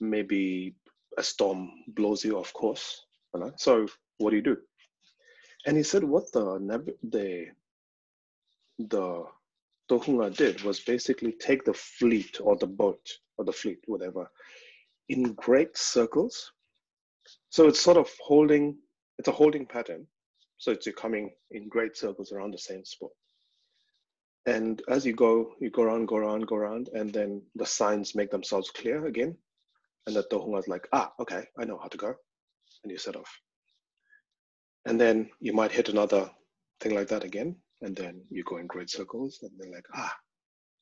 Maybe 0.00 0.76
a 1.18 1.22
storm 1.24 1.68
blows 1.96 2.24
you 2.24 2.38
off 2.38 2.52
course. 2.52 3.06
You 3.34 3.40
know? 3.40 3.52
So 3.56 3.88
what 4.18 4.30
do 4.30 4.36
you 4.36 4.42
do? 4.42 4.56
And 5.66 5.76
he 5.76 5.82
said 5.82 6.04
what 6.04 6.30
the 6.30 6.94
the 7.02 7.46
the 8.78 9.24
Tohunga 9.90 10.36
did 10.36 10.62
was 10.62 10.80
basically 10.80 11.32
take 11.32 11.64
the 11.64 11.74
fleet 11.74 12.38
or 12.40 12.56
the 12.56 12.66
boat 12.66 13.06
or 13.38 13.44
the 13.44 13.52
fleet, 13.52 13.78
whatever, 13.86 14.30
in 15.08 15.32
great 15.34 15.76
circles. 15.76 16.52
So 17.50 17.68
it's 17.68 17.80
sort 17.80 17.96
of 17.96 18.10
holding, 18.20 18.76
it's 19.18 19.28
a 19.28 19.32
holding 19.32 19.66
pattern. 19.66 20.06
So 20.58 20.72
it's 20.72 20.88
coming 20.96 21.30
in 21.50 21.68
great 21.68 21.96
circles 21.96 22.32
around 22.32 22.54
the 22.54 22.58
same 22.58 22.84
spot. 22.84 23.10
And 24.46 24.80
as 24.88 25.04
you 25.04 25.12
go, 25.12 25.52
you 25.60 25.70
go 25.70 25.82
around, 25.82 26.06
go 26.06 26.16
around, 26.16 26.46
go 26.46 26.56
around, 26.56 26.88
and 26.94 27.12
then 27.12 27.42
the 27.56 27.66
signs 27.66 28.14
make 28.14 28.30
themselves 28.30 28.70
clear 28.70 29.06
again. 29.06 29.36
And 30.06 30.14
the 30.14 30.22
Tohunga 30.22 30.60
is 30.60 30.68
like, 30.68 30.86
ah, 30.92 31.12
okay, 31.20 31.44
I 31.58 31.64
know 31.64 31.78
how 31.78 31.88
to 31.88 31.96
go. 31.96 32.14
And 32.82 32.92
you 32.92 32.98
set 32.98 33.16
off. 33.16 33.40
And 34.86 35.00
then 35.00 35.30
you 35.40 35.52
might 35.52 35.72
hit 35.72 35.88
another 35.88 36.30
thing 36.80 36.94
like 36.94 37.08
that 37.08 37.24
again. 37.24 37.56
And 37.82 37.94
then 37.94 38.22
you 38.30 38.42
go 38.44 38.56
in 38.56 38.66
great 38.66 38.90
circles, 38.90 39.38
and 39.42 39.50
they're 39.58 39.72
like, 39.72 39.86
ah, 39.94 40.14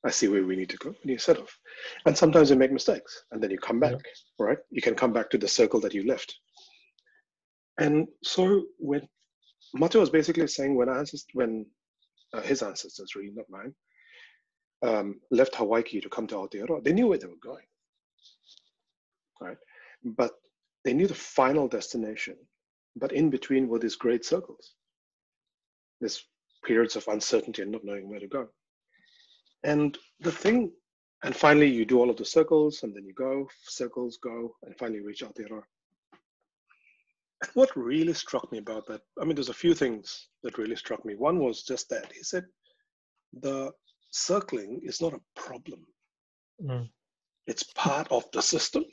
I 0.05 0.11
see 0.11 0.29
where 0.29 0.45
we 0.45 0.57
need 0.57 0.71
to 0.71 0.77
go. 0.77 0.89
And 0.89 1.11
you 1.11 1.19
set 1.19 1.39
off. 1.39 1.59
And 2.07 2.17
sometimes 2.17 2.51
you 2.51 2.57
make 2.57 2.73
mistakes, 2.73 3.25
and 3.33 3.43
then 3.43 3.51
you 3.51 3.59
come 3.59 3.81
back, 3.81 3.97
right? 4.39 4.59
You 4.71 4.83
can 4.83 4.95
come 4.95 5.13
back 5.13 5.31
to 5.31 5.39
the 5.39 5.49
circle 5.49 5.81
that 5.81 5.95
you 5.95 6.07
left. 6.07 6.35
And 7.79 8.07
so 8.23 8.65
when 8.79 9.09
Matua 9.75 10.01
was 10.01 10.11
basically 10.11 10.47
saying 10.47 10.77
when 10.77 10.89
ancestors, 10.89 11.27
when 11.33 11.67
uh, 12.33 12.43
his 12.43 12.63
ancestors, 12.63 13.15
really 13.17 13.33
not 13.35 13.47
mine, 13.49 13.75
um, 14.83 15.21
left 15.31 15.55
Hawaiki 15.55 16.03
to 16.03 16.09
come 16.09 16.27
to 16.29 16.37
Aotearoa, 16.37 16.85
they 16.85 16.93
knew 16.93 17.09
where 17.09 17.19
they 17.19 17.27
were 17.27 17.35
going, 17.43 17.65
right? 19.41 19.57
But 20.05 20.33
they 20.85 20.93
knew 20.93 21.07
the 21.07 21.15
final 21.15 21.67
destination. 21.67 22.37
But 22.97 23.13
in 23.13 23.31
between 23.31 23.69
were 23.69 23.81
these 23.81 23.97
great 23.97 24.25
circles, 24.25 24.75
these 26.01 26.23
periods 26.65 26.97
of 26.97 27.07
uncertainty 27.09 27.63
and 27.63 27.73
not 27.73 27.85
knowing 27.85 28.09
where 28.09 28.21
to 28.21 28.27
go. 28.27 28.49
And 29.63 29.97
the 30.21 30.33
thing, 30.33 30.73
and 31.23 31.35
finally 31.35 31.69
you 31.69 31.85
do 31.85 31.99
all 31.99 32.11
of 32.11 32.17
the 32.17 32.25
circles, 32.25 32.83
and 32.83 32.95
then 32.95 33.05
you 33.05 33.15
go, 33.15 33.49
circles 33.67 34.19
go, 34.23 34.55
and 34.63 34.77
finally 34.77 35.01
reach 35.01 35.23
out 35.23 35.35
Aotearoa. 35.37 35.63
And 37.43 37.51
what 37.55 37.77
really 37.77 38.15
struck 38.15 38.51
me 38.53 38.59
about 38.59 38.87
that, 38.87 39.03
I 39.21 39.25
mean, 39.25 39.35
there's 39.35 39.49
a 39.49 39.55
few 39.55 39.75
things 39.75 40.29
that 40.43 40.59
really 40.59 40.77
struck 40.77 41.05
me. 41.05 41.15
One 41.15 41.39
was 41.39 41.63
just 41.63 41.89
that 41.91 42.13
he 42.13 42.23
said 42.23 42.45
the 43.41 43.73
circling 44.11 44.81
is 44.85 45.01
not 45.01 45.15
a 45.15 45.21
problem. 45.35 45.81
Mm. 46.63 46.89
it's 47.47 47.65
part 47.75 48.07
of 48.13 48.25
the 48.33 48.41
system. 48.41 48.85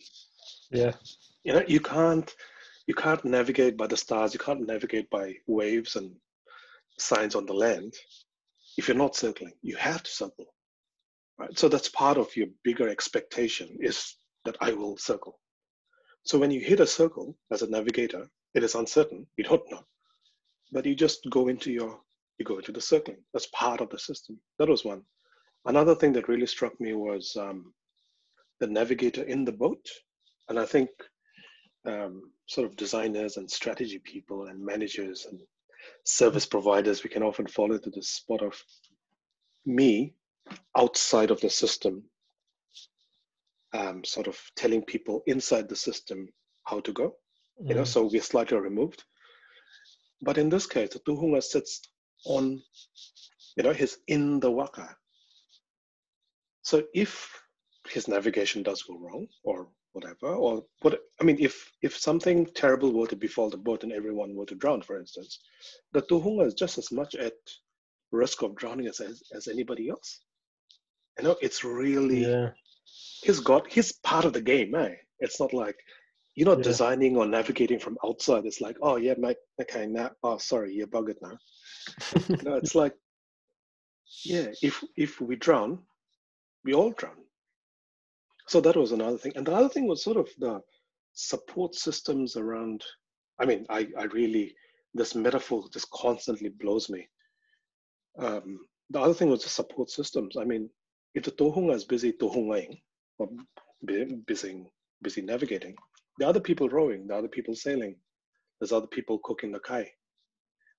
Yeah. 0.71 0.93
You 1.43 1.53
know, 1.53 1.63
you 1.67 1.79
can't 1.79 2.33
you 2.87 2.95
can't 2.95 3.23
navigate 3.23 3.77
by 3.77 3.87
the 3.87 3.97
stars, 3.97 4.33
you 4.33 4.39
can't 4.39 4.65
navigate 4.65 5.09
by 5.09 5.35
waves 5.47 5.95
and 5.95 6.11
signs 6.99 7.35
on 7.35 7.45
the 7.45 7.53
land 7.53 7.93
if 8.77 8.87
you're 8.87 8.97
not 8.97 9.15
circling. 9.15 9.53
You 9.61 9.75
have 9.77 10.03
to 10.03 10.11
circle. 10.11 10.53
Right? 11.37 11.57
So 11.57 11.69
that's 11.69 11.89
part 11.89 12.17
of 12.17 12.35
your 12.35 12.47
bigger 12.63 12.87
expectation 12.87 13.77
is 13.79 14.15
that 14.45 14.57
I 14.61 14.73
will 14.73 14.97
circle. 14.97 15.39
So 16.23 16.37
when 16.37 16.51
you 16.51 16.61
hit 16.61 16.79
a 16.79 16.87
circle 16.87 17.37
as 17.51 17.61
a 17.61 17.69
navigator, 17.69 18.27
it 18.53 18.63
is 18.63 18.75
uncertain, 18.75 19.25
you 19.37 19.43
don't 19.43 19.69
know. 19.71 19.83
But 20.71 20.85
you 20.85 20.95
just 20.95 21.27
go 21.29 21.47
into 21.47 21.71
your 21.71 21.99
you 22.37 22.45
go 22.45 22.57
into 22.57 22.71
the 22.71 22.81
circling. 22.81 23.23
That's 23.33 23.47
part 23.47 23.81
of 23.81 23.89
the 23.89 23.99
system. 23.99 24.39
That 24.57 24.69
was 24.69 24.83
one. 24.83 25.03
Another 25.65 25.93
thing 25.93 26.11
that 26.13 26.27
really 26.27 26.47
struck 26.47 26.79
me 26.81 26.93
was 26.93 27.35
um, 27.39 27.71
the 28.59 28.65
navigator 28.67 29.21
in 29.23 29.45
the 29.45 29.51
boat. 29.51 29.85
And 30.49 30.57
I 30.57 30.65
think 30.65 30.89
um, 31.85 32.31
sort 32.47 32.67
of 32.67 32.75
designers 32.77 33.37
and 33.37 33.49
strategy 33.49 33.99
people 33.99 34.47
and 34.47 34.63
managers 34.63 35.27
and 35.29 35.39
service 36.05 36.45
providers, 36.45 37.03
we 37.03 37.09
can 37.09 37.23
often 37.23 37.47
fall 37.47 37.73
into 37.73 37.89
the 37.89 38.03
spot 38.03 38.41
of 38.41 38.61
me 39.65 40.13
outside 40.77 41.31
of 41.31 41.39
the 41.41 41.49
system, 41.49 42.03
um, 43.73 44.03
sort 44.03 44.27
of 44.27 44.39
telling 44.55 44.83
people 44.83 45.21
inside 45.27 45.69
the 45.69 45.75
system 45.75 46.27
how 46.65 46.79
to 46.81 46.91
go. 46.91 47.15
Mm. 47.61 47.69
You 47.69 47.75
know, 47.75 47.81
mm. 47.81 47.87
so 47.87 48.09
we're 48.11 48.21
slightly 48.21 48.57
removed. 48.57 49.03
But 50.21 50.37
in 50.37 50.49
this 50.49 50.67
case, 50.67 50.89
the 50.89 50.99
Tohunga 50.99 51.41
sits 51.41 51.81
on, 52.25 52.61
you 53.57 53.63
know, 53.63 53.73
he's 53.73 53.97
in 54.07 54.39
the 54.39 54.51
waka. 54.51 54.95
So 56.61 56.83
if 56.93 57.29
his 57.89 58.07
navigation 58.07 58.61
does 58.63 58.83
go 58.83 58.97
wrong 58.97 59.27
or 59.43 59.69
whatever, 59.93 60.27
or 60.27 60.63
what 60.81 60.99
I 61.19 61.23
mean, 61.23 61.37
if 61.39 61.71
if 61.81 61.97
something 61.97 62.45
terrible 62.45 62.93
were 62.93 63.07
to 63.07 63.15
befall 63.15 63.49
the 63.49 63.57
boat 63.57 63.83
and 63.83 63.91
everyone 63.91 64.35
were 64.35 64.45
to 64.45 64.55
drown, 64.55 64.81
for 64.81 64.97
instance, 64.99 65.39
the 65.93 66.01
Tohunga 66.01 66.47
is 66.47 66.53
just 66.53 66.77
as 66.77 66.91
much 66.91 67.15
at 67.15 67.33
risk 68.11 68.41
of 68.41 68.55
drowning 68.55 68.87
as 68.87 68.99
as, 68.99 69.21
as 69.33 69.47
anybody 69.47 69.89
else. 69.89 70.21
You 71.17 71.25
know, 71.25 71.35
it's 71.41 71.63
really 71.63 72.21
yeah. 72.21 72.49
he's 73.23 73.39
got 73.39 73.71
he's 73.71 73.91
part 73.91 74.25
of 74.25 74.33
the 74.33 74.41
game, 74.41 74.75
eh? 74.75 74.95
It's 75.19 75.39
not 75.39 75.53
like 75.53 75.75
you're 76.35 76.47
not 76.47 76.59
yeah. 76.59 76.63
designing 76.63 77.17
or 77.17 77.25
navigating 77.25 77.79
from 77.79 77.97
outside. 78.05 78.45
It's 78.45 78.61
like, 78.61 78.77
oh 78.81 78.95
yeah, 78.95 79.15
mate, 79.17 79.37
okay, 79.61 79.85
now 79.87 80.11
oh 80.23 80.37
sorry, 80.37 80.73
you're 80.73 80.87
buggered 80.87 81.21
now. 81.21 81.37
no, 82.43 82.55
it's 82.55 82.75
like, 82.75 82.93
yeah, 84.23 84.47
if 84.61 84.83
if 84.95 85.19
we 85.19 85.35
drown, 85.35 85.79
we 86.63 86.73
all 86.73 86.91
drown. 86.91 87.17
So 88.47 88.61
that 88.61 88.75
was 88.75 88.91
another 88.91 89.17
thing. 89.17 89.33
And 89.35 89.45
the 89.45 89.53
other 89.53 89.69
thing 89.69 89.87
was 89.87 90.03
sort 90.03 90.17
of 90.17 90.29
the 90.37 90.61
support 91.13 91.75
systems 91.75 92.35
around. 92.35 92.83
I 93.39 93.45
mean, 93.45 93.65
I, 93.69 93.87
I 93.97 94.03
really, 94.05 94.55
this 94.93 95.15
metaphor 95.15 95.63
just 95.71 95.89
constantly 95.91 96.49
blows 96.49 96.89
me. 96.89 97.07
Um, 98.19 98.59
the 98.89 98.99
other 98.99 99.13
thing 99.13 99.29
was 99.29 99.43
the 99.43 99.49
support 99.49 99.89
systems. 99.89 100.35
I 100.37 100.43
mean, 100.43 100.69
if 101.15 101.23
the 101.23 101.31
tohunga 101.31 101.73
is 101.73 101.85
busy 101.85 102.13
tohungaing, 102.13 102.79
or 103.19 103.29
busy, 103.85 104.65
busy 105.01 105.21
navigating, 105.21 105.75
the 106.19 106.27
other 106.27 106.39
people 106.39 106.69
rowing, 106.69 107.07
the 107.07 107.15
other 107.15 107.27
people 107.27 107.55
sailing, 107.55 107.95
there's 108.59 108.71
other 108.71 108.87
people 108.87 109.19
cooking 109.23 109.51
the 109.51 109.59
kai, 109.59 109.89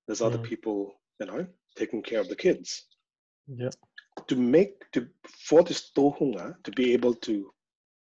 there's 0.07 0.23
other 0.23 0.39
mm. 0.39 0.45
people, 0.45 0.93
you 1.21 1.27
know, 1.27 1.47
taking 1.77 2.03
care 2.03 2.21
of 2.21 2.29
the 2.29 2.37
kids. 2.37 2.87
Yeah. 3.49 3.71
To 4.29 4.37
make 4.37 4.91
to 4.93 5.09
for 5.49 5.63
this 5.63 5.91
tohunga 5.97 6.63
to 6.65 6.71
be 6.73 6.93
able 6.93 7.15
to 7.15 7.53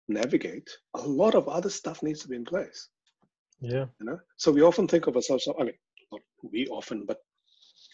navigate, 0.08 0.70
a 0.94 1.02
lot 1.02 1.36
of 1.36 1.48
other 1.48 1.70
stuff 1.70 2.04
needs 2.04 2.22
to 2.22 2.28
be 2.28 2.36
in 2.36 2.46
place. 2.46 2.90
Yeah. 3.62 3.86
You 4.00 4.06
know, 4.06 4.20
so 4.38 4.52
we 4.52 4.62
often 4.62 4.88
think 4.88 5.08
of 5.08 5.16
ourselves. 5.16 5.48
I 5.48 5.64
mean, 5.64 5.74
not 6.12 6.22
we 6.52 6.68
often, 6.68 7.06
but 7.06 7.20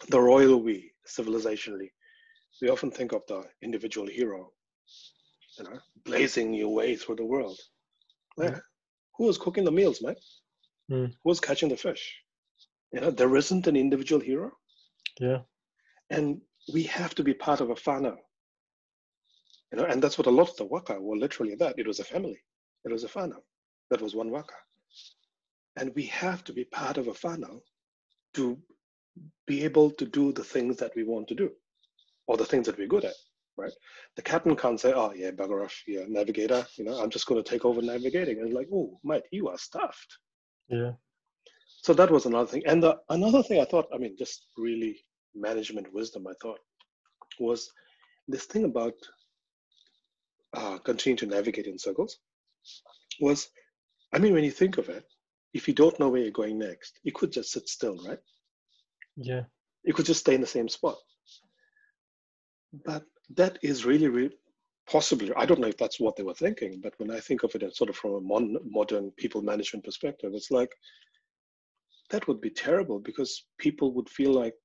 the 0.09 0.20
royal 0.20 0.61
we, 0.61 0.91
civilizationally, 1.07 1.89
we 2.61 2.70
often 2.70 2.91
think 2.91 3.11
of 3.11 3.22
the 3.28 3.43
individual 3.61 4.07
hero, 4.07 4.51
you 5.57 5.63
know, 5.65 5.80
blazing 6.05 6.53
your 6.53 6.74
way 6.74 6.95
through 6.95 7.18
the 7.18 7.26
world. 7.26 7.59
Yeah. 8.38 8.49
Mm. 8.49 8.61
Who 9.18 9.26
was 9.26 9.38
cooking 9.38 9.65
the 9.65 9.72
meals, 9.72 10.01
mate? 10.01 10.18
Mm. 10.91 11.07
Who 11.07 11.30
was 11.30 11.39
catching 11.39 11.70
the 11.70 11.78
fish? 11.78 12.15
You 12.93 13.01
know, 13.01 13.11
there 13.11 13.36
isn't 13.36 13.68
an 13.68 13.76
individual 13.76 14.22
hero. 14.22 14.51
Yeah. 15.20 15.39
And 16.09 16.41
we 16.74 16.84
have 16.84 17.15
to 17.15 17.24
be 17.24 17.34
part 17.34 17.61
of 17.61 17.70
a 17.70 17.76
whānau. 17.76 18.15
You 19.72 19.80
know, 19.80 19.86
and 19.86 20.01
that's 20.01 20.18
what 20.18 20.28
a 20.28 20.32
lot 20.32 20.49
of 20.49 20.57
the 20.57 20.65
waka 20.65 20.99
were 20.99 21.18
literally 21.18 21.55
that. 21.55 21.76
It 21.78 21.88
was 21.88 21.99
a 21.99 22.03
family. 22.03 22.39
It 22.86 22.91
was 22.91 23.03
a 23.03 23.09
whānau. 23.09 23.41
That 23.89 24.01
was 24.01 24.15
one 24.15 24.32
waka. 24.32 24.55
And 25.78 25.93
we 25.95 26.05
have 26.05 26.43
to 26.45 26.53
be 26.53 26.63
part 26.65 26.97
of 26.97 27.07
a 27.07 27.11
whānau 27.11 27.59
to 28.36 28.57
be 29.45 29.63
able 29.63 29.91
to 29.91 30.05
do 30.05 30.32
the 30.32 30.43
things 30.43 30.78
that 30.78 30.93
we 30.95 31.03
want 31.03 31.28
to 31.28 31.36
do 31.36 31.51
or 32.28 32.38
the 32.38 32.45
things 32.45 32.65
that 32.65 32.78
we're 32.78 32.88
good 32.88 33.05
at, 33.05 33.13
right? 33.57 33.72
The 34.15 34.22
captain 34.22 34.55
can't 34.55 34.80
say, 34.80 34.93
oh, 34.93 35.13
yeah, 35.13 35.32
bugger 35.32 35.63
off, 35.63 35.76
yeah, 35.88 36.03
navigator, 36.07 36.65
you 36.78 36.84
know, 36.86 36.99
I'm 36.99 37.09
just 37.09 37.26
going 37.26 37.41
to 37.41 37.49
take 37.49 37.65
over 37.65 37.82
navigating. 37.82 38.39
And 38.39 38.53
like, 38.53 38.68
oh, 38.74 38.99
mate, 39.03 39.24
you 39.32 39.47
are 39.47 39.57
stuffed. 39.57 40.18
Yeah. 40.68 40.91
So 41.84 41.93
that 41.93 42.11
was 42.11 42.26
another 42.26 42.47
thing. 42.47 42.63
And 42.65 42.84
the, 42.84 42.97
another 43.09 43.43
thing 43.43 43.61
I 43.61 43.65
thought, 43.65 43.88
I 43.93 43.97
mean, 43.97 44.15
just 44.18 44.47
really 44.57 44.99
management 45.39 45.93
wisdom, 45.93 46.27
I 46.27 46.33
thought, 46.41 46.59
was 47.39 47.71
this 48.27 48.45
thing 48.45 48.65
about 48.65 48.93
uh, 50.53 50.77
continue 50.79 51.17
to 51.17 51.25
navigate 51.25 51.67
in 51.67 51.77
circles 51.77 52.19
was, 53.19 53.49
I 54.13 54.19
mean, 54.19 54.33
when 54.33 54.43
you 54.43 54.51
think 54.51 54.77
of 54.77 54.89
it, 54.89 55.05
if 55.53 55.67
you 55.67 55.73
don't 55.73 55.99
know 55.99 56.09
where 56.09 56.21
you're 56.21 56.31
going 56.31 56.59
next, 56.59 56.99
you 57.03 57.11
could 57.11 57.31
just 57.31 57.51
sit 57.51 57.67
still, 57.67 57.97
right? 58.07 58.19
Yeah. 59.15 59.43
You 59.83 59.93
could 59.93 60.05
just 60.05 60.19
stay 60.21 60.35
in 60.35 60.41
the 60.41 60.47
same 60.47 60.69
spot. 60.69 60.97
But 62.85 63.03
that 63.35 63.57
is 63.63 63.85
really, 63.85 64.07
really 64.07 64.35
possibly, 64.89 65.33
I 65.35 65.45
don't 65.45 65.59
know 65.59 65.67
if 65.67 65.77
that's 65.77 65.99
what 65.99 66.15
they 66.15 66.23
were 66.23 66.33
thinking, 66.33 66.79
but 66.81 66.93
when 66.97 67.11
I 67.11 67.19
think 67.19 67.43
of 67.43 67.53
it 67.55 67.63
as 67.63 67.77
sort 67.77 67.89
of 67.89 67.95
from 67.95 68.13
a 68.13 68.21
mon- 68.21 68.57
modern 68.63 69.11
people 69.11 69.41
management 69.41 69.85
perspective, 69.85 70.31
it's 70.33 70.51
like, 70.51 70.71
that 72.09 72.27
would 72.27 72.39
be 72.39 72.49
terrible 72.49 72.99
because 72.99 73.45
people 73.57 73.93
would 73.93 74.09
feel 74.09 74.31
like, 74.31 74.55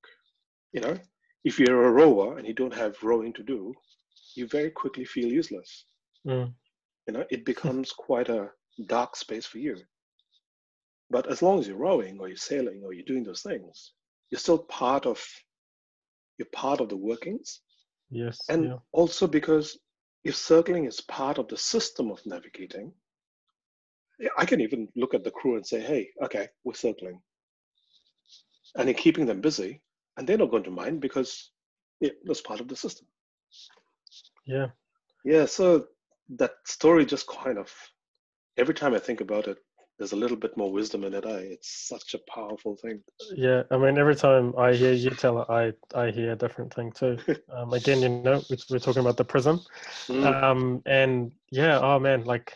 you 0.73 0.81
know, 0.81 0.97
if 1.45 1.59
you're 1.59 1.85
a 1.85 1.91
rower 1.91 2.39
and 2.39 2.47
you 2.47 2.55
don't 2.55 2.75
have 2.75 3.03
rowing 3.03 3.33
to 3.35 3.43
do, 3.43 3.75
you 4.35 4.47
very 4.47 4.71
quickly 4.71 5.05
feel 5.05 5.29
useless. 5.29 5.85
Mm. 6.27 6.53
You 7.07 7.15
know, 7.15 7.25
it 7.31 7.45
becomes 7.53 7.93
quite 7.93 8.29
a 8.29 8.51
dark 8.87 9.17
space 9.17 9.47
for 9.47 9.59
you. 9.59 9.77
But 11.11 11.31
as 11.31 11.43
long 11.43 11.59
as 11.59 11.69
you're 11.69 11.77
rowing 11.77 12.19
or 12.19 12.29
you're 12.29 12.37
sailing 12.37 12.83
or 12.85 12.95
you're 12.95 13.05
doing 13.05 13.25
those 13.25 13.43
things, 13.43 13.93
you're 14.31 14.39
still 14.39 14.59
part 14.59 15.05
of 15.05 15.23
you're 16.39 16.49
part 16.55 16.81
of 16.81 16.89
the 16.89 16.97
workings. 16.97 17.61
Yes. 18.11 18.39
And 18.49 18.65
yeah. 18.65 18.77
also 18.93 19.27
because 19.27 19.79
if 20.25 20.35
circling 20.37 20.87
is 20.87 21.01
part 21.03 21.39
of 21.39 21.49
the 21.49 21.57
system 21.59 22.11
of 22.11 22.25
navigating, 22.25 22.93
I 24.39 24.47
can 24.47 24.61
even 24.61 24.89
look 24.97 25.15
at 25.15 25.25
the 25.25 25.31
crew 25.31 25.57
and 25.57 25.67
say, 25.67 25.81
hey, 25.81 26.11
okay, 26.23 26.49
we're 26.65 26.75
circling. 26.75 27.21
And 28.77 28.89
in 28.89 28.95
keeping 28.95 29.27
them 29.27 29.41
busy, 29.41 29.83
and 30.17 30.27
they're 30.27 30.39
not 30.39 30.51
going 30.51 30.65
to 30.65 30.71
mind 30.71 31.01
because 31.01 31.51
it 32.01 32.19
was 32.25 32.41
part 32.41 32.61
of 32.61 32.69
the 32.69 32.77
system. 32.77 33.07
Yeah. 34.47 34.67
Yeah. 35.25 35.47
So 35.47 35.87
that 36.37 36.53
story 36.65 37.07
just 37.07 37.27
kind 37.29 37.59
of, 37.59 37.73
every 38.57 38.75
time 38.75 38.95
I 38.95 38.99
think 38.99 39.21
about 39.21 39.47
it, 39.47 39.59
there's 39.99 40.13
a 40.13 40.17
little 40.17 40.37
bit 40.37 40.57
more 40.57 40.73
wisdom 40.73 41.05
in 41.05 41.15
it. 41.15 41.25
I, 41.25 41.37
it's 41.55 41.89
such 41.89 42.15
a 42.15 42.21
powerful 42.29 42.77
thing. 42.77 43.03
Yeah, 43.37 43.63
I 43.71 43.77
mean, 43.77 43.99
every 43.99 44.17
time 44.17 44.53
I 44.59 44.73
hear 44.73 44.93
you 44.93 45.11
tell 45.11 45.43
it, 45.43 45.49
I 45.49 45.73
I 45.95 46.11
hear 46.11 46.33
a 46.33 46.37
different 46.37 46.75
thing 46.75 46.91
too. 46.91 47.19
um, 47.57 47.73
again, 47.73 48.01
you 48.01 48.09
know, 48.09 48.43
we're 48.69 48.81
talking 48.81 49.03
about 49.03 49.17
the 49.17 49.25
prism, 49.25 49.61
mm. 50.09 50.43
um, 50.43 50.83
and 50.87 51.31
yeah, 51.51 51.79
oh 51.79 52.01
man, 52.01 52.25
like 52.25 52.53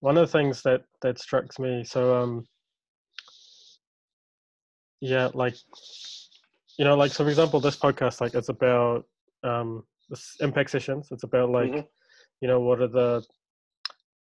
one 0.00 0.16
of 0.16 0.26
the 0.26 0.32
things 0.32 0.62
that 0.62 0.84
that 1.02 1.18
strikes 1.18 1.58
me. 1.58 1.84
So, 1.84 2.16
um, 2.16 2.46
yeah, 5.00 5.28
like 5.34 5.56
you 6.80 6.86
know, 6.86 6.96
like 6.96 7.12
so 7.12 7.24
for 7.24 7.28
example, 7.28 7.60
this 7.60 7.76
podcast, 7.76 8.22
like 8.22 8.34
it's 8.34 8.48
about 8.48 9.04
um 9.44 9.84
this 10.08 10.36
impact 10.40 10.70
sessions. 10.70 11.08
It's 11.10 11.24
about 11.24 11.50
like, 11.50 11.70
mm-hmm. 11.70 11.86
you 12.40 12.48
know, 12.48 12.60
what 12.60 12.80
are 12.80 12.88
the 12.88 13.22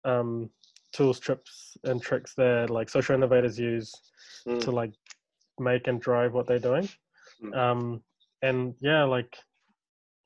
um, 0.05 0.51
tools, 0.93 1.19
trips, 1.19 1.79
and 1.85 2.03
tricks 2.03 2.35
that 2.37 2.69
like 2.69 2.91
social 2.91 3.15
innovators 3.15 3.59
use 3.59 3.91
mm. 4.47 4.61
to 4.61 4.71
like 4.71 4.93
make 5.59 5.87
and 5.87 5.99
drive 5.99 6.35
what 6.35 6.47
they're 6.47 6.59
doing. 6.59 6.87
Mm. 7.43 7.57
Um, 7.57 8.03
and 8.43 8.75
yeah, 8.81 9.05
like 9.05 9.35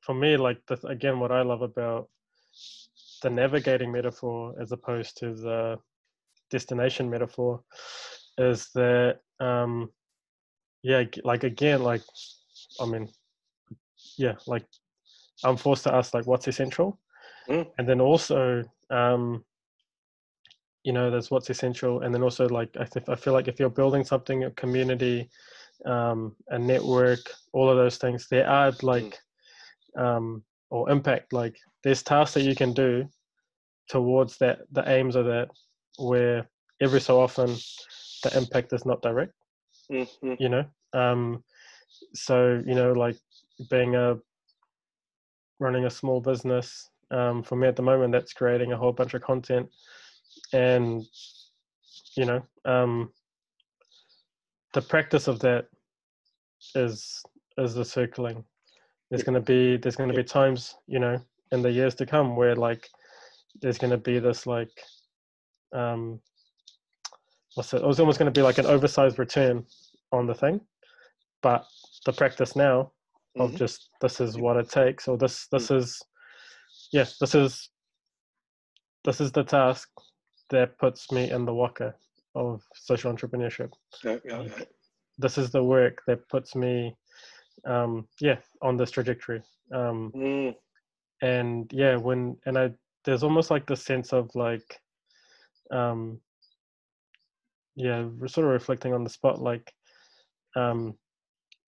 for 0.01 0.15
me, 0.15 0.37
like 0.37 0.59
the, 0.67 0.85
again, 0.89 1.21
what 1.21 1.31
I 1.31 1.43
love 1.43 1.63
about 1.63 2.09
the 3.23 3.31
navigating 3.31 3.93
metaphor 3.93 4.53
as 4.61 4.73
opposed 4.73 5.17
to 5.19 5.33
the 5.33 5.79
destination 6.51 7.09
metaphor 7.09 7.63
is 8.37 8.69
that 8.75 9.21
um 9.39 9.91
yeah 10.83 11.03
like 11.25 11.45
again 11.45 11.83
like 11.83 12.03
i 12.81 12.87
mean 12.87 13.09
yeah 14.17 14.35
like 14.47 14.65
I'm 15.45 15.57
forced 15.57 15.85
to 15.85 15.95
ask 15.95 16.15
like 16.15 16.27
what's 16.27 16.49
essential, 16.49 16.99
mm. 17.49 17.67
and 17.79 17.89
then 17.89 18.01
also 18.01 18.65
um, 18.91 19.45
you 20.85 20.93
know, 20.93 21.11
there's 21.11 21.31
what's 21.31 21.51
essential, 21.51 22.03
and 22.03 22.15
then 22.15 22.23
also 22.23 22.49
like 22.49 22.71
I, 22.79 22.85
th- 22.85 23.09
I 23.09 23.17
feel 23.17 23.33
like 23.33 23.49
if 23.49 23.59
you're 23.59 23.71
building 23.71 24.05
something, 24.05 24.45
a 24.45 24.51
community, 24.53 25.29
um, 25.85 26.35
a 26.49 26.59
network, 26.59 27.21
all 27.53 27.69
of 27.69 27.77
those 27.77 27.97
things, 27.97 28.29
there 28.31 28.49
are 28.49 28.73
like 28.83 29.19
um, 29.97 30.43
or 30.71 30.89
impact. 30.91 31.33
Like 31.33 31.57
there's 31.83 32.03
tasks 32.03 32.35
that 32.35 32.43
you 32.43 32.55
can 32.55 32.73
do 32.73 33.09
towards 33.89 34.39
that 34.39 34.61
the 34.73 34.89
aims 34.89 35.17
of 35.17 35.27
that, 35.27 35.49
where 35.99 36.49
every 36.81 37.01
so 37.01 37.21
often 37.21 37.57
the 38.23 38.37
impact 38.37 38.73
is 38.73 38.87
not 38.87 39.03
direct. 39.03 39.33
Mm-hmm. 39.91 40.35
You 40.39 40.49
know, 40.49 40.65
um, 40.93 41.45
so 42.15 42.63
you 42.67 42.75
know, 42.75 42.93
like 42.93 43.17
being 43.71 43.95
a 43.95 44.19
running 45.59 45.87
a 45.87 45.91
small 45.91 46.21
business 46.21 46.91
um, 47.11 47.43
for 47.43 47.57
me 47.57 47.69
at 47.69 47.77
the 47.77 47.83
moment, 47.83 48.13
that's 48.13 48.33
creating 48.33 48.73
a 48.73 48.77
whole 48.77 48.93
bunch 48.93 49.15
of 49.15 49.23
content, 49.23 49.69
and 50.53 51.05
you 52.17 52.25
know, 52.25 52.43
um, 52.65 53.13
the 54.75 54.83
practice 54.83 55.29
of 55.29 55.39
that 55.41 55.69
is 56.75 57.23
is 57.59 57.75
the 57.75 57.85
circling. 57.85 58.45
There's 59.11 59.23
going 59.23 59.35
to 59.35 59.41
be 59.41 59.77
there's 59.77 59.97
going 59.97 60.11
to 60.11 60.17
be 60.17 60.25
times 60.25 60.77
you 60.87 60.99
know 60.99 61.19
in 61.53 61.63
the 61.63 61.71
years 61.71 61.95
to 61.97 62.07
come 62.07 62.37
where 62.37 62.57
like 62.57 62.89
there's 63.63 63.79
going 63.79 63.93
to 63.93 63.99
be 63.99 64.19
this 64.19 64.47
like 64.47 64.71
um 65.73 66.21
what's 67.57 67.73
it? 67.75 67.83
It 67.83 67.87
was 67.87 67.99
almost 67.99 68.19
going 68.19 68.33
to 68.33 68.39
be 68.39 68.45
like 68.45 68.59
an 68.59 68.67
oversized 68.67 69.19
return 69.19 69.67
on 70.13 70.27
the 70.27 70.35
thing, 70.35 70.61
but 71.43 71.67
the 72.05 72.13
practice 72.13 72.55
now 72.55 72.93
of 73.39 73.51
Mhm. 73.53 73.57
just 73.57 73.91
this 74.01 74.21
is 74.21 74.39
what 74.39 74.57
it 74.57 74.69
takes, 74.71 75.09
or 75.09 75.19
this 75.19 75.49
this 75.49 75.71
is 75.71 76.01
yeah 76.93 77.07
this 77.21 77.35
is 77.35 77.71
this 79.05 79.21
is 79.21 79.33
the 79.33 79.45
task 79.45 79.89
that 80.51 80.79
puts 80.79 81.11
me 81.13 81.31
in 81.31 81.45
the 81.45 81.55
waka 81.55 81.95
of 82.35 82.63
social 82.75 83.13
entrepreneurship. 83.13 83.73
Yeah, 84.05 84.19
yeah, 84.25 84.43
yeah. 84.43 84.65
This 85.19 85.39
is 85.39 85.51
the 85.51 85.65
work 85.65 86.03
that 86.07 86.29
puts 86.29 86.55
me 86.55 86.95
um 87.67 88.07
yeah 88.21 88.39
on 88.63 88.77
this 88.77 88.91
trajectory. 88.91 89.43
Um 89.73 90.13
Mm, 90.15 90.55
and 91.23 91.73
yeah 91.73 91.97
when 91.97 92.37
and 92.45 92.59
i 92.59 92.71
there's 93.05 93.23
almost 93.23 93.51
like 93.51 93.67
the 93.67 93.77
sense 93.77 94.13
of 94.13 94.31
like 94.35 94.79
um 95.71 96.21
yeah 97.77 98.03
we're 98.19 98.27
sort 98.29 98.47
of 98.47 98.53
reflecting 98.53 98.93
on 98.95 99.05
the 99.05 99.11
spot 99.11 99.41
like 99.41 99.73
um 100.57 100.95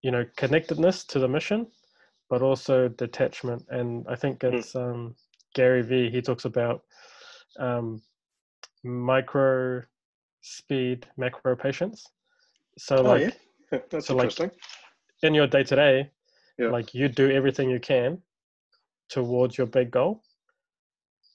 you 0.03 0.11
know 0.11 0.25
connectedness 0.37 1.05
to 1.05 1.19
the 1.19 1.29
mission 1.29 1.67
but 2.31 2.43
also 2.43 2.89
detachment 2.89 3.63
and 3.71 4.07
i 4.09 4.15
think 4.17 4.43
Mm. 4.43 4.55
it's 4.55 4.75
um 4.75 5.15
gary 5.55 5.83
vee 5.83 6.11
he 6.11 6.21
talks 6.23 6.45
about 6.45 6.83
um 7.59 8.01
micro 8.85 9.83
speed 10.41 11.07
macro 11.17 11.55
patience 11.57 12.07
so 12.79 12.97
Oh, 12.97 13.09
like 13.09 13.23
yeah. 13.23 13.79
That's 13.91 14.07
so, 14.07 14.15
like, 14.15 14.33
in 15.23 15.35
your 15.35 15.47
day 15.47 15.63
to 15.65 15.77
day 15.77 16.11
Yeah. 16.59 16.71
like 16.71 16.95
you 16.95 17.09
do 17.09 17.31
everything 17.31 17.69
you 17.71 17.81
can 17.81 18.23
towards 19.11 19.59
your 19.59 19.67
big 19.67 19.91
goal 19.91 20.23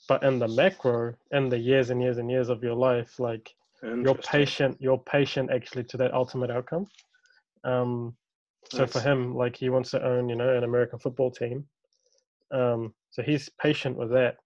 but 0.08 0.24
in 0.24 0.40
the 0.40 0.48
macro 0.48 1.14
in 1.32 1.50
the 1.50 1.58
years 1.58 1.90
and 1.90 2.02
years 2.02 2.18
and 2.18 2.30
years 2.32 2.50
of 2.50 2.64
your 2.64 2.76
life 2.76 3.20
like 3.20 3.56
you're 3.84 4.16
patient 4.16 4.78
you're 4.80 4.98
patient 4.98 5.52
actually 5.52 5.84
to 5.86 5.98
that 5.98 6.14
ultimate 6.14 6.52
outcome. 6.52 6.88
Um 7.64 8.16
so 8.72 8.88
for 8.88 9.00
him 9.02 9.36
like 9.36 9.56
he 9.56 9.70
wants 9.70 9.92
to 9.92 10.04
own 10.06 10.30
you 10.30 10.36
know 10.36 10.56
an 10.58 10.64
american 10.64 11.00
football 11.00 11.32
team. 11.32 11.66
Um 12.52 12.94
so 13.12 13.22
he's 13.22 13.50
patient 13.62 13.98
with 13.98 14.10
that. 14.12 14.38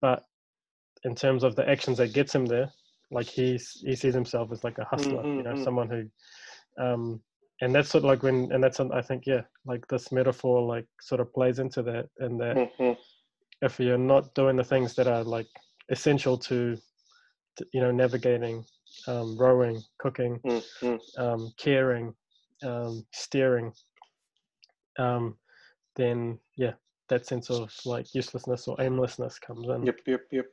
But 0.00 0.24
in 1.04 1.14
terms 1.14 1.44
of 1.44 1.54
the 1.56 1.68
actions 1.68 1.98
that 1.98 2.12
gets 2.12 2.34
him 2.34 2.46
there 2.46 2.70
like 3.10 3.26
he's 3.26 3.82
he 3.84 3.94
sees 3.94 4.14
himself 4.14 4.50
as 4.52 4.64
like 4.64 4.78
a 4.78 4.84
hustler 4.84 5.22
you 5.36 5.42
know 5.42 5.52
Mhm, 5.52 5.56
mhm. 5.56 5.64
someone 5.64 5.88
who 5.88 6.82
um 6.82 7.20
and 7.60 7.74
that's 7.74 7.88
sort 7.88 8.04
of 8.04 8.08
like 8.08 8.22
when 8.22 8.50
and 8.52 8.62
that's 8.62 8.80
i 8.80 9.00
think 9.00 9.24
yeah 9.26 9.42
like 9.64 9.86
this 9.88 10.10
metaphor 10.12 10.62
like 10.62 10.86
sort 11.00 11.20
of 11.20 11.32
plays 11.32 11.58
into 11.58 11.82
that 11.82 12.08
and 12.18 12.40
that 12.40 12.56
Mhm. 12.78 12.96
if 13.62 13.78
you're 13.78 13.96
not 13.98 14.34
doing 14.34 14.56
the 14.56 14.64
things 14.64 14.94
that 14.94 15.06
are 15.06 15.24
like 15.24 15.48
essential 15.90 16.36
to 16.36 16.76
you 17.72 17.80
know 17.80 17.90
navigating 17.90 18.64
um, 19.08 19.36
rowing 19.38 19.82
cooking 19.98 20.40
Mhm. 20.44 21.00
um, 21.18 21.52
caring 21.58 22.14
um, 22.62 23.04
steering 23.12 23.72
um, 24.98 25.36
then 25.96 26.38
yeah 26.56 26.72
that 27.08 27.26
sense 27.26 27.50
of 27.50 27.72
like 27.84 28.14
uselessness 28.14 28.66
or 28.68 28.76
aimlessness 28.80 29.38
comes 29.38 29.68
in 29.68 29.84
Yep, 29.84 30.00
yep, 30.06 30.20
yep. 30.32 30.46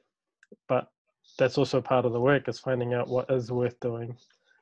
but 0.67 0.87
that's 1.37 1.57
also 1.57 1.81
part 1.81 2.05
of 2.05 2.13
the 2.13 2.19
work 2.19 2.47
is 2.47 2.59
finding 2.59 2.93
out 2.93 3.07
what 3.07 3.29
is 3.31 3.51
worth 3.51 3.79
doing 3.79 4.15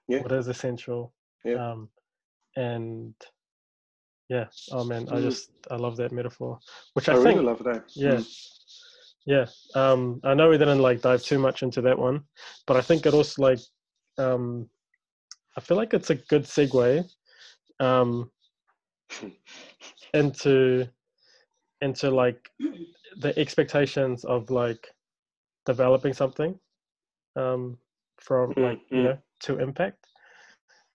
Yeah. 0.07 0.21
what 0.21 0.31
is 0.31 0.47
essential 0.47 1.13
Yeah. 1.43 1.71
um, 1.71 1.89
and 2.55 3.13
yeah 4.29 4.45
oh 4.71 4.83
man 4.83 5.07
i 5.09 5.15
Mm. 5.17 5.21
just 5.23 5.49
i 5.71 5.75
love 5.75 5.97
that 5.97 6.11
metaphor 6.11 6.59
which 6.93 7.09
I, 7.09 7.13
i, 7.13 7.17
really 7.17 7.43
love 7.43 7.63
that. 7.63 7.83
yeah 7.95 8.17
Mm. 8.17 8.25
Yeah 9.25 9.45
um 9.75 10.19
i 10.23 10.33
know 10.33 10.49
we 10.49 10.57
didn't 10.57 10.79
like 10.79 11.01
dive 11.01 11.21
too 11.21 11.37
much 11.39 11.63
into 11.63 11.81
that 11.81 11.97
one 11.97 12.23
but 12.65 12.75
i 12.77 12.81
think 12.81 13.05
it 13.05 13.13
also 13.13 13.41
like 13.41 13.59
um 14.17 14.69
i 15.57 15.61
feel 15.61 15.77
like 15.77 15.93
it's 15.93 16.09
a 16.09 16.15
good 16.15 16.43
segue 16.43 17.03
um 17.79 18.31
into 20.13 20.87
into 21.81 22.09
like 22.11 22.49
the 23.17 23.37
expectations 23.37 24.23
of 24.25 24.49
like 24.49 24.87
developing 25.65 26.13
something 26.13 26.59
um 27.35 27.77
from 28.17 28.53
like 28.57 28.81
you 28.89 28.97
Mhm. 28.97 29.03
know 29.03 29.17
to 29.39 29.59
impact 29.59 30.07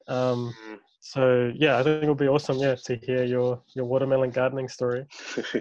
um 0.08 0.54
Mm. 0.68 0.78
So 1.12 1.52
yeah 1.54 1.78
i 1.78 1.82
think 1.84 2.02
it'll 2.02 2.14
be 2.26 2.28
awesome 2.28 2.58
yeah 2.60 2.74
to 2.86 2.96
hear 2.96 3.22
your 3.24 3.62
your 3.76 3.84
watermelon 3.84 4.30
gardening 4.30 4.68
story 4.68 5.04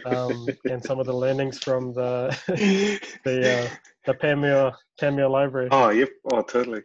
um 0.05 0.47
and 0.71 0.83
some 0.83 0.99
of 0.99 1.05
the 1.05 1.13
learnings 1.23 1.59
from 1.59 1.93
the 1.93 2.11
the 3.25 3.35
uh 3.53 3.69
the 4.07 4.13
Panmure 4.15 4.73
Panmure 4.99 5.29
library 5.29 5.69
oh, 5.71 5.89
yep. 5.89 6.09
Oh, 6.31 6.41
totally. 6.41 6.81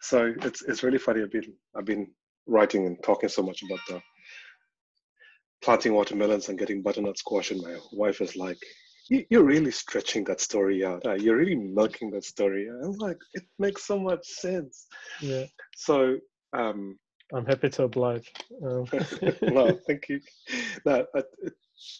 So 0.00 0.32
it's 0.48 0.62
it's 0.62 0.82
really 0.82 0.98
funny. 0.98 1.22
I've 1.22 1.30
been 1.30 1.52
I've 1.76 1.84
been 1.84 2.06
writing 2.46 2.86
and 2.86 2.96
talking 3.02 3.28
so 3.28 3.42
much 3.42 3.62
about 3.62 3.80
the 3.88 4.00
planting 5.62 5.94
watermelons 5.94 6.48
and 6.48 6.58
getting 6.58 6.82
butternut 6.82 7.18
squash, 7.18 7.50
and 7.50 7.60
my 7.62 7.76
wife 7.92 8.20
is 8.20 8.36
like, 8.36 8.58
"You- 9.08 9.26
"You're 9.30 9.44
really 9.54 9.70
stretching 9.70 10.24
that 10.24 10.40
story 10.40 10.84
out. 10.84 11.06
Uh, 11.06 11.14
You're 11.14 11.36
really 11.42 11.56
milking 11.56 12.10
that 12.12 12.24
story." 12.24 12.68
I'm 12.68 12.98
like, 13.08 13.18
"It 13.34 13.44
makes 13.58 13.84
so 13.86 13.98
much 13.98 14.24
sense." 14.26 14.86
yeah 15.22 15.46
So 15.76 16.18
um, 16.52 16.98
i'm 17.34 17.46
happy 17.46 17.68
to 17.68 17.84
oblige 17.84 18.32
um, 18.62 18.84
no, 19.42 19.78
thank 19.86 20.08
you. 20.08 20.20
That 20.84 21.06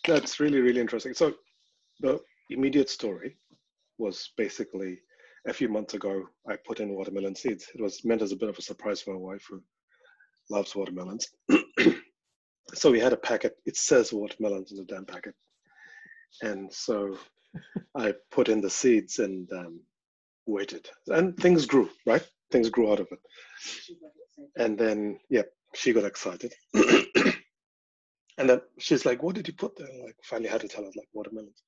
that's 0.07 0.41
really 0.41 0.61
really 0.61 0.80
interesting. 0.80 1.14
So 1.14 1.35
the 2.01 2.20
immediate 2.51 2.91
story 2.91 3.37
was 3.99 4.30
basically 4.37 4.99
a 5.47 5.53
few 5.53 5.68
months 5.68 5.95
ago. 5.95 6.24
I 6.49 6.57
put 6.66 6.80
in 6.80 6.95
watermelon 6.95 7.35
seeds. 7.35 7.68
It 7.74 7.80
was 7.80 8.05
meant 8.05 8.22
as 8.22 8.32
a 8.32 8.37
bit 8.37 8.49
of 8.49 8.59
a 8.59 8.62
surprise 8.62 9.01
for 9.01 9.14
my 9.14 9.20
wife, 9.20 9.47
who 9.49 9.62
loves 10.51 10.74
watermelons. 10.74 11.28
so 12.74 12.91
we 12.91 13.01
had 13.01 13.12
a 13.12 13.16
packet. 13.16 13.57
It 13.66 13.76
says 13.76 14.12
watermelons 14.12 14.72
in 14.72 14.78
the 14.78 14.85
damn 14.85 15.05
packet, 15.05 15.35
and 16.43 16.72
so 16.72 17.16
I 17.97 18.14
put 18.30 18.49
in 18.49 18.61
the 18.61 18.70
seeds 18.70 19.18
and 19.18 19.51
um, 19.53 19.80
waited, 20.47 20.89
and 21.09 21.37
things 21.37 21.66
grew. 21.66 21.91
Right, 22.07 22.26
things 22.55 22.71
grew 22.71 22.93
out 22.93 23.01
of 23.01 23.09
it. 23.11 23.19
And 24.57 24.79
then, 24.79 25.19
yeah, 25.29 25.43
she 25.75 25.93
got 25.93 26.05
excited. 26.05 26.55
and 28.39 28.49
then 28.49 28.61
she's 28.79 29.05
like, 29.05 29.23
What 29.23 29.35
did 29.35 29.49
you 29.49 29.55
put 29.55 29.77
there? 29.77 29.89
Like, 30.05 30.17
finally 30.23 30.49
had 30.49 30.61
to 30.61 30.69
tell 30.69 30.85
her, 30.85 30.91
like, 30.97 31.09
watermelons. 31.13 31.63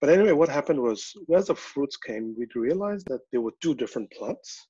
But 0.00 0.10
anyway, 0.10 0.32
what 0.32 0.48
happened 0.48 0.80
was, 0.80 1.12
as 1.34 1.46
the 1.48 1.56
fruits 1.56 1.96
came, 1.96 2.34
we'd 2.38 2.54
realized 2.54 3.06
that 3.08 3.22
there 3.32 3.40
were 3.40 3.54
two 3.60 3.74
different 3.74 4.10
plants. 4.12 4.68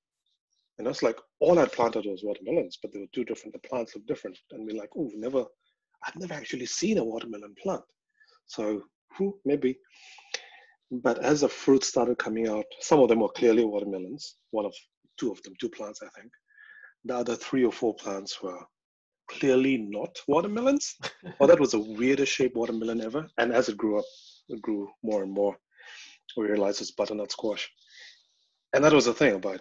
And 0.78 0.86
that's 0.86 1.02
like, 1.02 1.18
all 1.40 1.58
I'd 1.58 1.72
planted 1.72 2.06
was 2.06 2.24
watermelons, 2.24 2.78
but 2.80 2.92
they 2.92 3.00
were 3.00 3.14
two 3.14 3.24
different, 3.24 3.52
the 3.52 3.68
plants 3.68 3.94
look 3.94 4.06
different. 4.06 4.38
And 4.52 4.66
we're 4.66 4.80
like, 4.80 4.90
Oh, 4.96 5.10
never, 5.14 5.44
I've 6.06 6.16
never 6.16 6.34
actually 6.34 6.66
seen 6.66 6.98
a 6.98 7.04
watermelon 7.04 7.54
plant. 7.62 7.82
So, 8.46 8.82
who, 9.16 9.38
maybe. 9.44 9.78
But 10.90 11.18
as 11.22 11.42
the 11.42 11.48
fruits 11.48 11.88
started 11.88 12.18
coming 12.18 12.48
out, 12.48 12.66
some 12.80 13.00
of 13.00 13.08
them 13.08 13.20
were 13.20 13.28
clearly 13.28 13.64
watermelons, 13.64 14.36
one 14.50 14.66
of 14.66 14.74
two 15.18 15.30
of 15.30 15.42
them, 15.42 15.54
two 15.60 15.68
plants, 15.68 16.00
I 16.02 16.08
think 16.20 16.32
the 17.04 17.16
other 17.16 17.36
three 17.36 17.64
or 17.64 17.72
four 17.72 17.94
plants 17.94 18.42
were 18.42 18.60
clearly 19.30 19.76
not 19.78 20.16
watermelons. 20.26 20.96
or 21.38 21.46
that 21.46 21.60
was 21.60 21.72
the 21.72 21.78
weirdest 21.78 22.32
shaped 22.32 22.56
watermelon 22.56 23.00
ever. 23.00 23.26
And 23.38 23.52
as 23.52 23.68
it 23.68 23.76
grew 23.76 23.98
up, 23.98 24.04
it 24.48 24.60
grew 24.62 24.88
more 25.02 25.22
and 25.22 25.32
more. 25.32 25.56
We 26.36 26.46
realized 26.46 26.80
it's 26.80 26.90
butternut 26.90 27.30
squash. 27.30 27.70
And 28.74 28.84
that 28.84 28.92
was 28.92 29.04
the 29.04 29.14
thing 29.14 29.34
about, 29.34 29.60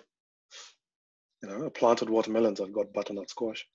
you 1.44 1.50
know, 1.50 1.66
I 1.66 1.70
planted 1.70 2.10
watermelons 2.10 2.60
and 2.60 2.74
got 2.74 2.94
butternut 2.94 3.30
squash. 3.30 3.66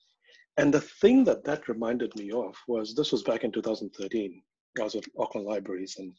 And 0.57 0.73
the 0.73 0.81
thing 0.81 1.23
that 1.25 1.45
that 1.45 1.69
reminded 1.69 2.13
me 2.15 2.31
of 2.31 2.55
was 2.67 2.93
this 2.93 3.11
was 3.11 3.23
back 3.23 3.43
in 3.43 3.51
2013. 3.51 4.41
I 4.79 4.83
was 4.83 4.95
at 4.95 5.05
Auckland 5.17 5.47
Libraries 5.47 5.95
and 5.97 6.13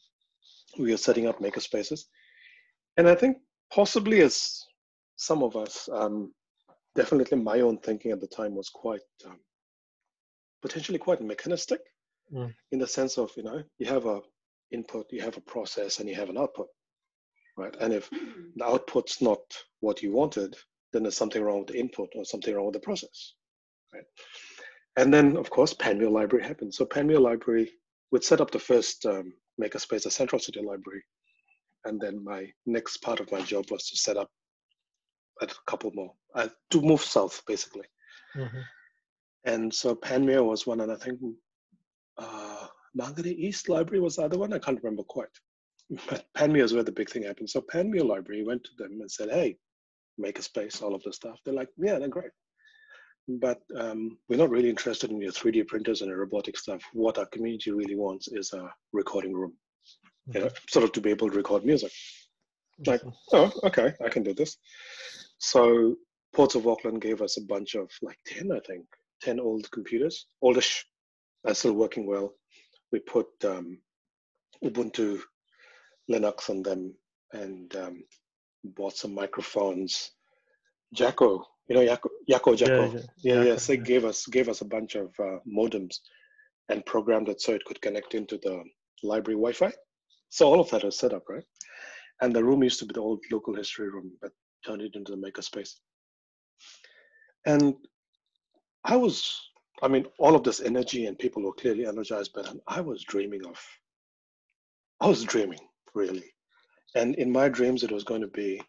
we 0.79 0.91
were 0.91 0.97
setting 0.97 1.27
up 1.27 1.39
makerspaces. 1.39 2.05
and 2.97 3.07
I 3.07 3.15
think 3.15 3.37
possibly 3.71 4.21
as 4.21 4.61
some 5.21 5.43
of 5.43 5.55
us, 5.55 5.87
um, 5.93 6.33
definitely 6.95 7.37
my 7.37 7.61
own 7.61 7.77
thinking 7.77 8.11
at 8.11 8.21
the 8.21 8.27
time 8.27 8.55
was 8.55 8.69
quite 8.69 9.01
um, 9.25 9.39
potentially 10.61 10.99
quite 10.99 11.21
mechanistic 11.21 11.81
Mm. 12.33 12.53
in 12.71 12.79
the 12.79 12.87
sense 12.87 13.17
of 13.17 13.29
you 13.35 13.43
know 13.43 13.61
you 13.77 13.85
have 13.87 14.05
a 14.05 14.21
input, 14.71 15.05
you 15.11 15.21
have 15.21 15.35
a 15.37 15.41
process, 15.41 15.99
and 15.99 16.07
you 16.07 16.15
have 16.15 16.29
an 16.29 16.37
output, 16.37 16.67
right? 17.57 17.75
And 17.81 17.93
if 17.93 18.09
the 18.55 18.65
output's 18.65 19.21
not 19.21 19.41
what 19.81 20.01
you 20.01 20.13
wanted, 20.13 20.55
then 20.93 21.03
there's 21.03 21.17
something 21.17 21.43
wrong 21.43 21.59
with 21.59 21.67
the 21.67 21.79
input 21.79 22.09
or 22.15 22.23
something 22.23 22.55
wrong 22.55 22.67
with 22.67 22.75
the 22.75 22.79
process, 22.79 23.33
right? 23.93 24.05
And 24.95 25.13
then 25.13 25.35
of 25.35 25.49
course 25.49 25.73
Panmure 25.73 26.09
Library 26.09 26.45
happened. 26.45 26.73
So 26.73 26.85
Panmure 26.85 27.19
Library 27.19 27.69
would 28.11 28.23
set 28.23 28.39
up 28.39 28.51
the 28.51 28.59
first 28.59 29.05
um, 29.05 29.33
makerspace, 29.61 30.05
a 30.05 30.11
Central 30.11 30.39
City 30.39 30.61
Library, 30.61 31.03
and 31.83 31.99
then 31.99 32.23
my 32.23 32.49
next 32.65 32.97
part 32.99 33.19
of 33.19 33.31
my 33.31 33.41
job 33.41 33.69
was 33.71 33.89
to 33.89 33.97
set 33.97 34.15
up 34.15 34.29
a 35.41 35.47
couple 35.65 35.91
more 35.93 36.13
uh, 36.35 36.49
to 36.69 36.81
move 36.81 37.01
south 37.01 37.41
basically. 37.47 37.87
Mhm. 38.35 38.63
And 39.43 39.73
so 39.73 39.95
Panmure 39.95 40.43
was 40.45 40.67
one, 40.67 40.81
and 40.81 40.91
I 40.91 40.95
think 40.95 41.19
uh, 42.17 42.67
Mangere 42.95 43.35
East 43.35 43.69
Library 43.69 43.99
was 43.99 44.17
the 44.17 44.23
other 44.23 44.37
one. 44.37 44.53
I 44.53 44.59
can't 44.59 44.81
remember 44.83 45.03
quite. 45.03 45.35
But 46.09 46.25
Panmure 46.37 46.63
is 46.63 46.73
where 46.73 46.83
the 46.83 46.91
big 46.91 47.09
thing 47.09 47.23
happened. 47.23 47.49
So 47.49 47.61
Panmure 47.61 48.05
Library 48.05 48.43
went 48.43 48.63
to 48.65 48.71
them 48.77 49.01
and 49.01 49.11
said, 49.11 49.29
"Hey, 49.31 49.57
make 50.17 50.37
a 50.39 50.41
space, 50.43 50.81
all 50.81 50.93
of 50.95 51.01
this 51.03 51.15
stuff." 51.15 51.39
They're 51.43 51.59
like, 51.61 51.69
"Yeah, 51.77 51.97
they're 51.99 52.07
great, 52.07 52.31
but 53.27 53.61
um, 53.75 54.17
we're 54.29 54.37
not 54.43 54.51
really 54.51 54.69
interested 54.69 55.09
in 55.11 55.19
your 55.21 55.31
3D 55.31 55.67
printers 55.67 56.01
and 56.01 56.09
your 56.09 56.19
robotic 56.19 56.57
stuff. 56.57 56.83
What 56.93 57.17
our 57.17 57.25
community 57.27 57.71
really 57.71 57.95
wants 57.95 58.27
is 58.27 58.53
a 58.53 58.71
recording 58.93 59.33
room, 59.33 59.53
you 60.33 60.41
know, 60.41 60.49
sort 60.69 60.85
of 60.85 60.91
to 60.93 61.01
be 61.01 61.09
able 61.09 61.29
to 61.29 61.37
record 61.37 61.65
music." 61.65 61.91
Like, 62.85 63.01
Mhm. 63.01 63.13
oh, 63.33 63.51
okay, 63.63 63.93
I 64.05 64.09
can 64.09 64.23
do 64.23 64.33
this. 64.33 64.57
So 65.41 65.95
Ports 66.33 66.53
of 66.53 66.67
Auckland 66.67 67.01
gave 67.01 67.23
us 67.23 67.37
a 67.37 67.41
bunch 67.41 67.73
of 67.73 67.89
like 68.03 68.19
10, 68.27 68.51
I 68.51 68.59
think, 68.59 68.85
10 69.23 69.39
old 69.39 69.69
computers, 69.71 70.27
oldish, 70.41 70.85
are 71.45 71.55
still 71.55 71.73
working 71.73 72.05
well. 72.05 72.35
We 72.91 72.99
put 72.99 73.25
um, 73.43 73.79
Ubuntu 74.63 75.19
Linux 76.11 76.51
on 76.51 76.61
them 76.61 76.93
and 77.33 77.75
um, 77.75 78.03
bought 78.63 78.95
some 78.95 79.15
microphones. 79.15 80.11
Jacko, 80.93 81.43
you 81.67 81.75
know, 81.75 81.81
Yakko, 81.81 82.09
Yakko, 82.29 82.55
Jacko. 82.55 82.93
yeah, 82.93 83.01
Yeah, 83.23 83.35
Yakko, 83.35 83.45
yes, 83.45 83.67
they 83.67 83.77
yeah. 83.77 83.81
gave 83.81 84.05
us 84.05 84.27
gave 84.27 84.47
us 84.47 84.61
a 84.61 84.65
bunch 84.65 84.93
of 84.93 85.07
uh, 85.19 85.39
modems 85.51 85.95
and 86.69 86.85
programmed 86.85 87.29
it 87.29 87.41
so 87.41 87.53
it 87.53 87.65
could 87.65 87.81
connect 87.81 88.13
into 88.13 88.37
the 88.43 88.63
library 89.01 89.37
Wi-Fi. 89.37 89.71
So 90.29 90.47
all 90.47 90.59
of 90.59 90.69
that 90.69 90.83
is 90.83 90.99
set 90.99 91.13
up, 91.13 91.23
right? 91.27 91.43
And 92.21 92.31
the 92.31 92.43
room 92.43 92.61
used 92.61 92.77
to 92.79 92.85
be 92.85 92.93
the 92.93 93.01
old 93.01 93.21
local 93.31 93.55
history 93.55 93.89
room, 93.89 94.11
but 94.21 94.31
turned 94.65 94.81
it 94.81 94.95
into 94.95 95.11
the 95.11 95.17
makerspace. 95.17 95.75
And 97.45 97.75
I 98.83 98.95
was, 98.95 99.39
I 99.81 99.87
mean, 99.87 100.05
all 100.19 100.35
of 100.35 100.43
this 100.43 100.61
energy 100.61 101.05
and 101.05 101.17
people 101.17 101.43
were 101.43 101.53
clearly 101.53 101.85
energized, 101.85 102.31
but 102.33 102.53
I 102.67 102.81
was 102.81 103.03
dreaming 103.03 103.45
of, 103.45 103.59
I 104.99 105.07
was 105.07 105.23
dreaming 105.23 105.59
really. 105.93 106.31
And 106.95 107.15
in 107.15 107.31
my 107.31 107.49
dreams, 107.49 107.83
it 107.83 107.91
was 107.91 108.03
going 108.03 108.21
to 108.21 108.27
be, 108.27 108.61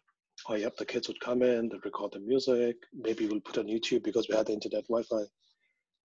oh, 0.47 0.55
yep, 0.55 0.75
the 0.77 0.85
kids 0.85 1.07
would 1.07 1.19
come 1.19 1.41
in, 1.41 1.69
they'd 1.69 1.85
record 1.85 2.13
the 2.13 2.19
music, 2.19 2.77
maybe 2.93 3.27
we'll 3.27 3.41
put 3.41 3.57
on 3.57 3.65
YouTube 3.65 4.03
because 4.03 4.27
we 4.29 4.35
had 4.35 4.47
the 4.47 4.53
internet 4.53 4.87
Wi 4.87 5.03
Fi. 5.03 5.23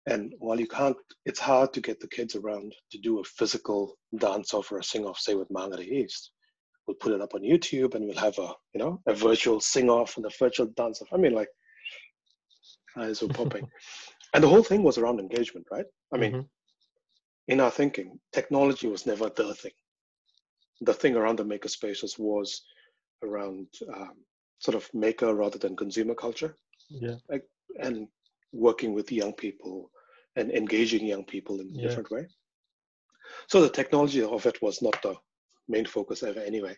And 0.07 0.33
while 0.39 0.59
you 0.59 0.67
can't, 0.67 0.95
it's 1.25 1.39
hard 1.39 1.73
to 1.73 1.81
get 1.81 1.99
the 1.99 2.07
kids 2.07 2.35
around 2.35 2.73
to 2.91 2.97
do 2.97 3.19
a 3.19 3.23
physical 3.25 3.97
dance 4.17 4.53
off 4.53 4.71
or 4.71 4.79
a 4.79 4.83
sing 4.83 5.05
off, 5.05 5.19
say 5.19 5.35
with 5.35 5.49
Mangere 5.49 5.85
East. 5.85 6.31
We'll 6.88 6.95
put 6.95 7.11
it 7.11 7.21
up 7.21 7.35
on 7.35 7.41
YouTube 7.41 7.95
and 7.95 8.05
we'll 8.05 8.17
have 8.17 8.38
a, 8.39 8.53
you 8.73 8.79
know, 8.79 9.01
a 9.07 9.13
virtual 9.13 9.59
sing 9.59 9.89
off 9.89 10.17
and 10.17 10.25
a 10.25 10.29
virtual 10.39 10.67
dance 10.67 11.01
off. 11.01 11.09
I 11.13 11.17
mean, 11.17 11.33
like, 11.33 11.49
eyes 12.95 13.21
were 13.21 13.27
popping. 13.27 13.67
and 14.33 14.43
the 14.43 14.47
whole 14.47 14.63
thing 14.63 14.83
was 14.83 14.97
around 14.97 15.19
engagement, 15.19 15.67
right? 15.71 15.85
I 16.13 16.17
mean, 16.17 16.33
Mhm. 16.33 16.49
in 17.49 17.59
our 17.59 17.71
thinking, 17.71 18.19
technology 18.31 18.88
was 18.88 19.05
never 19.05 19.29
the 19.29 19.53
thing. 19.53 19.73
The 20.81 20.93
thing 20.93 21.15
around 21.15 21.39
the 21.39 21.45
maker 21.45 21.69
spaces 21.69 22.17
was 22.17 22.63
around 23.23 23.67
um, 23.93 24.15
sort 24.59 24.75
of 24.75 24.93
maker 24.93 25.33
rather 25.33 25.57
than 25.57 25.75
consumer 25.75 26.15
culture 26.15 26.55
yeah, 26.89 27.15
and 27.79 28.07
working 28.53 28.93
with 28.93 29.11
young 29.11 29.33
people 29.33 29.91
and 30.35 30.51
engaging 30.51 31.05
young 31.05 31.25
people 31.25 31.59
in 31.59 31.67
a 31.67 31.71
Yeah. 31.71 31.81
different 31.81 32.11
way. 32.11 32.27
So 33.47 33.61
the 33.61 33.69
technology 33.69 34.23
of 34.23 34.45
it 34.45 34.61
was 34.61 34.81
not 34.81 35.01
the 35.01 35.15
main 35.68 35.86
focus 35.86 36.24
ever 36.24 36.39
anyway. 36.39 36.76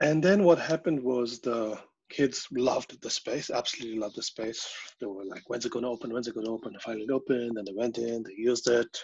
And 0.00 0.22
then 0.22 0.44
what 0.44 0.58
happened 0.58 1.02
was 1.02 1.40
the 1.40 1.78
kids 2.10 2.46
loved 2.52 3.00
the 3.02 3.10
space, 3.10 3.50
absolutely 3.50 3.98
loved 3.98 4.16
the 4.16 4.22
space. 4.22 4.66
They 5.00 5.06
were 5.06 5.24
like, 5.24 5.42
when's 5.46 5.66
it 5.66 5.72
to 5.72 5.86
open? 5.86 6.12
When's 6.12 6.26
it 6.26 6.34
to 6.34 6.50
open? 6.50 6.74
It 6.74 6.82
finally 6.82 7.08
opened, 7.10 7.58
and 7.58 7.66
they 7.66 7.74
went 7.74 7.98
in, 7.98 8.22
they 8.22 8.34
used 8.36 8.68
it. 8.68 8.98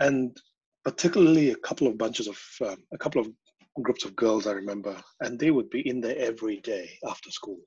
And 0.00 0.36
particularly 0.84 1.50
a 1.50 1.56
couple 1.56 1.86
of 1.86 1.98
bunches 1.98 2.28
of, 2.28 2.38
um, 2.66 2.76
a 2.92 2.98
couple 2.98 3.20
of 3.20 3.28
groups 3.82 4.04
of 4.04 4.16
girls 4.16 4.46
I 4.46 4.52
remember, 4.52 4.96
and 5.20 5.38
they 5.38 5.50
would 5.50 5.70
be 5.70 5.86
in 5.88 6.00
there 6.00 6.16
every 6.18 6.60
day 6.60 6.88
after 7.06 7.30
school, 7.30 7.58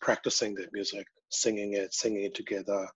practicing 0.00 0.54
their 0.54 0.68
music, 0.72 1.06
singing 1.30 1.74
it, 1.74 1.94
singing 1.94 2.24
it 2.24 2.34
together, 2.34 2.86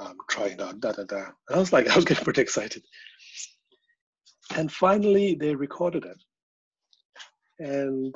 um, 0.00 0.16
trying 0.28 0.52
it 0.52 0.60
out, 0.60 0.80
da 0.80 0.92
da 0.92 1.04
da. 1.04 1.24
And 1.48 1.56
I 1.56 1.58
was 1.58 1.72
like, 1.72 1.88
I 1.90 1.96
was 1.96 2.04
getting 2.04 2.24
pretty 2.24 2.42
excited. 2.42 2.82
And 4.56 4.70
finally, 4.70 5.34
they 5.34 5.54
recorded 5.54 6.04
it. 6.04 6.22
And 7.58 8.14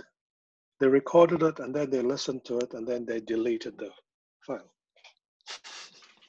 they 0.81 0.89
recorded 0.89 1.43
it, 1.43 1.59
and 1.61 1.75
then 1.75 1.91
they 1.91 2.03
listened 2.03 2.45
to 2.47 2.59
it, 2.59 2.75
and 2.75 2.87
then 2.87 3.07
they 3.07 3.21
deleted 3.21 3.79
the 3.79 3.91
file. 4.47 4.73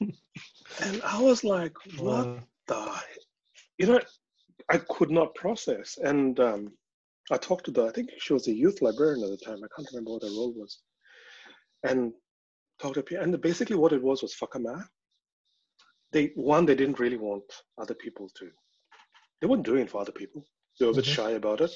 and 0.82 1.02
I 1.02 1.20
was 1.20 1.44
like, 1.44 1.74
what 1.98 2.26
Wow. 2.26 2.38
the, 2.68 3.02
you 3.78 3.86
know, 3.86 4.00
I 4.70 4.78
could 4.78 5.10
not 5.10 5.34
process. 5.34 5.98
And 6.02 6.38
um, 6.40 6.72
I 7.30 7.36
talked 7.36 7.64
to 7.66 7.70
the, 7.70 7.86
I 7.86 7.90
think 7.90 8.10
she 8.18 8.32
was 8.32 8.48
a 8.48 8.52
youth 8.54 8.82
librarian 8.82 9.24
at 9.24 9.30
the 9.30 9.44
time. 9.44 9.58
I 9.64 9.68
can't 9.74 9.88
remember 9.92 10.12
what 10.12 10.22
her 10.22 10.28
role 10.28 10.52
was. 10.56 10.80
And 11.84 12.12
talked 12.80 12.94
to 12.94 13.02
people. 13.02 13.24
And 13.24 13.40
basically 13.40 13.76
what 13.76 13.92
it 13.92 14.02
was 14.02 14.22
was 14.22 14.36
whakama. 14.40 14.88
They, 16.12 16.32
one, 16.36 16.66
they 16.66 16.74
didn't 16.74 17.00
really 17.00 17.16
want 17.16 17.44
other 17.78 17.94
people 17.94 18.28
to, 18.38 18.50
they 19.40 19.46
weren't 19.46 19.64
doing 19.66 19.82
it 19.82 19.90
for 19.90 20.00
other 20.00 20.12
people. 20.12 20.44
They 20.78 20.86
were 20.86 20.92
a 20.92 20.96
bit 20.96 21.04
Mhm. 21.04 21.14
shy 21.14 21.30
about 21.32 21.60
it. 21.60 21.72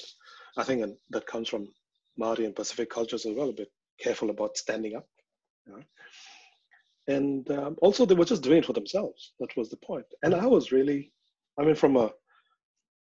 I 0.57 0.63
think 0.63 0.81
and 0.83 0.97
that 1.09 1.25
comes 1.25 1.47
from 1.49 1.73
Maori 2.17 2.45
and 2.45 2.55
Pacific 2.55 2.89
cultures 2.89 3.25
as 3.25 3.35
well, 3.35 3.49
a 3.49 3.53
bit 3.53 3.71
careful 3.99 4.29
about 4.29 4.57
standing 4.57 4.95
up. 4.95 5.07
You 5.65 5.73
know? 5.77 5.83
And 7.07 7.49
um, 7.51 7.77
also, 7.81 8.05
they 8.05 8.15
were 8.15 8.25
just 8.25 8.43
doing 8.43 8.59
it 8.59 8.65
for 8.65 8.73
themselves. 8.73 9.33
That 9.39 9.55
was 9.57 9.69
the 9.69 9.77
point. 9.77 10.05
And 10.23 10.35
I 10.35 10.45
was 10.45 10.71
really, 10.71 11.11
I 11.59 11.63
mean, 11.63 11.75
from 11.75 11.97
a 11.97 12.11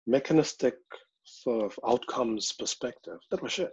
mechanistic 0.06 0.76
sort 1.24 1.64
of 1.64 1.78
outcomes 1.86 2.52
perspective, 2.52 3.18
that 3.30 3.42
was 3.42 3.52
shit. 3.52 3.72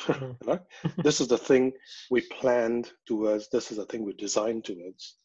Mhm. 0.00 0.36
you 0.42 0.46
know? 0.48 0.60
this 1.04 1.20
is 1.20 1.28
the 1.28 1.38
thing 1.38 1.72
we 2.10 2.20
planned 2.22 2.92
towards. 3.06 3.48
This 3.50 3.70
is 3.70 3.76
the 3.78 3.86
thing 3.86 4.04
we 4.04 4.12
designed 4.14 4.64
towards, 4.64 5.16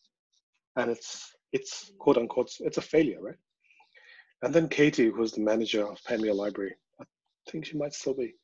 and 0.76 0.90
it's 0.92 1.32
it's 1.52 1.92
quote 2.00 2.18
unquote 2.18 2.52
it's 2.60 2.78
a 2.78 2.82
failure, 2.82 3.22
right? 3.22 3.38
And 4.44 4.54
then 4.54 4.68
Katie, 4.68 5.06
who 5.06 5.22
was 5.22 5.32
the 5.32 5.42
manager 5.42 5.88
of 5.88 6.04
Panmure 6.04 6.36
Library, 6.36 6.76
I 7.00 7.06
think 7.50 7.66
she 7.66 7.78
might 7.78 7.94
still 7.94 8.14
be 8.14 8.36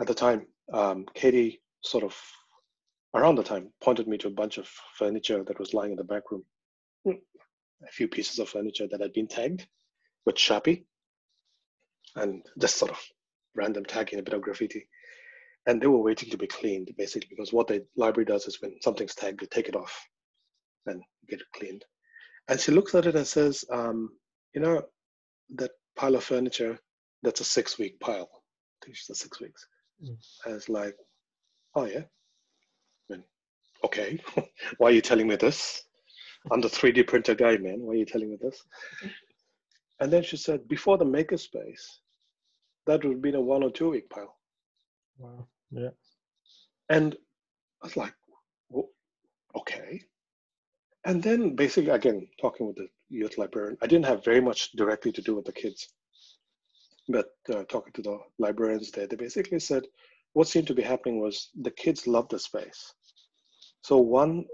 at 0.00 0.06
the 0.06 0.14
time. 0.14 0.46
Um, 0.72 1.06
Katie 1.12 1.60
sort 1.82 2.04
of 2.04 2.16
around 3.14 3.34
the 3.34 3.42
time 3.42 3.72
pointed 3.82 4.06
me 4.06 4.16
to 4.18 4.28
a 4.28 4.32
bunch 4.32 4.58
of 4.58 4.68
furniture 4.96 5.42
that 5.42 5.58
was 5.58 5.74
lying 5.74 5.90
in 5.90 5.96
the 5.96 6.04
back 6.04 6.30
room. 6.30 6.44
A 7.08 7.90
few 7.90 8.06
pieces 8.06 8.38
of 8.38 8.48
furniture 8.48 8.86
that 8.88 9.00
had 9.00 9.12
been 9.12 9.26
tagged 9.26 9.66
with 10.24 10.36
Sharpie 10.36 10.84
and 12.14 12.46
just 12.60 12.76
sort 12.76 12.92
of 12.92 13.00
random 13.56 13.84
tagging, 13.84 14.20
a 14.20 14.22
bit 14.22 14.34
of 14.34 14.42
graffiti. 14.42 14.86
And 15.66 15.82
they 15.82 15.88
were 15.88 16.02
waiting 16.02 16.30
to 16.30 16.38
be 16.38 16.46
cleaned 16.46 16.90
basically 16.96 17.26
because 17.28 17.52
what 17.52 17.66
the 17.66 17.84
library 17.96 18.24
does 18.24 18.46
is 18.46 18.62
when 18.62 18.80
something's 18.82 19.16
tagged, 19.16 19.40
they 19.40 19.46
take 19.46 19.68
it 19.68 19.74
off 19.74 20.06
and 20.86 21.02
get 21.28 21.40
it 21.40 21.46
cleaned. 21.56 21.84
And 22.46 22.60
she 22.60 22.70
looks 22.70 22.94
at 22.94 23.06
it 23.06 23.16
and 23.16 23.26
says, 23.26 23.64
um, 23.72 24.10
you 24.54 24.60
know, 24.60 24.82
that 25.56 25.70
pile 25.96 26.14
of 26.14 26.24
furniture, 26.24 26.78
that's 27.22 27.40
a 27.40 27.44
six 27.44 27.78
week 27.78 27.98
pile. 28.00 28.28
I 28.32 28.84
think 28.84 28.96
she 28.96 29.04
said 29.04 29.16
six 29.16 29.40
weeks. 29.40 29.66
Mm. 30.02 30.16
And 30.46 30.54
it's 30.54 30.68
like, 30.68 30.94
oh 31.74 31.84
yeah. 31.84 32.04
I 33.10 33.14
mean, 33.14 33.24
okay. 33.84 34.18
Why 34.78 34.88
are 34.88 34.92
you 34.92 35.00
telling 35.00 35.28
me 35.28 35.36
this? 35.36 35.82
I'm 36.50 36.60
the 36.60 36.68
3D 36.68 37.06
printer 37.06 37.34
guy, 37.34 37.58
man. 37.58 37.80
Why 37.80 37.92
are 37.92 37.96
you 37.96 38.06
telling 38.06 38.30
me 38.30 38.38
this? 38.40 38.62
And 40.00 40.10
then 40.10 40.22
she 40.22 40.38
said, 40.38 40.66
before 40.68 40.96
the 40.96 41.04
makerspace, 41.04 41.82
that 42.86 43.04
would 43.04 43.12
have 43.12 43.22
been 43.22 43.34
a 43.34 43.40
one 43.40 43.62
or 43.62 43.70
two 43.70 43.90
week 43.90 44.08
pile. 44.08 44.34
Wow. 45.18 45.46
Yeah. 45.70 45.90
And 46.88 47.14
I 47.82 47.86
was 47.86 47.96
like, 47.96 48.14
"Wha- 48.70 48.88
okay. 49.58 50.00
And 51.04 51.22
then 51.22 51.54
basically, 51.54 51.90
again, 51.90 52.26
talking 52.40 52.66
with 52.66 52.76
the 52.76 52.88
youth 53.10 53.36
librarian, 53.38 53.76
I 53.82 53.86
didn't 53.86 54.06
have 54.06 54.24
very 54.24 54.40
much 54.40 54.72
directly 54.72 55.12
to 55.12 55.22
do 55.22 55.34
with 55.34 55.44
the 55.44 55.52
kids. 55.52 55.88
but 57.10 57.28
uh, 57.52 57.64
talking 57.64 57.92
to 57.94 58.02
the 58.02 58.18
librarians 58.38 58.90
there, 58.90 59.06
they 59.06 59.16
basically 59.16 59.58
said 59.60 59.84
what 60.32 60.48
seemed 60.48 60.66
to 60.68 60.74
be 60.74 60.82
happening 60.82 61.20
was 61.20 61.50
the 61.60 61.70
kids 61.72 62.06
loved 62.06 62.30
the 62.30 62.38
space. 62.38 62.94
So 63.82 63.96
one, 63.98 64.44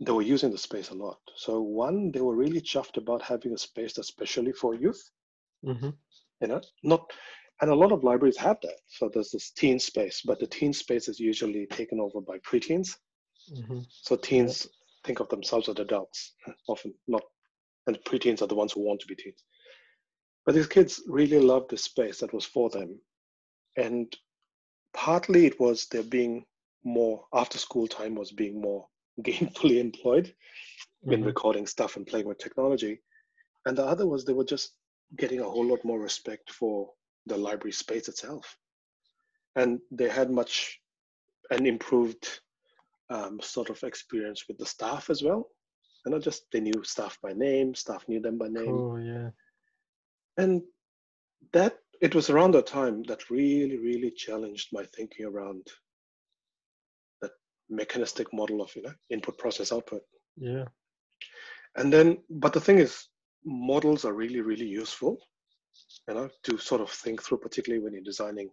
they 0.00 0.12
were 0.12 0.22
using 0.22 0.50
the 0.50 0.58
space 0.58 0.90
a 0.90 0.94
lot. 0.94 1.18
So 1.36 1.60
one, 1.60 2.12
they 2.12 2.20
were 2.20 2.36
really 2.36 2.60
chuffed 2.60 2.96
about 2.96 3.22
having 3.22 3.52
a 3.54 3.58
space 3.58 3.94
that's 3.94 4.08
specially 4.08 4.52
for 4.52 4.74
youth. 4.74 5.02
Mm-hmm. 5.64 5.90
You 6.42 6.48
know, 6.48 6.60
not, 6.84 7.10
and 7.60 7.70
a 7.70 7.74
lot 7.74 7.92
of 7.92 8.04
libraries 8.04 8.36
have 8.36 8.58
that. 8.62 8.76
So 8.86 9.10
there's 9.12 9.30
this 9.30 9.50
teen 9.50 9.78
space, 9.78 10.22
but 10.24 10.38
the 10.38 10.46
teen 10.46 10.72
space 10.72 11.08
is 11.08 11.18
usually 11.18 11.66
taken 11.66 11.98
over 11.98 12.20
by 12.20 12.38
preteens. 12.38 12.90
Mm-hmm. 13.52 13.80
So 13.88 14.16
teens 14.16 14.68
think 15.04 15.20
of 15.20 15.28
themselves 15.30 15.68
as 15.68 15.78
adults, 15.78 16.34
often 16.68 16.92
not, 17.08 17.22
and 17.86 17.98
preteens 18.04 18.42
are 18.42 18.46
the 18.46 18.54
ones 18.54 18.72
who 18.72 18.80
want 18.80 19.00
to 19.00 19.06
be 19.06 19.14
teens. 19.14 19.44
But 20.44 20.54
these 20.54 20.66
kids 20.66 21.02
really 21.08 21.40
loved 21.40 21.70
the 21.70 21.76
space 21.76 22.20
that 22.20 22.32
was 22.32 22.44
for 22.44 22.70
them. 22.70 23.00
And 23.76 24.16
partly 24.94 25.46
it 25.46 25.60
was 25.60 25.86
there 25.90 26.02
being 26.02 26.44
more 26.84 27.24
after 27.34 27.58
school 27.58 27.86
time 27.88 28.14
was 28.14 28.32
being 28.32 28.60
more 28.60 28.86
gainfully 29.22 29.78
employed 29.80 30.26
mm-hmm. 30.26 31.12
in 31.12 31.24
recording 31.24 31.66
stuff 31.66 31.96
and 31.96 32.06
playing 32.06 32.26
with 32.26 32.38
technology. 32.38 33.02
And 33.66 33.76
the 33.76 33.84
other 33.84 34.06
was 34.06 34.24
they 34.24 34.32
were 34.32 34.44
just 34.44 34.72
getting 35.16 35.40
a 35.40 35.44
whole 35.48 35.66
lot 35.66 35.84
more 35.84 36.00
respect 36.00 36.52
for 36.52 36.90
the 37.26 37.36
library 37.36 37.72
space 37.72 38.08
itself. 38.08 38.56
And 39.56 39.80
they 39.90 40.08
had 40.08 40.30
much 40.30 40.80
an 41.50 41.66
improved 41.66 42.40
um, 43.10 43.40
sort 43.40 43.70
of 43.70 43.82
experience 43.82 44.44
with 44.48 44.58
the 44.58 44.66
staff 44.66 45.10
as 45.10 45.22
well. 45.22 45.48
Not 46.06 46.22
just 46.22 46.44
they 46.52 46.60
knew 46.60 46.84
staff 46.84 47.18
by 47.22 47.32
name, 47.32 47.74
staff 47.74 48.04
knew 48.08 48.20
them 48.20 48.38
by 48.38 48.48
name. 48.48 48.68
Oh 48.68 48.96
yeah. 48.96 49.30
And 50.36 50.62
that 51.52 51.78
it 52.00 52.14
was 52.14 52.30
around 52.30 52.52
that 52.52 52.66
time 52.66 53.02
that 53.04 53.30
really, 53.30 53.78
really 53.78 54.10
challenged 54.10 54.68
my 54.72 54.84
thinking 54.94 55.26
around 55.26 55.66
that 57.22 57.32
mechanistic 57.68 58.32
model 58.32 58.62
of 58.62 58.74
you 58.76 58.82
know 58.82 58.94
input 59.10 59.38
process 59.38 59.72
output. 59.72 60.02
Yeah. 60.36 60.64
And 61.76 61.92
then, 61.92 62.18
but 62.30 62.52
the 62.52 62.60
thing 62.60 62.78
is, 62.78 63.08
models 63.44 64.04
are 64.04 64.14
really, 64.14 64.40
really 64.40 64.66
useful, 64.66 65.18
you 66.08 66.14
know, 66.14 66.28
to 66.44 66.58
sort 66.58 66.80
of 66.80 66.90
think 66.90 67.22
through, 67.22 67.38
particularly 67.38 67.82
when 67.82 67.92
you're 67.92 68.02
designing. 68.02 68.50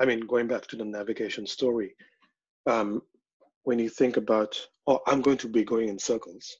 I 0.00 0.06
mean, 0.06 0.20
going 0.20 0.46
back 0.46 0.66
to 0.68 0.76
the 0.76 0.84
navigation 0.84 1.46
story, 1.46 1.94
um, 2.66 3.02
when 3.64 3.78
you 3.78 3.88
think 3.88 4.16
about, 4.16 4.58
oh, 4.86 5.00
I'm 5.06 5.20
going 5.20 5.38
to 5.38 5.48
be 5.48 5.64
going 5.64 5.88
in 5.88 5.98
circles, 5.98 6.56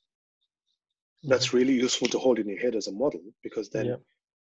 mm-hmm. 1.25 1.31
that's 1.31 1.55
really 1.55 1.75
useful 1.75 2.09
to 2.09 2.19
hold 2.19 2.39
in 2.39 2.49
your 2.49 2.61
head 2.61 2.75
as 2.75 2.87
a 2.87 2.93
model 2.93 3.21
because 3.43 3.71
then 3.71 3.97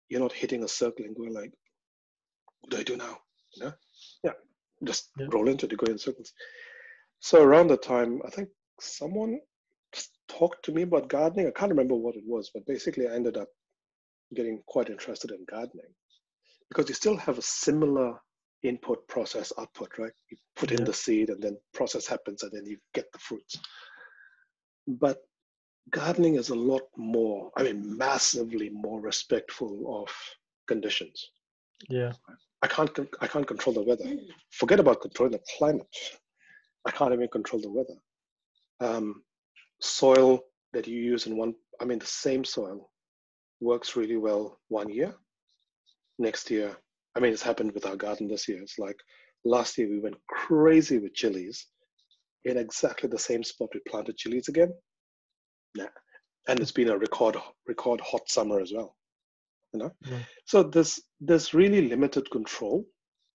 you're 0.08 0.20
not 0.20 0.32
hitting 0.32 0.64
a 0.64 0.68
circle 0.68 1.04
and 1.04 1.16
going 1.16 1.34
like, 1.34 1.52
what 2.60 2.70
do 2.70 2.78
I 2.78 2.82
do 2.82 2.96
now? 2.96 3.18
You 3.54 3.64
know? 3.64 3.72
Yeah, 4.24 4.32
just 4.84 5.10
roll 5.30 5.48
into 5.48 5.66
it, 5.66 5.76
go 5.76 5.90
in 5.90 5.98
circles. 5.98 6.32
So 7.20 7.42
around 7.42 7.68
the 7.68 7.76
time, 7.76 8.20
I 8.26 8.30
think 8.30 8.48
someone 8.80 9.40
talked 10.28 10.64
to 10.64 10.72
me 10.72 10.82
about 10.82 11.08
gardening. 11.08 11.46
I 11.46 11.58
can't 11.58 11.70
remember 11.70 11.94
what 11.94 12.16
it 12.16 12.24
was, 12.26 12.50
but 12.52 12.66
basically 12.66 13.08
I 13.08 13.14
ended 13.14 13.36
up 13.36 13.48
getting 14.34 14.62
quite 14.66 14.90
interested 14.90 15.30
in 15.30 15.44
gardening 15.48 15.86
because 16.68 16.88
you 16.88 16.94
still 16.94 17.16
have 17.16 17.38
a 17.38 17.42
similar 17.42 18.20
input, 18.66 19.06
process, 19.08 19.52
output, 19.58 19.98
right? 19.98 20.12
You 20.30 20.36
put 20.56 20.70
yeah. 20.70 20.78
in 20.78 20.84
the 20.84 20.92
seed 20.92 21.30
and 21.30 21.42
then 21.42 21.56
process 21.74 22.06
happens 22.06 22.42
and 22.42 22.52
then 22.52 22.66
you 22.66 22.78
get 22.94 23.10
the 23.12 23.18
fruits. 23.18 23.58
But 24.86 25.18
gardening 25.90 26.36
is 26.36 26.50
a 26.50 26.54
lot 26.54 26.82
more, 26.96 27.50
I 27.56 27.62
mean, 27.62 27.96
massively 27.96 28.70
more 28.70 29.00
respectful 29.00 30.02
of 30.02 30.10
conditions. 30.66 31.30
Yeah. 31.88 32.12
I 32.62 32.66
can't, 32.68 32.90
I 33.20 33.26
can't 33.26 33.46
control 33.46 33.74
the 33.74 33.82
weather. 33.82 34.04
Forget 34.50 34.80
about 34.80 35.02
controlling 35.02 35.32
the 35.32 35.44
climate. 35.58 35.86
I 36.86 36.90
can't 36.90 37.12
even 37.12 37.28
control 37.28 37.60
the 37.60 37.70
weather. 37.70 37.96
Um, 38.80 39.22
soil 39.80 40.40
that 40.72 40.86
you 40.86 40.98
use 41.00 41.26
in 41.26 41.36
one, 41.36 41.54
I 41.80 41.84
mean, 41.84 41.98
the 41.98 42.06
same 42.06 42.44
soil 42.44 42.90
works 43.60 43.96
really 43.96 44.16
well 44.16 44.58
one 44.68 44.88
year. 44.88 45.14
Next 46.18 46.50
year, 46.50 46.76
I 47.16 47.20
mean, 47.20 47.32
it's 47.32 47.42
happened 47.42 47.72
with 47.72 47.86
our 47.86 47.96
garden 47.96 48.28
this 48.28 48.46
year. 48.46 48.60
It's 48.60 48.78
like 48.78 48.96
last 49.44 49.78
year 49.78 49.88
we 49.88 50.00
went 50.00 50.16
crazy 50.28 50.98
with 50.98 51.14
chilies 51.14 51.66
in 52.44 52.58
exactly 52.58 53.08
the 53.08 53.18
same 53.18 53.42
spot 53.42 53.70
we 53.74 53.80
planted 53.88 54.16
chilies 54.16 54.48
again. 54.48 54.72
Yeah. 55.74 55.88
And 56.48 56.60
it's 56.60 56.72
been 56.72 56.90
a 56.90 56.98
record 56.98 57.36
record 57.66 58.00
hot 58.02 58.28
summer 58.28 58.60
as 58.60 58.72
well. 58.74 58.94
You 59.72 59.80
know? 59.80 59.90
So 60.44 60.62
there's 60.62 61.00
there's 61.20 61.54
really 61.54 61.88
limited 61.88 62.30
control 62.30 62.84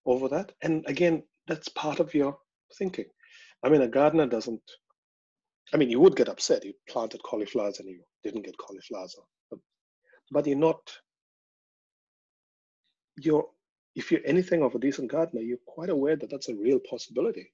over 0.06 0.30
that. 0.30 0.52
And 0.62 0.86
again, 0.88 1.24
that's 1.48 1.68
part 1.70 2.00
of 2.00 2.14
your 2.14 2.38
thinking. 2.78 3.06
I 3.64 3.70
mean, 3.70 3.82
a 3.82 3.88
gardener 3.88 4.28
doesn't 4.28 4.62
I 5.74 5.78
mean, 5.78 5.90
you 5.90 6.00
would 6.00 6.16
get 6.16 6.30
upset. 6.30 6.66
You 6.66 6.74
planted 6.90 7.24
cauliflowers 7.24 7.80
and 7.80 7.88
you 7.88 8.02
didn't 8.24 8.44
get 8.44 8.58
cauliflowers, 8.58 9.16
but 10.32 10.46
you're 10.46 10.58
not. 10.58 10.80
You're 13.18 13.46
if 13.96 14.12
you're 14.12 14.22
anything 14.26 14.64
of 14.64 14.76
a 14.76 14.80
decent 14.80 15.12
gardener, 15.12 15.42
you're 15.42 15.58
quite 15.66 15.90
aware 15.90 16.16
that 16.16 16.30
that's 16.30 16.50
a 16.50 16.56
real 16.56 16.80
possibility. 16.80 17.52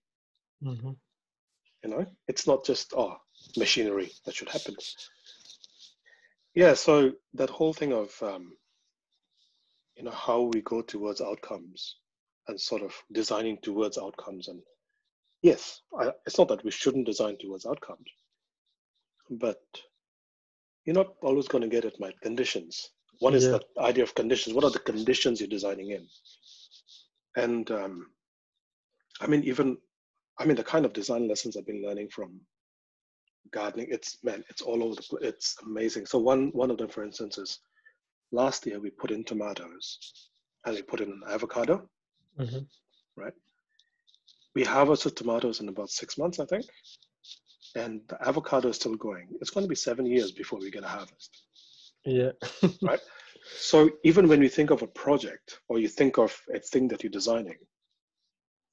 Mm-hmm. 0.63 0.91
You 1.83 1.89
know, 1.89 2.05
it's 2.27 2.47
not 2.47 2.65
just 2.65 2.93
oh 2.95 3.17
machinery 3.55 4.11
that 4.25 4.35
should 4.35 4.49
happen. 4.49 4.75
Yeah, 6.53 6.73
so 6.73 7.11
that 7.35 7.49
whole 7.49 7.73
thing 7.73 7.93
of 7.93 8.11
um, 8.21 8.53
you 9.97 10.03
know 10.03 10.11
how 10.11 10.41
we 10.53 10.61
go 10.61 10.81
towards 10.81 11.21
outcomes 11.21 11.97
and 12.47 12.59
sort 12.59 12.83
of 12.83 12.93
designing 13.11 13.57
towards 13.61 13.97
outcomes 13.97 14.47
and 14.47 14.61
yes 15.41 15.81
I, 15.99 16.11
it's 16.25 16.37
not 16.37 16.47
that 16.49 16.63
we 16.63 16.71
shouldn't 16.71 17.07
design 17.07 17.37
towards 17.39 17.65
outcomes 17.65 18.09
but 19.29 19.61
you're 20.85 20.95
not 20.95 21.13
always 21.21 21.47
going 21.47 21.63
to 21.63 21.67
get 21.67 21.83
it 21.83 21.97
right 21.99 22.19
conditions 22.21 22.89
one 23.19 23.33
is 23.33 23.45
yeah. 23.45 23.51
that 23.51 23.63
idea 23.79 24.03
of 24.03 24.15
conditions. 24.15 24.55
What 24.55 24.63
are 24.63 24.71
the 24.71 24.79
conditions 24.79 25.39
you're 25.39 25.49
designing 25.49 25.91
in? 25.91 26.07
And 27.35 27.69
um, 27.71 28.07
i 29.21 29.27
mean 29.27 29.43
even 29.43 29.77
i 30.39 30.45
mean 30.45 30.55
the 30.55 30.63
kind 30.63 30.85
of 30.85 30.93
design 30.93 31.27
lessons 31.27 31.57
i've 31.57 31.65
been 31.65 31.83
learning 31.83 32.09
from 32.09 32.39
gardening 33.51 33.87
it's 33.89 34.17
man 34.23 34.43
it's 34.49 34.61
all 34.61 34.83
over 34.83 34.95
the 34.95 35.01
place 35.01 35.23
it's 35.23 35.55
amazing. 35.65 36.05
So 36.05 36.19
one 36.19 36.49
one 36.49 36.69
of 36.69 36.77
them 36.77 36.89
for 36.89 37.03
instance 37.03 37.37
is 37.37 37.59
last 38.31 38.65
year 38.65 38.79
we 38.79 38.89
put 38.89 39.11
in 39.11 39.23
tomatoes 39.23 40.29
and 40.65 40.75
we 40.75 40.81
put 40.81 40.99
in 40.99 41.09
an 41.09 41.21
avocado 41.29 41.87
mm-hmm. 42.37 42.59
right? 43.15 43.33
We 44.53 44.63
harvested 44.63 45.15
tomatoes 45.15 45.61
in 45.61 45.69
about 45.69 45.89
six 45.89 46.17
months 46.17 46.39
i 46.39 46.45
think 46.45 46.65
and 47.75 48.01
the 48.09 48.27
avocado 48.27 48.69
is 48.69 48.75
still 48.75 48.95
going 48.95 49.29
it's 49.39 49.51
going 49.51 49.63
to 49.63 49.69
be 49.69 49.75
seven 49.75 50.05
years 50.05 50.31
before 50.33 50.59
we 50.59 50.69
get 50.69 50.83
a 50.83 50.87
harvest 50.87 51.43
yeah. 52.07 52.31
Right? 52.81 52.99
So 53.57 53.89
even 54.03 54.27
when 54.27 54.41
you 54.41 54.49
think 54.49 54.71
of 54.71 54.81
a 54.81 54.87
project 54.87 55.59
or 55.67 55.79
you 55.79 55.87
think 55.87 56.17
of 56.17 56.39
a 56.53 56.59
thing 56.59 56.87
that 56.89 57.03
you're 57.03 57.11
designing 57.11 57.57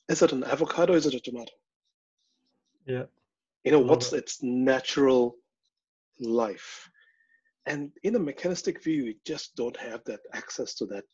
is 0.09 0.21
it 0.23 0.33
an 0.33 0.45
avocado 0.45 0.93
is 0.95 1.07
it 1.07 1.15
a 1.15 1.21
tomato? 1.21 1.53
Yeah. 2.87 3.05
You 3.65 3.73
know 3.73 3.81
what's 3.81 4.13
its 4.13 4.43
natural 4.43 5.37
life? 6.21 6.91
And 7.67 7.93
in 8.03 8.15
a 8.15 8.19
mechanistic 8.19 8.83
view 8.83 9.05
you 9.05 9.15
just 9.25 9.57
don't 9.57 9.77
have 9.79 10.05
that 10.05 10.21
access 10.33 10.75
to 10.75 10.87
that 10.87 11.05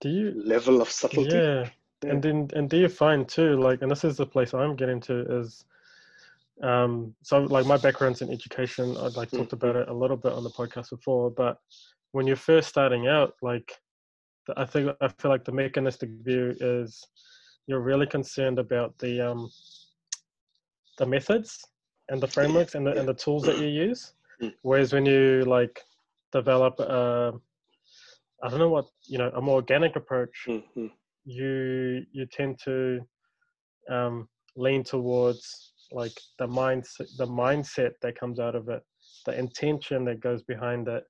do 0.00 0.08
you 0.08 0.32
level 0.44 0.80
of 0.82 0.90
subtlety. 0.90 1.36
Yeah, 1.36 1.68
yeah. 2.04 2.10
and 2.10 2.22
then 2.22 2.48
and 2.54 2.68
do 2.68 2.76
you 2.76 2.88
find 2.88 3.28
too 3.28 3.56
like 3.56 3.82
and 3.82 3.90
this 3.90 4.04
is 4.04 4.16
the 4.16 4.26
place 4.26 4.52
i'm 4.52 4.74
getting 4.74 5.00
to 5.00 5.38
is 5.38 5.64
um 6.62 7.14
so 7.22 7.40
like 7.40 7.66
my 7.66 7.76
background's 7.76 8.22
in 8.22 8.30
education 8.30 8.96
i 8.98 9.08
like 9.08 9.30
talked 9.30 9.52
about 9.52 9.74
it 9.76 9.88
a 9.88 9.92
little 9.92 10.16
bit 10.16 10.32
on 10.32 10.44
the 10.44 10.50
podcast 10.50 10.90
before 10.90 11.30
but 11.30 11.58
when 12.12 12.26
you're 12.26 12.36
first 12.36 12.68
starting 12.68 13.08
out 13.08 13.34
like 13.42 13.72
i 14.56 14.64
think 14.64 14.90
i 15.00 15.08
feel 15.08 15.30
like 15.30 15.44
the 15.44 15.52
mechanistic 15.52 16.10
view 16.22 16.54
is 16.60 17.04
you're 17.66 17.80
really 17.80 18.06
concerned 18.06 18.58
about 18.58 18.96
the 18.98 19.20
um 19.20 19.50
the 20.98 21.06
methods 21.06 21.64
and 22.08 22.20
the 22.20 22.28
frameworks 22.28 22.74
and 22.74 22.86
the, 22.86 22.92
and 22.98 23.08
the 23.08 23.14
tools 23.14 23.42
that 23.44 23.58
you 23.58 23.66
use 23.86 24.14
mm. 24.40 24.52
whereas 24.62 24.92
when 24.92 25.06
you 25.06 25.44
like 25.46 25.80
develop 26.30 26.78
a 26.78 27.32
i 28.44 28.48
don't 28.48 28.58
know 28.58 28.68
what 28.68 28.86
you 29.06 29.18
know 29.18 29.30
a 29.34 29.40
more 29.40 29.56
organic 29.56 29.96
approach 29.96 30.44
mm-hmm. 30.46 30.86
you 31.24 32.04
you 32.12 32.26
tend 32.26 32.58
to 32.62 33.00
um, 33.90 34.28
lean 34.56 34.84
towards 34.84 35.71
like 35.92 36.12
the 36.38 36.46
mindset 36.46 37.08
the 37.16 37.26
mindset 37.26 37.92
that 38.02 38.18
comes 38.18 38.38
out 38.40 38.54
of 38.54 38.68
it 38.68 38.82
the 39.26 39.38
intention 39.38 40.04
that 40.04 40.20
goes 40.20 40.42
behind 40.42 40.88
it 40.88 41.04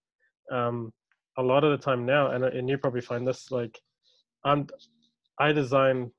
um, 0.50 0.92
a 1.38 1.42
lot 1.42 1.64
of 1.64 1.70
the 1.70 1.82
time 1.82 2.04
now 2.04 2.30
and, 2.32 2.44
and 2.44 2.68
you 2.68 2.76
probably 2.76 3.00
find 3.00 3.26
this 3.26 3.50
like 3.50 3.78
i'm 4.44 4.66
i 5.38 5.52
design 5.52 6.10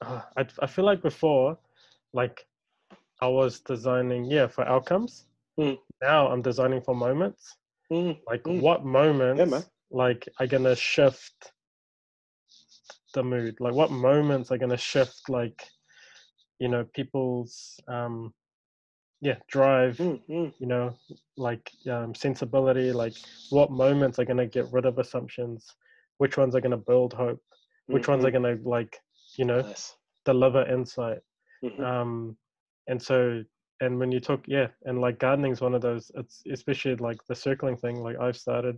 uh, 0.00 0.20
I, 0.36 0.46
I 0.60 0.66
feel 0.66 0.84
like 0.84 1.02
before 1.02 1.58
like 2.12 2.44
I 3.20 3.26
was 3.26 3.58
designing, 3.58 4.26
yeah, 4.26 4.46
for 4.46 4.64
outcomes. 4.64 5.26
Mm. 5.58 5.76
Now 6.00 6.28
I'm 6.28 6.40
designing 6.40 6.80
for 6.80 6.94
moments. 6.94 7.56
Mm. 7.92 8.16
Like 8.28 8.44
mm. 8.44 8.60
what 8.60 8.84
moments, 8.84 9.50
yeah, 9.52 9.60
like 9.90 10.28
are 10.38 10.46
gonna 10.46 10.76
shift 10.76 11.52
the 13.14 13.22
mood 13.22 13.56
like 13.60 13.74
what 13.74 13.90
moments 13.90 14.50
are 14.50 14.58
going 14.58 14.70
to 14.70 14.76
shift 14.76 15.28
like 15.28 15.62
you 16.58 16.68
know 16.68 16.84
people's 16.94 17.80
um 17.88 18.32
yeah 19.20 19.36
drive 19.48 19.98
Mm, 19.98 20.20
mm, 20.28 20.52
you 20.58 20.66
know 20.66 20.94
like 21.36 21.70
um, 21.90 22.14
sensibility 22.14 22.92
like 22.92 23.16
what 23.50 23.70
moments 23.70 24.18
are 24.18 24.24
going 24.24 24.36
to 24.36 24.46
get 24.46 24.70
rid 24.72 24.86
of 24.86 24.98
assumptions 24.98 25.74
which 26.18 26.36
ones 26.36 26.54
are 26.54 26.60
going 26.60 26.70
to 26.70 26.76
build 26.76 27.12
hope 27.12 27.40
which 27.90 28.06
mm, 28.06 28.08
ones 28.08 28.24
are 28.24 28.30
mm. 28.30 28.32
going 28.32 28.58
to 28.58 28.68
like 28.68 28.98
you 29.36 29.44
know 29.44 29.62
Nice. 29.62 29.96
deliver 30.24 30.64
insight 30.68 31.18
Mhm. 31.62 31.84
um 31.84 32.36
and 32.88 33.00
so 33.00 33.42
and 33.80 33.98
when 33.98 34.10
you 34.12 34.20
talk 34.20 34.40
yeah 34.46 34.66
and 34.84 35.00
like 35.00 35.18
gardening 35.18 35.52
is 35.52 35.60
one 35.60 35.74
of 35.74 35.82
those 35.82 36.10
it's 36.14 36.42
especially 36.52 36.94
like 36.96 37.18
the 37.28 37.34
circling 37.34 37.76
thing 37.76 38.02
like 38.02 38.16
i've 38.20 38.36
started 38.36 38.76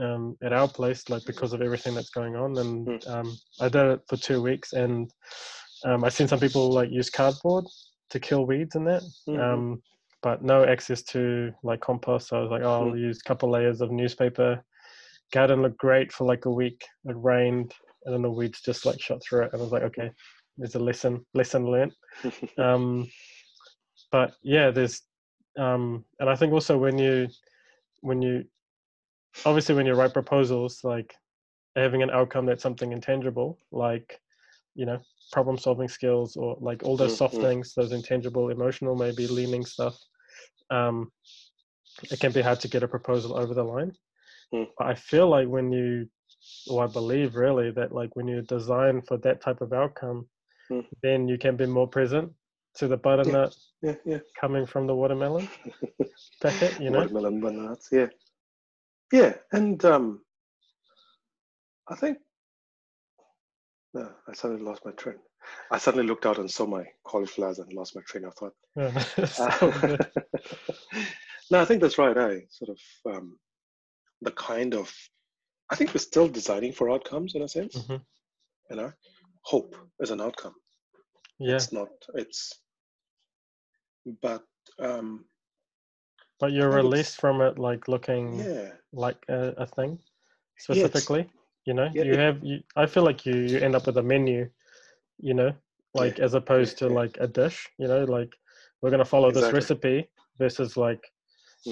um 0.00 0.36
at 0.42 0.52
our 0.52 0.68
place 0.68 1.08
like 1.08 1.24
because 1.24 1.52
of 1.52 1.62
everything 1.62 1.94
that's 1.94 2.10
going 2.10 2.36
on 2.36 2.58
and 2.58 2.88
Mm. 2.88 3.08
um 3.08 3.36
i 3.60 3.68
did 3.68 3.86
it 3.92 4.00
for 4.08 4.16
two 4.16 4.42
weeks 4.42 4.72
and 4.72 5.10
um 5.84 6.04
i've 6.04 6.12
seen 6.14 6.28
some 6.28 6.40
people 6.40 6.70
like 6.70 6.90
use 6.90 7.10
cardboard 7.10 7.64
to 8.10 8.20
kill 8.20 8.46
weeds 8.46 8.74
and 8.76 8.86
that. 8.86 9.02
Mhm. 9.28 9.40
um 9.40 9.82
but 10.22 10.42
no 10.42 10.64
access 10.64 11.02
to 11.02 11.52
like 11.62 11.80
compost 11.80 12.28
so 12.28 12.38
i 12.38 12.40
was 12.40 12.50
like 12.50 12.62
oh 12.62 12.88
i'll 12.88 12.96
use 12.96 13.20
a 13.20 13.28
couple 13.28 13.50
layers 13.50 13.80
of 13.80 13.90
newspaper. 13.90 14.62
Garden 15.32 15.62
looked 15.62 15.78
great 15.78 16.12
for 16.12 16.24
like 16.24 16.44
a 16.44 16.50
week. 16.50 16.84
It 17.06 17.16
rained 17.16 17.74
and 18.04 18.14
then 18.14 18.22
the 18.22 18.30
weeds 18.30 18.60
just 18.60 18.86
like 18.86 19.00
shot 19.00 19.20
through 19.22 19.44
it 19.44 19.52
and 19.52 19.60
i 19.60 19.64
was 19.64 19.72
like 19.72 19.82
okay 19.82 20.10
there's 20.56 20.74
a 20.76 20.78
lesson 20.78 21.24
lesson 21.34 21.66
learned. 21.66 21.92
Um 22.58 23.08
but 24.12 24.34
yeah 24.42 24.70
there's 24.70 25.02
um 25.58 26.04
and 26.20 26.28
i 26.30 26.36
think 26.36 26.52
also 26.52 26.76
when 26.78 26.98
you 26.98 27.28
when 28.00 28.22
you 28.22 28.44
obviously 29.44 29.74
when 29.74 29.86
you 29.86 29.94
write 29.94 30.12
proposals 30.12 30.84
like 30.84 31.14
having 31.74 32.02
an 32.02 32.10
outcome 32.10 32.46
that's 32.46 32.62
something 32.62 32.92
intangible 32.92 33.58
like 33.72 34.20
you 34.74 34.86
know 34.86 35.00
problem 35.32 35.58
solving 35.58 35.88
skills 35.88 36.36
or 36.36 36.56
like 36.60 36.82
all 36.84 36.96
those 36.96 37.16
soft 37.16 37.34
Mhm. 37.34 37.40
things 37.40 37.74
those 37.74 37.92
intangible 37.92 38.50
emotional 38.50 38.94
maybe 38.94 39.26
leaning 39.26 39.64
stuff 39.64 39.96
um 40.70 41.10
it 42.10 42.20
can 42.20 42.32
be 42.32 42.42
hard 42.42 42.60
to 42.60 42.68
get 42.68 42.82
a 42.82 42.88
proposal 42.88 43.36
over 43.38 43.54
the 43.54 43.62
line 43.64 43.92
Mm. 44.52 44.68
but 44.78 44.86
i 44.86 44.94
feel 44.94 45.28
like 45.28 45.48
when 45.48 45.72
you 45.72 46.08
or 46.68 46.84
i 46.84 46.86
believe 46.86 47.34
really 47.34 47.70
that 47.70 47.92
like 47.92 48.14
when 48.14 48.28
you 48.28 48.42
design 48.42 49.02
for 49.02 49.16
that 49.18 49.40
type 49.40 49.60
of 49.60 49.72
outcome 49.72 50.28
Mm. 50.70 50.84
then 51.02 51.28
you 51.28 51.38
can 51.38 51.56
be 51.56 51.66
more 51.66 51.88
present 51.88 52.30
to 52.74 52.86
the 52.88 52.96
butternut 52.96 53.54
yeah, 53.82 53.94
yeah. 54.04 54.18
coming 54.40 54.66
from 54.66 54.86
the 54.86 54.94
watermelon 54.94 55.48
packet 56.42 56.74
you 56.80 56.90
know 56.90 57.00
Watermelon 57.00 57.40
bananas. 57.40 57.88
Yeah, 57.92 58.08
yeah, 59.12 59.34
and 59.52 59.84
um, 59.84 60.20
I 61.88 61.94
think 61.96 62.18
no, 63.94 64.10
I 64.28 64.34
suddenly 64.34 64.62
lost 64.62 64.84
my 64.84 64.92
train. 64.92 65.18
I 65.70 65.78
suddenly 65.78 66.06
looked 66.06 66.26
out 66.26 66.38
and 66.38 66.50
saw 66.50 66.66
my 66.66 66.84
cauliflowers 67.04 67.58
and 67.58 67.72
lost 67.72 67.94
my 67.94 68.02
train 68.06 68.24
of 68.24 68.34
thought. 68.34 68.54
Yeah, 68.76 69.04
Uh, 69.38 69.96
no, 71.50 71.60
I 71.60 71.64
think 71.64 71.80
that's 71.80 71.98
right. 71.98 72.16
I 72.16 72.42
sort 72.50 72.70
of 72.70 73.14
um, 73.14 73.38
the 74.22 74.32
kind 74.32 74.74
of 74.74 74.92
I 75.70 75.76
think 75.76 75.94
we're 75.94 76.00
still 76.00 76.28
designing 76.28 76.72
for 76.72 76.90
outcomes 76.90 77.34
in 77.34 77.42
a 77.42 77.48
sense. 77.48 77.76
Mhm. 77.76 78.00
You 78.70 78.76
know, 78.76 78.92
hope 79.42 79.76
is 80.00 80.10
an 80.10 80.20
outcome. 80.20 80.54
yeah 81.38 81.56
It's 81.56 81.72
not. 81.72 81.88
It's 82.14 82.54
but 84.22 84.42
um, 84.78 85.24
but 86.40 86.52
you're 86.52 86.70
released 86.70 87.20
from 87.20 87.40
it 87.40 87.58
like 87.58 87.88
looking 87.88 88.38
yeah, 88.38 88.70
like 88.92 89.16
a, 89.28 89.54
a 89.58 89.66
thing 89.66 89.98
Yeah, 90.70 90.86
specifically 90.86 91.30
you 91.66 91.74
know 91.74 91.88
yeah, 91.94 92.04
you 92.04 92.12
it- 92.12 92.18
have 92.18 92.38
you 92.42 92.60
i 92.76 92.86
feel 92.86 93.04
like 93.04 93.24
you 93.26 93.34
you 93.34 93.58
end 93.58 93.74
up 93.74 93.86
with 93.86 93.96
a 93.98 94.02
menu 94.02 94.48
you 95.18 95.34
know 95.34 95.52
like 95.94 96.18
as 96.18 96.34
opposed 96.34 96.76
to 96.78 96.86
yeah. 96.86 96.92
like 96.92 97.16
a 97.20 97.26
dish 97.26 97.68
you 97.78 97.86
know 97.86 98.04
like 98.04 98.34
we're 98.84 98.90
going 98.90 98.98
to 98.98 99.04
follow 99.04 99.30
this 99.30 99.44
Exactly. 99.44 99.58
recipe 99.58 100.10
versus 100.38 100.76
like 100.76 101.02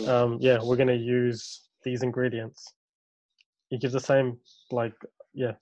um 0.07 0.38
yeah 0.40 0.59
we're 0.62 0.76
going 0.76 0.88
to 0.88 0.97
use 0.97 1.68
these 1.84 2.03
ingredients. 2.03 2.72
You 3.70 3.78
give 3.78 3.93
the 3.93 4.01
same 4.01 4.38
like 4.70 4.95
yeah. 5.34 5.53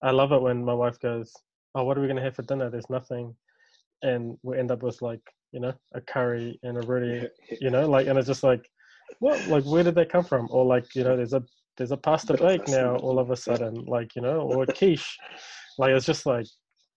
I 0.00 0.12
love 0.12 0.30
it 0.30 0.40
when 0.40 0.64
my 0.64 0.74
wife 0.74 1.00
goes 1.00 1.32
oh 1.74 1.82
what 1.82 1.98
are 1.98 2.00
we 2.00 2.06
going 2.06 2.18
to 2.18 2.22
have 2.22 2.36
for 2.36 2.42
dinner? 2.42 2.70
There's 2.70 2.88
nothing. 2.88 3.34
And 4.02 4.38
we 4.44 4.58
end 4.58 4.70
up 4.70 4.84
with 4.84 5.02
like 5.02 5.22
you 5.50 5.58
know 5.58 5.74
a 5.92 6.00
curry 6.00 6.60
and 6.62 6.78
a 6.78 6.86
really 6.86 7.28
you 7.60 7.70
know 7.70 7.88
like 7.88 8.06
and 8.06 8.16
it's 8.16 8.28
just 8.28 8.44
like 8.44 8.64
what? 9.18 9.44
Like 9.48 9.64
where 9.64 9.82
did 9.82 9.96
that 9.96 10.12
come 10.12 10.24
from? 10.24 10.46
Or 10.52 10.64
like 10.64 10.94
you 10.94 11.02
know 11.02 11.16
there's 11.16 11.34
a 11.34 11.42
there's 11.76 11.90
a 11.92 11.96
pasta 11.96 12.34
bake 12.36 12.66
now 12.68 12.96
all 12.96 13.18
of 13.18 13.30
a 13.30 13.36
sudden 13.36 13.74
like 13.86 14.14
you 14.16 14.22
know 14.22 14.40
or 14.40 14.66
quiche. 14.66 15.18
Like 15.78 15.92
it's 15.92 16.06
just 16.06 16.26
like 16.26 16.46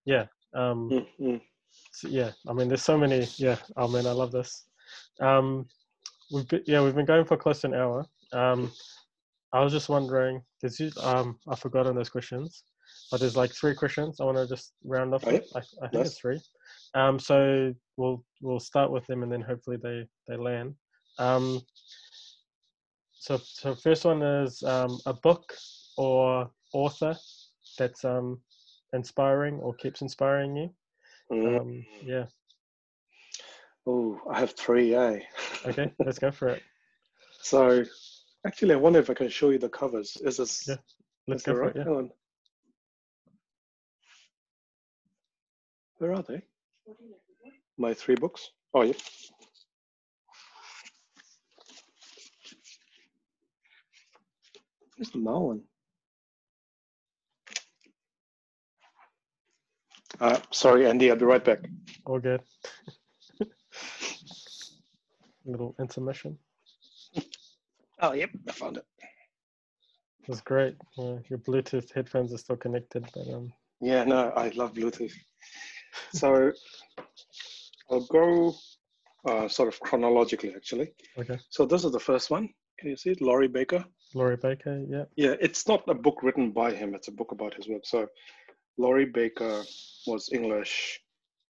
yeah 0.04 0.26
um 0.54 0.90
Mm, 0.90 1.06
mm. 1.20 1.40
so, 1.92 2.08
yeah 2.08 2.30
i 2.48 2.52
mean 2.52 2.68
there's 2.68 2.84
so 2.84 2.96
many 2.96 3.26
yeah 3.36 3.56
oh 3.76 3.88
man 3.88 4.06
i 4.06 4.12
love 4.12 4.32
this. 4.32 4.66
Um 5.20 5.66
we've 6.32 6.48
been, 6.48 6.62
yeah 6.66 6.82
we've 6.82 6.94
been 6.94 7.06
going 7.06 7.24
for 7.24 7.36
close 7.36 7.60
to 7.62 7.68
an 7.68 7.74
hour. 7.74 8.06
Um 8.32 8.70
i 9.52 9.60
was 9.62 9.72
just 9.72 9.88
wondering 9.88 10.42
there's 10.60 10.80
um 11.02 11.38
i've 11.48 11.58
forgotten 11.58 11.94
those 11.96 12.10
questions 12.10 12.64
but 13.10 13.20
there's 13.20 13.36
like 13.36 13.52
three 13.52 13.74
questions. 13.74 14.20
I 14.20 14.24
want 14.24 14.38
to 14.38 14.46
just 14.46 14.72
round 14.84 15.14
off. 15.14 15.24
Oh, 15.26 15.30
yeah. 15.30 15.40
I, 15.54 15.58
I 15.58 15.88
think 15.88 15.92
Nice. 15.94 16.06
it's 16.08 16.18
three. 16.18 16.40
Um 16.94 17.18
so 17.18 17.74
we'll 17.96 18.24
we'll 18.40 18.60
start 18.60 18.90
with 18.90 19.06
them 19.06 19.22
and 19.22 19.30
then 19.30 19.40
hopefully 19.40 19.76
they 19.82 20.06
they 20.28 20.36
land. 20.36 20.74
Um 21.18 21.60
so 23.26 23.36
so 23.42 23.74
first 23.74 24.04
one 24.04 24.22
is 24.22 24.62
um 24.62 25.00
a 25.06 25.12
book 25.12 25.52
or 25.96 26.48
author 26.72 27.16
that's 27.76 28.04
um 28.04 28.40
inspiring 28.92 29.54
or 29.56 29.74
keeps 29.74 30.00
inspiring 30.00 30.56
you 30.56 30.70
Mm. 31.32 31.60
um 31.60 31.84
yeah 32.04 32.26
Oh, 33.88 34.20
I 34.30 34.38
have 34.40 34.52
three. 34.52 34.94
Eh? 34.94 35.20
okay 35.66 35.92
let's 36.06 36.20
go 36.20 36.30
for 36.30 36.48
it 36.48 36.62
So, 37.42 37.84
actually, 38.46 38.74
I 38.74 38.76
wonder 38.76 39.00
if 39.00 39.10
I 39.10 39.14
can 39.14 39.28
show 39.28 39.50
you 39.50 39.58
the 39.58 39.68
covers. 39.68 40.16
Is 40.24 40.36
this? 40.36 40.68
Yeah, 40.68 40.76
let's 41.26 41.42
go 41.42 41.54
for 41.54 41.62
right? 41.62 41.76
it 41.76 41.86
yeah. 41.86 42.02
Where 45.98 46.14
are 46.14 46.22
they? 46.22 46.42
My 47.78 47.94
three 47.94 48.16
books. 48.16 48.50
Oh, 48.74 48.82
yep. 48.82 48.96
Where's 54.96 55.10
the 55.10 55.18
Mao 55.18 55.40
one? 55.40 55.62
Uh, 60.20 60.38
sorry, 60.50 60.86
Andy. 60.86 61.10
I'll 61.10 61.16
be 61.16 61.24
right 61.26 61.44
back. 61.44 61.58
all 62.06 62.18
good 62.18 62.40
A 63.40 63.44
little 65.44 65.74
intermission 65.78 66.38
Oh, 68.00 68.12
yep. 68.12 68.30
I 68.46 68.52
found 68.52 68.76
it. 68.76 68.84
That's 70.28 70.42
great. 70.42 70.76
Uh, 70.98 71.16
your 71.30 71.38
Bluetooth 71.38 71.90
headphones 71.94 72.32
are 72.34 72.38
still 72.38 72.56
connected, 72.56 73.06
but 73.14 73.26
um, 73.32 73.50
Yeah, 73.80 74.04
no, 74.04 74.30
I 74.36 74.50
love 74.50 74.74
Bluetooth. 74.74 75.14
So 76.12 76.52
I'll 77.90 78.06
go 78.06 78.54
uh, 79.26 79.48
sort 79.48 79.68
of 79.68 79.80
chronologically, 79.80 80.52
actually. 80.54 80.92
okay. 81.18 81.38
So 81.48 81.64
this 81.64 81.84
is 81.84 81.92
the 81.92 82.00
first 82.00 82.30
one. 82.30 82.50
Can 82.78 82.90
you 82.90 82.96
see 82.96 83.10
it? 83.12 83.22
Laurie 83.22 83.48
Baker. 83.48 83.82
Laurie 84.14 84.36
Baker, 84.36 84.84
yeah. 84.88 85.04
Yeah, 85.16 85.34
it's 85.40 85.66
not 85.68 85.82
a 85.88 85.94
book 85.94 86.22
written 86.22 86.50
by 86.50 86.72
him. 86.72 86.94
It's 86.94 87.08
a 87.08 87.12
book 87.12 87.32
about 87.32 87.54
his 87.54 87.68
work. 87.68 87.84
So 87.84 88.06
Laurie 88.78 89.06
Baker 89.06 89.62
was 90.06 90.30
English, 90.32 91.00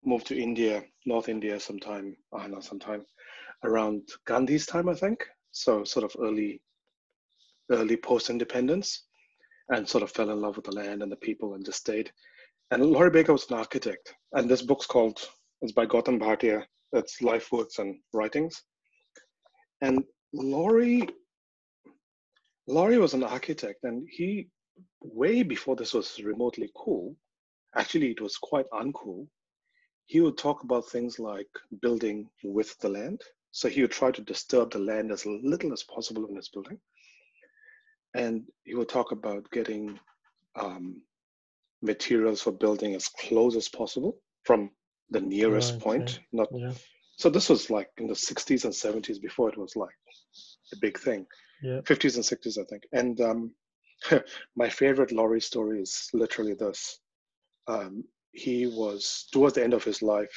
moved 0.03 0.27
to 0.27 0.39
India, 0.39 0.83
North 1.05 1.29
India 1.29 1.59
sometime, 1.59 2.15
I 2.33 2.43
don't 2.43 2.51
know, 2.51 2.59
sometime 2.59 3.05
around 3.63 4.03
Gandhi's 4.25 4.65
time, 4.65 4.89
I 4.89 4.95
think. 4.95 5.25
So 5.51 5.83
sort 5.83 6.05
of 6.05 6.15
early, 6.19 6.61
early 7.71 7.97
post-independence 7.97 9.03
and 9.69 9.87
sort 9.87 10.03
of 10.03 10.11
fell 10.11 10.29
in 10.29 10.41
love 10.41 10.55
with 10.55 10.65
the 10.65 10.75
land 10.75 11.01
and 11.01 11.11
the 11.11 11.17
people 11.17 11.55
and 11.55 11.65
just 11.65 11.79
stayed. 11.79 12.11
And 12.71 12.83
Laurie 12.83 13.09
Baker 13.11 13.33
was 13.33 13.49
an 13.49 13.57
architect. 13.57 14.13
And 14.33 14.49
this 14.49 14.61
book's 14.61 14.85
called, 14.85 15.19
it's 15.61 15.71
by 15.71 15.85
Gautam 15.85 16.19
Bhatia. 16.19 16.63
It's 16.93 17.21
Life 17.21 17.51
Works 17.51 17.79
and 17.79 17.97
Writings. 18.13 18.63
And 19.81 20.03
Laurie, 20.33 21.07
Laurie 22.67 22.97
was 22.97 23.13
an 23.13 23.23
architect 23.23 23.83
and 23.83 24.07
he, 24.09 24.47
way 25.01 25.43
before 25.43 25.75
this 25.75 25.93
was 25.93 26.19
remotely 26.23 26.71
cool, 26.75 27.15
actually 27.75 28.11
it 28.11 28.21
was 28.21 28.37
quite 28.37 28.65
uncool. 28.71 29.27
He 30.07 30.21
would 30.21 30.37
talk 30.37 30.63
about 30.63 30.87
things 30.89 31.19
like 31.19 31.49
building 31.81 32.29
with 32.43 32.77
the 32.79 32.89
land. 32.89 33.21
So 33.51 33.69
he 33.69 33.81
would 33.81 33.91
try 33.91 34.11
to 34.11 34.21
disturb 34.21 34.71
the 34.71 34.79
land 34.79 35.11
as 35.11 35.25
little 35.25 35.73
as 35.73 35.83
possible 35.83 36.27
in 36.27 36.35
his 36.35 36.49
building. 36.49 36.79
And 38.13 38.43
he 38.63 38.75
would 38.75 38.89
talk 38.89 39.11
about 39.11 39.49
getting 39.51 39.99
um, 40.55 41.01
materials 41.81 42.41
for 42.41 42.51
building 42.51 42.95
as 42.95 43.07
close 43.09 43.55
as 43.55 43.69
possible 43.69 44.17
from 44.43 44.71
the 45.09 45.21
nearest 45.21 45.73
Right, 45.73 45.81
point. 45.81 46.19
yeah. 46.31 46.39
Not 46.39 46.49
Yeah, 46.53 46.73
so. 47.17 47.29
This 47.29 47.49
was 47.49 47.69
like 47.69 47.89
in 47.97 48.07
the 48.07 48.13
60s 48.13 48.65
and 48.65 48.73
70s 48.73 49.21
before 49.21 49.49
it 49.49 49.57
was 49.57 49.75
like 49.75 49.95
a 50.73 50.77
big 50.77 50.99
thing. 50.99 51.25
Yeah. 51.65 51.81
50s 51.85 52.15
and 52.15 52.25
60s, 52.25 52.59
I 52.61 52.65
think. 52.65 52.83
And 52.93 53.21
um, 53.21 53.55
my 54.57 54.69
favorite 54.69 55.11
Laurie 55.13 55.41
story 55.41 55.81
is 55.81 56.09
literally 56.13 56.55
this. 56.55 56.99
um, 57.67 58.05
he 58.33 58.67
was 58.67 59.27
towards 59.33 59.55
the 59.55 59.63
end 59.63 59.73
of 59.73 59.83
his 59.85 60.03
life, 60.03 60.35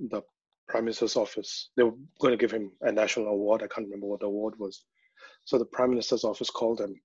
the 0.00 0.22
prime 0.68 0.84
minister's 0.86 1.16
office. 1.16 1.70
They 1.76 1.84
were 1.84 1.94
going 2.20 2.32
to 2.32 2.38
give 2.38 2.52
him 2.52 2.72
a 2.82 2.92
national 2.92 3.28
award. 3.28 3.62
I 3.64 3.68
can't 3.68 3.86
remember 3.86 4.08
what 4.08 4.20
the 4.20 4.26
award 4.26 4.54
was. 4.58 4.84
So 5.44 5.58
the 5.58 5.66
prime 5.66 5.90
minister's 5.90 6.24
office 6.24 6.50
called 6.50 6.80
him. 6.80 6.96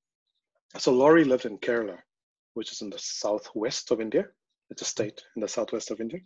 So 0.80 0.93
Laurie 0.93 1.26
lived 1.26 1.45
in 1.45 1.59
Kerala, 1.59 1.99
which 2.55 2.74
is 2.74 2.82
in 2.82 2.91
the 2.91 2.99
southwest 2.99 3.91
of 3.91 4.01
India. 4.01 4.26
It's 4.72 4.84
a 4.84 4.86
state 4.86 5.24
in 5.38 5.41
the 5.43 5.49
southwest 5.49 5.91
of 5.91 6.01
India. 6.01 6.22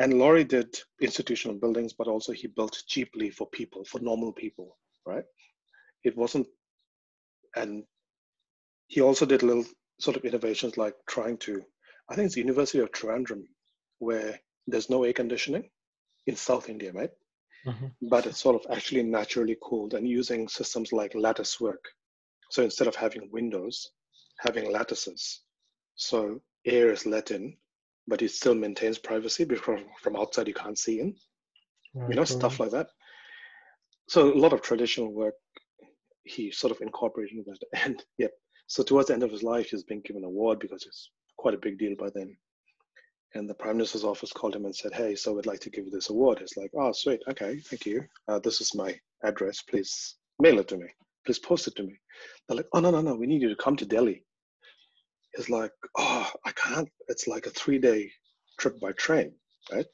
And 0.00 0.18
Laurie 0.18 0.44
did 0.44 0.76
institutional 1.02 1.58
buildings, 1.58 1.94
but 1.94 2.08
also 2.08 2.32
he 2.32 2.48
built 2.48 2.82
cheaply 2.88 3.30
for 3.30 3.48
people, 3.50 3.84
for 3.86 4.00
normal 4.00 4.32
people, 4.32 4.78
right? 5.06 5.24
It 6.04 6.16
wasn't, 6.16 6.48
and 7.56 7.84
he 8.86 9.00
also 9.00 9.26
did 9.26 9.42
little 9.42 9.64
sort 9.98 10.16
of 10.16 10.24
innovations 10.24 10.76
like 10.76 10.94
trying 11.08 11.38
to, 11.38 11.62
I 12.08 12.14
think 12.14 12.26
it's 12.26 12.34
the 12.34 12.42
University 12.42 12.78
of 12.78 12.92
Trivandrum, 12.92 13.44
where 13.98 14.38
there's 14.66 14.90
no 14.90 15.04
air 15.04 15.12
conditioning 15.12 15.68
in 16.26 16.36
South 16.36 16.68
India, 16.68 16.92
right? 16.92 17.10
Mm-hmm. 17.66 17.86
But 18.02 18.26
it's 18.26 18.38
sort 18.38 18.56
of 18.56 18.70
actually 18.76 19.02
naturally 19.02 19.56
cooled 19.62 19.94
and 19.94 20.08
using 20.08 20.48
systems 20.48 20.92
like 20.92 21.14
lattice 21.14 21.60
work. 21.60 21.84
So 22.50 22.62
instead 22.62 22.86
of 22.86 22.94
having 22.94 23.28
windows, 23.32 23.90
having 24.38 24.70
lattices. 24.70 25.40
So 25.96 26.40
air 26.64 26.92
is 26.92 27.06
let 27.06 27.30
in, 27.30 27.56
but 28.06 28.22
it 28.22 28.30
still 28.30 28.54
maintains 28.54 28.98
privacy 28.98 29.44
because 29.44 29.80
from 30.00 30.16
outside 30.16 30.46
you 30.46 30.54
can't 30.54 30.78
see 30.78 31.00
in. 31.00 31.16
Right. 31.94 32.10
You 32.10 32.16
know, 32.16 32.24
stuff 32.24 32.60
like 32.60 32.70
that. 32.70 32.88
So 34.08 34.32
a 34.32 34.38
lot 34.38 34.52
of 34.52 34.62
traditional 34.62 35.12
work 35.12 35.34
he 36.26 36.50
sort 36.50 36.72
of 36.72 36.80
incorporated 36.80 37.38
into 37.38 37.50
that. 37.50 37.84
And 37.84 38.04
yep. 38.18 38.32
So 38.66 38.82
towards 38.82 39.08
the 39.08 39.14
end 39.14 39.22
of 39.22 39.30
his 39.30 39.42
life, 39.42 39.70
he's 39.70 39.84
been 39.84 40.00
given 40.00 40.22
an 40.22 40.28
award 40.28 40.58
because 40.58 40.84
it's 40.84 41.10
quite 41.38 41.54
a 41.54 41.58
big 41.58 41.78
deal 41.78 41.94
by 41.96 42.10
then. 42.14 42.36
And 43.34 43.48
the 43.48 43.54
prime 43.54 43.76
minister's 43.76 44.04
office 44.04 44.32
called 44.32 44.56
him 44.56 44.64
and 44.64 44.74
said, 44.74 44.92
"Hey, 44.92 45.14
so 45.14 45.32
we'd 45.32 45.46
like 45.46 45.60
to 45.60 45.70
give 45.70 45.84
you 45.84 45.90
this 45.90 46.10
award." 46.10 46.40
It's 46.40 46.56
like, 46.56 46.70
"Oh, 46.74 46.92
sweet, 46.92 47.20
okay, 47.28 47.60
thank 47.60 47.86
you. 47.86 48.04
Uh, 48.28 48.38
this 48.38 48.60
is 48.60 48.74
my 48.74 48.98
address. 49.22 49.62
Please 49.62 50.16
mail 50.40 50.58
it 50.58 50.68
to 50.68 50.78
me. 50.78 50.88
Please 51.24 51.38
post 51.38 51.68
it 51.68 51.76
to 51.76 51.84
me." 51.84 51.96
They're 52.48 52.56
like, 52.56 52.68
"Oh 52.72 52.80
no, 52.80 52.90
no, 52.90 53.00
no. 53.00 53.14
We 53.14 53.26
need 53.26 53.42
you 53.42 53.48
to 53.48 53.62
come 53.64 53.76
to 53.76 53.86
Delhi." 53.86 54.24
It's 55.34 55.50
like, 55.50 55.72
"Oh, 55.96 56.30
I 56.44 56.52
can't. 56.52 56.88
It's 57.08 57.26
like 57.28 57.46
a 57.46 57.50
three-day 57.50 58.10
trip 58.58 58.80
by 58.80 58.92
train, 58.92 59.34
right? 59.70 59.86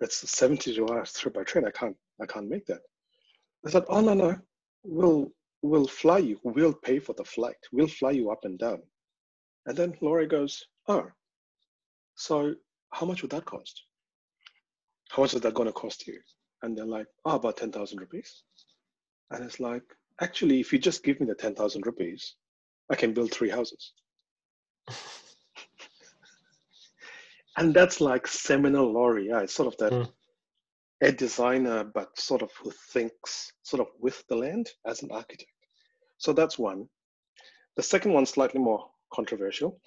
It's 0.00 0.22
a 0.22 0.26
72 0.26 0.88
hours 0.88 1.12
trip 1.12 1.34
by 1.34 1.44
train. 1.44 1.66
I 1.66 1.70
can't. 1.70 1.96
I 2.20 2.26
can't 2.26 2.48
make 2.48 2.66
that." 2.66 2.82
I 3.66 3.70
said, 3.70 3.84
"Oh 3.88 4.00
no, 4.00 4.14
no. 4.14 4.38
We'll 4.82 5.32
we'll 5.62 5.86
fly 5.86 6.18
you. 6.18 6.38
We'll 6.42 6.74
pay 6.74 6.98
for 6.98 7.14
the 7.14 7.24
flight. 7.24 7.56
We'll 7.72 7.88
fly 7.88 8.10
you 8.10 8.30
up 8.30 8.44
and 8.44 8.58
down. 8.58 8.82
And 9.66 9.76
then 9.76 9.94
Laurie 10.00 10.26
goes, 10.26 10.64
oh, 10.88 11.06
so 12.16 12.54
how 12.90 13.06
much 13.06 13.22
would 13.22 13.30
that 13.30 13.44
cost? 13.44 13.84
How 15.10 15.22
much 15.22 15.34
is 15.34 15.40
that 15.40 15.54
going 15.54 15.68
to 15.68 15.72
cost 15.72 16.06
you? 16.06 16.18
And 16.62 16.76
they're 16.76 16.84
like, 16.84 17.06
oh, 17.24 17.36
about 17.36 17.56
10,000 17.56 17.98
rupees. 17.98 18.42
And 19.30 19.44
it's 19.44 19.60
like, 19.60 19.84
actually, 20.20 20.60
if 20.60 20.72
you 20.72 20.78
just 20.78 21.04
give 21.04 21.20
me 21.20 21.26
the 21.26 21.34
10,000 21.34 21.86
rupees, 21.86 22.34
I 22.90 22.96
can 22.96 23.14
build 23.14 23.32
three 23.32 23.50
houses. 23.50 23.92
and 27.56 27.72
that's 27.72 28.00
like 28.00 28.26
seminal 28.26 28.92
Laurie. 28.92 29.28
Yeah, 29.28 29.40
it's 29.40 29.54
sort 29.54 29.72
of 29.72 29.76
that 29.78 29.92
mm 29.92 30.08
a 31.02 31.10
designer, 31.10 31.82
but 31.82 32.16
sort 32.18 32.42
of 32.42 32.50
who 32.62 32.70
thinks 32.92 33.52
sort 33.64 33.80
of 33.80 33.88
with 34.00 34.24
the 34.28 34.36
land 34.36 34.70
as 34.86 35.02
an 35.02 35.10
architect. 35.10 35.50
So 36.22 36.32
that's 36.32 36.56
one. 36.56 36.86
The 37.74 37.82
second 37.82 38.12
one 38.12 38.26
slightly 38.26 38.60
more 38.60 38.88
controversial. 39.12 39.80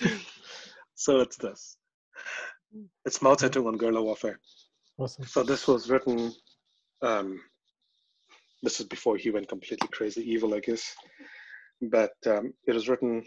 so 0.94 1.20
it's 1.20 1.36
this. 1.36 1.76
It's 3.04 3.20
Mao 3.20 3.34
Zedong 3.34 3.66
on 3.66 3.76
guerrilla 3.76 4.02
warfare. 4.02 4.40
Awesome. 4.96 5.26
So 5.26 5.42
this 5.42 5.68
was 5.68 5.90
written. 5.90 6.32
Um, 7.02 7.38
this 8.62 8.80
is 8.80 8.86
before 8.86 9.18
he 9.18 9.28
went 9.28 9.46
completely 9.46 9.88
crazy 9.88 10.22
evil, 10.22 10.54
I 10.54 10.60
guess. 10.60 10.94
But 11.82 12.14
um, 12.26 12.54
it 12.66 12.72
was 12.72 12.88
written 12.88 13.22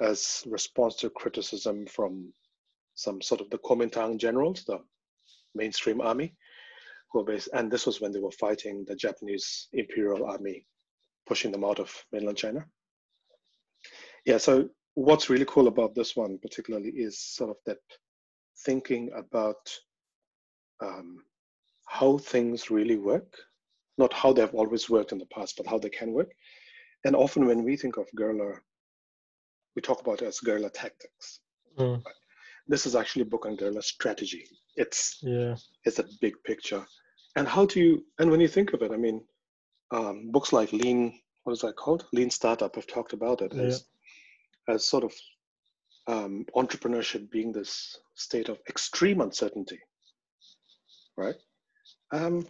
as 0.00 0.42
response 0.46 0.94
to 0.96 1.10
criticism 1.10 1.84
from 1.88 2.32
some 2.94 3.20
sort 3.20 3.42
of 3.42 3.50
the 3.50 3.58
Kuomintang 3.58 4.16
generals, 4.16 4.64
the 4.64 4.78
mainstream 5.54 6.00
army 6.00 6.34
who 7.12 7.18
were 7.18 7.26
based, 7.26 7.50
and 7.52 7.70
this 7.70 7.84
was 7.84 8.00
when 8.00 8.12
they 8.12 8.18
were 8.18 8.30
fighting 8.30 8.86
the 8.88 8.96
Japanese 8.96 9.68
Imperial 9.74 10.24
Army, 10.24 10.64
pushing 11.28 11.52
them 11.52 11.64
out 11.64 11.78
of 11.78 11.92
mainland 12.12 12.38
China. 12.38 12.64
Yeah, 14.24 14.38
so 14.38 14.68
what's 14.94 15.30
really 15.30 15.44
cool 15.46 15.68
about 15.68 15.94
this 15.94 16.16
one 16.16 16.38
particularly 16.38 16.90
is 16.90 17.20
sort 17.20 17.50
of 17.50 17.56
that 17.66 17.78
thinking 18.64 19.10
about 19.14 19.70
um, 20.82 21.18
how 21.86 22.18
things 22.18 22.70
really 22.70 22.96
work, 22.96 23.32
not 23.96 24.12
how 24.12 24.32
they've 24.32 24.54
always 24.54 24.90
worked 24.90 25.12
in 25.12 25.18
the 25.18 25.26
past, 25.26 25.56
but 25.56 25.66
how 25.66 25.78
they 25.78 25.90
can 25.90 26.12
work. 26.12 26.32
And 27.04 27.14
often 27.14 27.46
when 27.46 27.62
we 27.62 27.76
think 27.76 27.96
of 27.96 28.06
guerrilla, 28.16 28.54
we 29.76 29.82
talk 29.82 30.00
about 30.00 30.22
it 30.22 30.26
as 30.26 30.40
guerrilla 30.40 30.70
tactics. 30.70 31.40
Mm. 31.78 32.02
This 32.66 32.86
is 32.86 32.96
actually 32.96 33.22
a 33.22 33.26
book 33.32 33.46
on 33.46 33.56
guerrilla 33.56 33.82
strategy 33.82 34.44
it's 34.78 35.18
yeah 35.22 35.56
it's 35.84 35.98
a 35.98 36.04
big 36.20 36.34
picture 36.44 36.86
and 37.36 37.46
how 37.46 37.66
do 37.66 37.80
you 37.80 38.04
and 38.20 38.30
when 38.30 38.40
you 38.40 38.48
think 38.48 38.72
of 38.72 38.80
it 38.80 38.92
i 38.92 38.96
mean 38.96 39.20
um, 39.90 40.30
books 40.30 40.52
like 40.52 40.72
lean 40.72 41.18
what 41.44 41.52
is 41.52 41.60
that 41.60 41.76
called 41.76 42.06
lean 42.12 42.30
startup 42.30 42.74
have 42.74 42.86
talked 42.86 43.12
about 43.12 43.40
it 43.42 43.52
yeah. 43.54 43.62
as 43.62 43.84
as 44.68 44.84
sort 44.84 45.04
of 45.04 45.12
um, 46.06 46.46
entrepreneurship 46.56 47.30
being 47.30 47.52
this 47.52 47.98
state 48.14 48.48
of 48.48 48.58
extreme 48.68 49.20
uncertainty 49.20 49.78
right 51.16 51.36
um, 52.12 52.46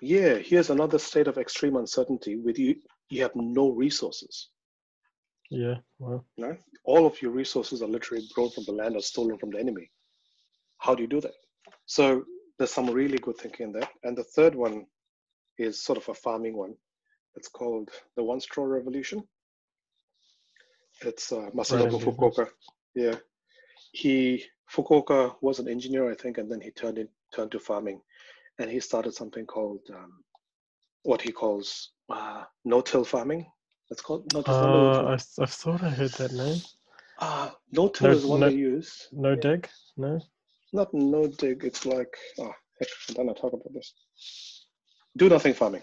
yeah 0.00 0.34
here's 0.34 0.70
another 0.70 0.98
state 0.98 1.28
of 1.28 1.38
extreme 1.38 1.76
uncertainty 1.76 2.36
with 2.36 2.58
you 2.58 2.76
you 3.10 3.22
have 3.22 3.34
no 3.34 3.70
resources 3.70 4.48
yeah 5.50 5.76
well 5.98 6.24
right? 6.38 6.58
all 6.84 7.06
of 7.06 7.20
your 7.22 7.32
resources 7.32 7.82
are 7.82 7.88
literally 7.88 8.24
grown 8.34 8.50
from 8.50 8.64
the 8.64 8.72
land 8.72 8.96
or 8.96 9.02
stolen 9.02 9.38
from 9.38 9.50
the 9.50 9.58
enemy 9.58 9.90
how 10.78 10.94
do 10.94 11.02
you 11.02 11.08
do 11.08 11.20
that 11.20 11.34
so 11.86 12.24
there's 12.60 12.70
some 12.70 12.90
really 12.90 13.18
good 13.18 13.38
thinking 13.38 13.68
in 13.68 13.72
there. 13.72 13.88
And 14.04 14.16
the 14.16 14.22
third 14.22 14.54
one 14.54 14.84
is 15.60 15.82
sort 15.82 15.98
of 15.98 16.08
a 16.08 16.14
farming 16.14 16.56
one. 16.56 16.74
It's 17.36 17.48
called 17.48 17.90
the 18.16 18.24
One 18.24 18.40
Straw 18.40 18.64
Revolution. 18.64 19.22
It's 21.02 21.32
uh, 21.32 21.50
Masanobu 21.54 21.92
right, 21.92 22.02
Fukuoka. 22.02 22.48
Yeah, 22.94 23.16
he 23.92 24.44
Fukuoka 24.70 25.36
was 25.40 25.58
an 25.58 25.68
engineer, 25.68 26.10
I 26.10 26.14
think, 26.14 26.38
and 26.38 26.50
then 26.50 26.60
he 26.60 26.70
turned 26.70 26.98
in, 26.98 27.08
turned 27.32 27.52
to 27.52 27.60
farming, 27.60 28.00
and 28.58 28.70
he 28.70 28.80
started 28.80 29.14
something 29.14 29.46
called 29.46 29.80
um, 29.94 30.24
what 31.04 31.22
he 31.22 31.32
calls 31.32 31.90
uh, 32.10 32.44
no-till 32.64 33.04
farming. 33.04 33.46
It's 33.90 34.02
called 34.02 34.32
no-till. 34.32 34.54
Uh, 34.54 35.02
I, 35.02 35.14
I 35.14 35.46
thought 35.46 35.82
I 35.82 35.90
heard 35.90 36.12
that 36.12 36.32
name. 36.32 36.60
Uh, 37.18 37.50
no-till 37.72 38.08
no, 38.08 38.16
is 38.16 38.26
one 38.26 38.40
no, 38.40 38.48
they 38.50 38.56
use. 38.56 39.08
No 39.12 39.36
dig, 39.36 39.68
no 39.96 40.20
not 40.72 40.92
no 40.94 41.26
dig. 41.26 41.64
It's 41.64 41.86
like 41.86 42.14
oh 42.38 42.52
heck, 42.78 42.88
I 43.08 43.12
don't 43.14 43.26
know 43.26 43.34
talk 43.34 43.52
about 43.52 43.72
this. 43.72 43.94
Do 45.16 45.28
nothing 45.28 45.54
farming. 45.54 45.82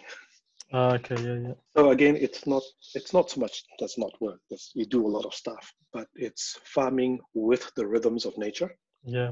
Uh, 0.74 0.94
okay, 0.96 1.16
yeah, 1.24 1.48
yeah. 1.48 1.54
So 1.76 1.92
again, 1.92 2.18
it's 2.18 2.46
not 2.46 2.64
it's 2.94 3.14
not 3.14 3.30
so 3.30 3.40
much 3.40 3.64
does 3.80 3.98
not 3.98 4.12
work. 4.20 4.40
It's, 4.50 4.72
you 4.76 4.86
do 4.86 5.06
a 5.06 5.08
lot 5.08 5.26
of 5.26 5.34
stuff, 5.34 5.74
but 5.94 6.08
it's 6.16 6.60
farming 6.66 7.20
with 7.34 7.72
the 7.76 7.88
rhythms 7.88 8.26
of 8.26 8.38
nature. 8.38 8.76
Yeah. 9.04 9.32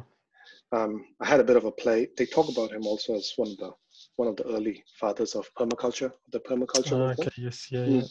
Um, 0.71 1.05
I 1.21 1.25
had 1.25 1.39
a 1.39 1.43
bit 1.43 1.57
of 1.57 1.65
a 1.65 1.71
play. 1.71 2.07
They 2.17 2.25
talk 2.25 2.49
about 2.49 2.71
him 2.71 2.85
also 2.85 3.15
as 3.15 3.33
one 3.35 3.49
of 3.49 3.57
the 3.57 3.71
one 4.15 4.27
of 4.29 4.37
the 4.37 4.45
early 4.45 4.83
fathers 4.99 5.35
of 5.35 5.47
permaculture, 5.57 6.11
the 6.31 6.39
permaculture. 6.39 6.93
Uh, 6.93 7.21
okay, 7.21 7.31
yes, 7.37 7.67
yeah, 7.71 7.79
mm. 7.79 8.01
yeah. 8.01 8.07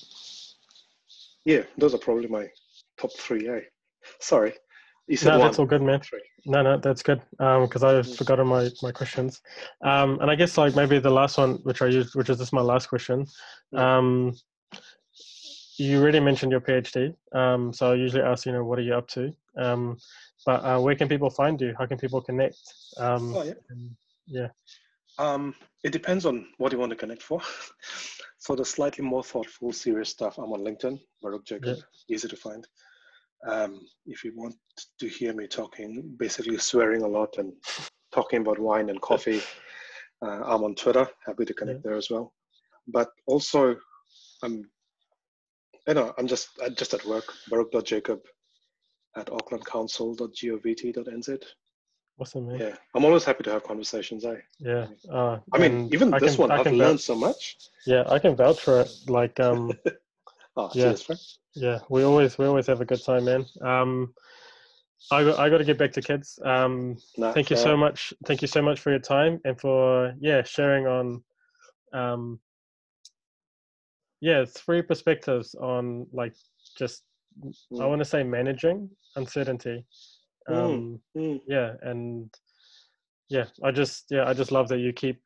Yeah, 1.46 1.62
those 1.76 1.94
are 1.94 1.98
probably 1.98 2.28
my 2.28 2.48
top 2.98 3.12
three. 3.18 3.48
Eh? 3.48 3.60
Sorry, 4.20 4.54
you 5.06 5.16
said 5.16 5.30
no, 5.30 5.38
one. 5.38 5.46
that's 5.46 5.58
all 5.58 5.66
good, 5.66 5.82
man. 5.82 6.00
No, 6.46 6.62
no, 6.62 6.78
that's 6.78 7.02
good. 7.02 7.20
Um, 7.38 7.64
because 7.64 7.82
I've 7.82 8.16
forgotten 8.16 8.46
my 8.46 8.70
my 8.82 8.92
questions. 8.92 9.42
Um, 9.82 10.18
and 10.20 10.30
I 10.30 10.34
guess 10.34 10.56
like 10.56 10.74
maybe 10.74 10.98
the 10.98 11.10
last 11.10 11.38
one, 11.38 11.54
which 11.64 11.82
I 11.82 11.86
used, 11.86 12.14
which 12.14 12.30
is 12.30 12.38
just 12.38 12.52
my 12.52 12.62
last 12.62 12.88
question. 12.88 13.26
Mm. 13.74 13.78
Um, 13.78 14.34
you 15.76 16.00
already 16.00 16.20
mentioned 16.20 16.52
your 16.52 16.60
PhD. 16.60 17.14
Um, 17.32 17.72
so 17.72 17.92
I 17.92 17.94
usually 17.94 18.22
ask, 18.22 18.46
you 18.46 18.52
know, 18.52 18.64
what 18.64 18.78
are 18.78 18.82
you 18.82 18.94
up 18.94 19.08
to? 19.08 19.34
Um, 19.56 19.98
but 20.46 20.64
uh, 20.64 20.80
where 20.80 20.94
can 20.94 21.08
people 21.08 21.30
find 21.30 21.60
you? 21.60 21.74
How 21.78 21.86
can 21.86 21.98
people 21.98 22.20
connect? 22.20 22.58
Um, 22.96 23.34
oh 23.34 23.42
yeah. 23.42 23.52
And, 23.70 23.90
yeah. 24.26 24.48
Um, 25.18 25.54
it 25.82 25.92
depends 25.92 26.26
on 26.26 26.46
what 26.58 26.72
you 26.72 26.78
want 26.78 26.90
to 26.90 26.96
connect 26.96 27.22
for. 27.22 27.40
for 28.44 28.56
the 28.56 28.64
slightly 28.64 29.04
more 29.04 29.24
thoughtful, 29.24 29.72
serious 29.72 30.10
stuff, 30.10 30.38
I'm 30.38 30.52
on 30.52 30.60
LinkedIn, 30.60 31.00
Baruch 31.22 31.46
Jacob, 31.46 31.78
yeah. 31.78 32.14
easy 32.14 32.28
to 32.28 32.36
find. 32.36 32.66
Um, 33.46 33.86
if 34.06 34.24
you 34.24 34.32
want 34.34 34.54
to 35.00 35.08
hear 35.08 35.32
me 35.34 35.46
talking, 35.46 36.14
basically 36.18 36.56
swearing 36.58 37.02
a 37.02 37.08
lot 37.08 37.36
and 37.38 37.52
talking 38.12 38.40
about 38.40 38.58
wine 38.58 38.88
and 38.90 39.00
coffee, 39.00 39.40
uh, 40.22 40.40
I'm 40.44 40.64
on 40.64 40.74
Twitter. 40.74 41.06
Happy 41.26 41.44
to 41.44 41.54
connect 41.54 41.78
yeah. 41.78 41.82
there 41.90 41.96
as 41.98 42.10
well. 42.10 42.32
But 42.88 43.10
also, 43.26 43.76
I'm, 44.42 44.68
you 45.86 45.94
know, 45.94 46.12
I'm 46.18 46.26
just 46.26 46.48
I'm 46.64 46.74
just 46.74 46.94
at 46.94 47.04
work. 47.04 47.24
Baruch.jacob 47.50 48.20
at 49.16 49.26
aucklandcouncil.govt.nz. 49.26 51.42
Awesome, 52.20 52.46
man. 52.46 52.58
Yeah, 52.60 52.76
I'm 52.94 53.04
always 53.04 53.24
happy 53.24 53.42
to 53.44 53.50
have 53.50 53.64
conversations. 53.64 54.24
Eh? 54.24 54.36
Yeah. 54.60 54.86
Uh, 55.10 55.38
I 55.52 55.58
mean, 55.58 55.88
even 55.92 56.14
I 56.14 56.18
this 56.20 56.36
can- 56.36 56.42
one, 56.42 56.50
I 56.52 56.58
I've 56.58 56.64
can 56.64 56.78
learned 56.78 56.98
vouch- 56.98 57.04
so 57.04 57.16
much. 57.16 57.56
Yeah, 57.86 58.04
I 58.08 58.18
can 58.20 58.36
vouch 58.36 58.60
for 58.60 58.80
it. 58.82 58.90
Like, 59.08 59.40
um, 59.40 59.72
Oh, 60.56 60.70
Yeah. 60.74 60.92
cheers, 60.92 61.38
yeah, 61.54 61.80
we 61.88 62.02
always 62.04 62.38
we 62.38 62.46
always 62.46 62.66
have 62.66 62.80
a 62.80 62.84
good 62.84 63.02
time, 63.02 63.24
man. 63.24 63.44
Um, 63.60 64.14
I 65.10 65.24
got 65.24 65.38
I 65.38 65.48
got 65.50 65.58
to 65.58 65.64
get 65.64 65.78
back 65.78 65.92
to 65.92 66.02
kids. 66.02 66.38
Um, 66.44 66.96
Nah, 67.16 67.32
thank 67.32 67.50
you 67.50 67.56
so 67.56 67.76
much. 67.76 68.14
Thank 68.26 68.42
you 68.42 68.48
so 68.48 68.62
much 68.62 68.80
for 68.80 68.90
your 68.90 69.00
time 69.00 69.40
and 69.44 69.60
for 69.60 70.14
yeah 70.20 70.42
sharing 70.42 70.86
on, 70.86 71.24
um, 71.92 72.40
yeah, 74.20 74.44
three 74.44 74.82
perspectives 74.82 75.54
on 75.54 76.06
like 76.12 76.34
just 76.78 77.04
I 77.44 77.48
Mm. 77.74 77.88
want 77.88 77.98
to 78.00 78.04
say 78.04 78.22
managing 78.22 78.90
uncertainty. 79.16 79.84
Mm. 80.48 80.54
Um, 80.56 81.00
Mm. 81.16 81.40
yeah 81.46 81.74
and 81.82 82.32
yeah 83.28 83.44
i 83.62 83.70
just 83.70 84.04
yeah 84.10 84.28
i 84.28 84.34
just 84.34 84.52
love 84.52 84.68
that 84.68 84.78
you 84.78 84.92
keep 84.92 85.20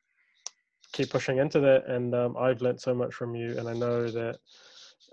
keep 0.93 1.11
pushing 1.11 1.39
into 1.39 1.61
that 1.61 1.87
and 1.89 2.15
um, 2.15 2.37
i've 2.37 2.63
learned 2.63 2.81
so 2.81 2.95
much 2.95 3.13
from 3.13 3.35
you 3.35 3.59
and 3.59 3.69
i 3.69 3.73
know 3.73 4.09
that 4.11 4.39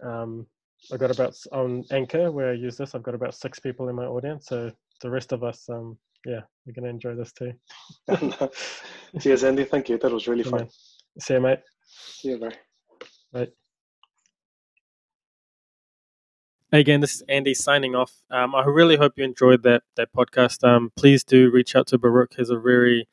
um, 0.03 0.45
i've 0.91 0.99
got 0.99 1.11
about 1.11 1.35
on 1.51 1.83
anchor 1.91 2.31
where 2.31 2.49
i 2.51 2.53
use 2.53 2.77
this 2.77 2.93
i've 2.95 3.03
got 3.03 3.15
about 3.15 3.33
six 3.33 3.59
people 3.59 3.89
in 3.89 3.95
my 3.95 4.05
audience 4.05 4.47
so 4.47 4.71
the 5.01 5.09
rest 5.09 5.31
of 5.31 5.43
us 5.43 5.67
um 5.69 5.97
yeah 6.25 6.41
we're 6.65 6.73
gonna 6.73 6.89
enjoy 6.89 7.13
this 7.15 7.31
too 7.33 7.53
cheers, 9.21 9.43
Andy. 9.43 9.63
Thank 9.63 9.89
you. 9.89 9.97
That 9.97 10.11
was 10.11 10.27
really 10.27 10.43
Good 10.43 10.49
fun. 10.51 10.59
man. 10.61 10.69
see 11.19 11.33
you 11.35 11.39
mate 11.41 11.59
See 11.87 12.29
you, 12.29 12.39
bye. 12.39 12.55
Bye. 13.31 13.47
Again, 16.71 16.99
this 16.99 17.15
is 17.15 17.23
Andy 17.29 17.53
signing 17.53 17.95
off. 17.95 18.11
Um, 18.31 18.53
I 18.55 18.65
really 18.65 18.97
hope 18.97 19.13
you 19.17 19.23
enjoyed 19.23 19.63
that 19.63 19.83
that 19.95 20.11
podcast. 20.13 20.67
Um, 20.67 20.91
please 20.97 21.23
do 21.23 21.51
reach 21.51 21.75
out 21.75 21.87
to 21.87 21.97
Baruch. 21.97 22.33
He's 22.35 22.49
a 22.49 22.57
very, 22.59 23.07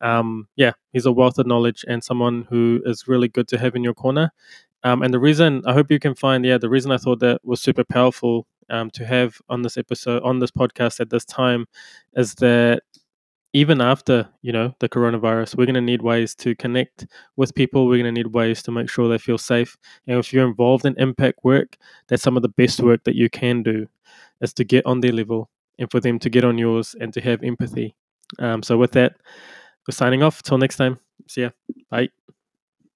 um, 0.00 0.48
yeah, 0.56 0.72
he's 0.92 1.06
a 1.06 1.12
wealth 1.12 1.38
of 1.38 1.46
knowledge 1.46 1.84
and 1.88 2.02
someone 2.04 2.46
who 2.50 2.82
is 2.84 3.08
really 3.08 3.28
good 3.28 3.48
to 3.48 3.58
have 3.58 3.76
in 3.76 3.84
your 3.84 3.94
corner. 3.94 4.32
Um, 4.84 5.02
and 5.02 5.12
the 5.12 5.18
reason 5.18 5.62
I 5.66 5.72
hope 5.72 5.90
you 5.90 5.98
can 5.98 6.14
find, 6.14 6.44
yeah, 6.44 6.58
the 6.58 6.70
reason 6.70 6.92
I 6.92 6.98
thought 6.98 7.20
that 7.20 7.40
was 7.44 7.60
super 7.60 7.84
powerful 7.84 8.46
um, 8.70 8.90
to 8.90 9.04
have 9.06 9.40
on 9.48 9.62
this 9.62 9.76
episode 9.76 10.22
on 10.22 10.38
this 10.38 10.50
podcast 10.50 11.00
at 11.00 11.10
this 11.10 11.24
time 11.24 11.66
is 12.14 12.34
that 12.36 12.82
even 13.54 13.80
after 13.80 14.28
you 14.42 14.52
know 14.52 14.74
the 14.78 14.88
coronavirus, 14.88 15.56
we're 15.56 15.66
going 15.66 15.74
to 15.74 15.80
need 15.80 16.02
ways 16.02 16.34
to 16.36 16.54
connect 16.54 17.06
with 17.36 17.54
people. 17.54 17.86
We're 17.86 18.02
going 18.02 18.14
to 18.14 18.22
need 18.22 18.34
ways 18.34 18.62
to 18.64 18.70
make 18.70 18.90
sure 18.90 19.08
they 19.08 19.18
feel 19.18 19.38
safe. 19.38 19.76
And 20.06 20.18
if 20.18 20.32
you're 20.32 20.46
involved 20.46 20.84
in 20.84 20.94
impact 20.98 21.40
work, 21.44 21.76
that's 22.08 22.22
some 22.22 22.36
of 22.36 22.42
the 22.42 22.50
best 22.50 22.80
work 22.80 23.04
that 23.04 23.14
you 23.14 23.30
can 23.30 23.62
do 23.62 23.86
is 24.40 24.52
to 24.54 24.64
get 24.64 24.84
on 24.86 25.00
their 25.00 25.12
level 25.12 25.50
and 25.78 25.90
for 25.90 26.00
them 26.00 26.18
to 26.18 26.30
get 26.30 26.44
on 26.44 26.58
yours 26.58 26.94
and 27.00 27.12
to 27.14 27.20
have 27.20 27.42
empathy. 27.42 27.96
Um, 28.38 28.62
so 28.62 28.76
with 28.76 28.92
that, 28.92 29.16
we're 29.86 29.92
signing 29.92 30.22
off. 30.22 30.42
Till 30.42 30.58
next 30.58 30.76
time. 30.76 30.98
See 31.26 31.42
ya. 31.42 31.50
Bye. 31.90 32.10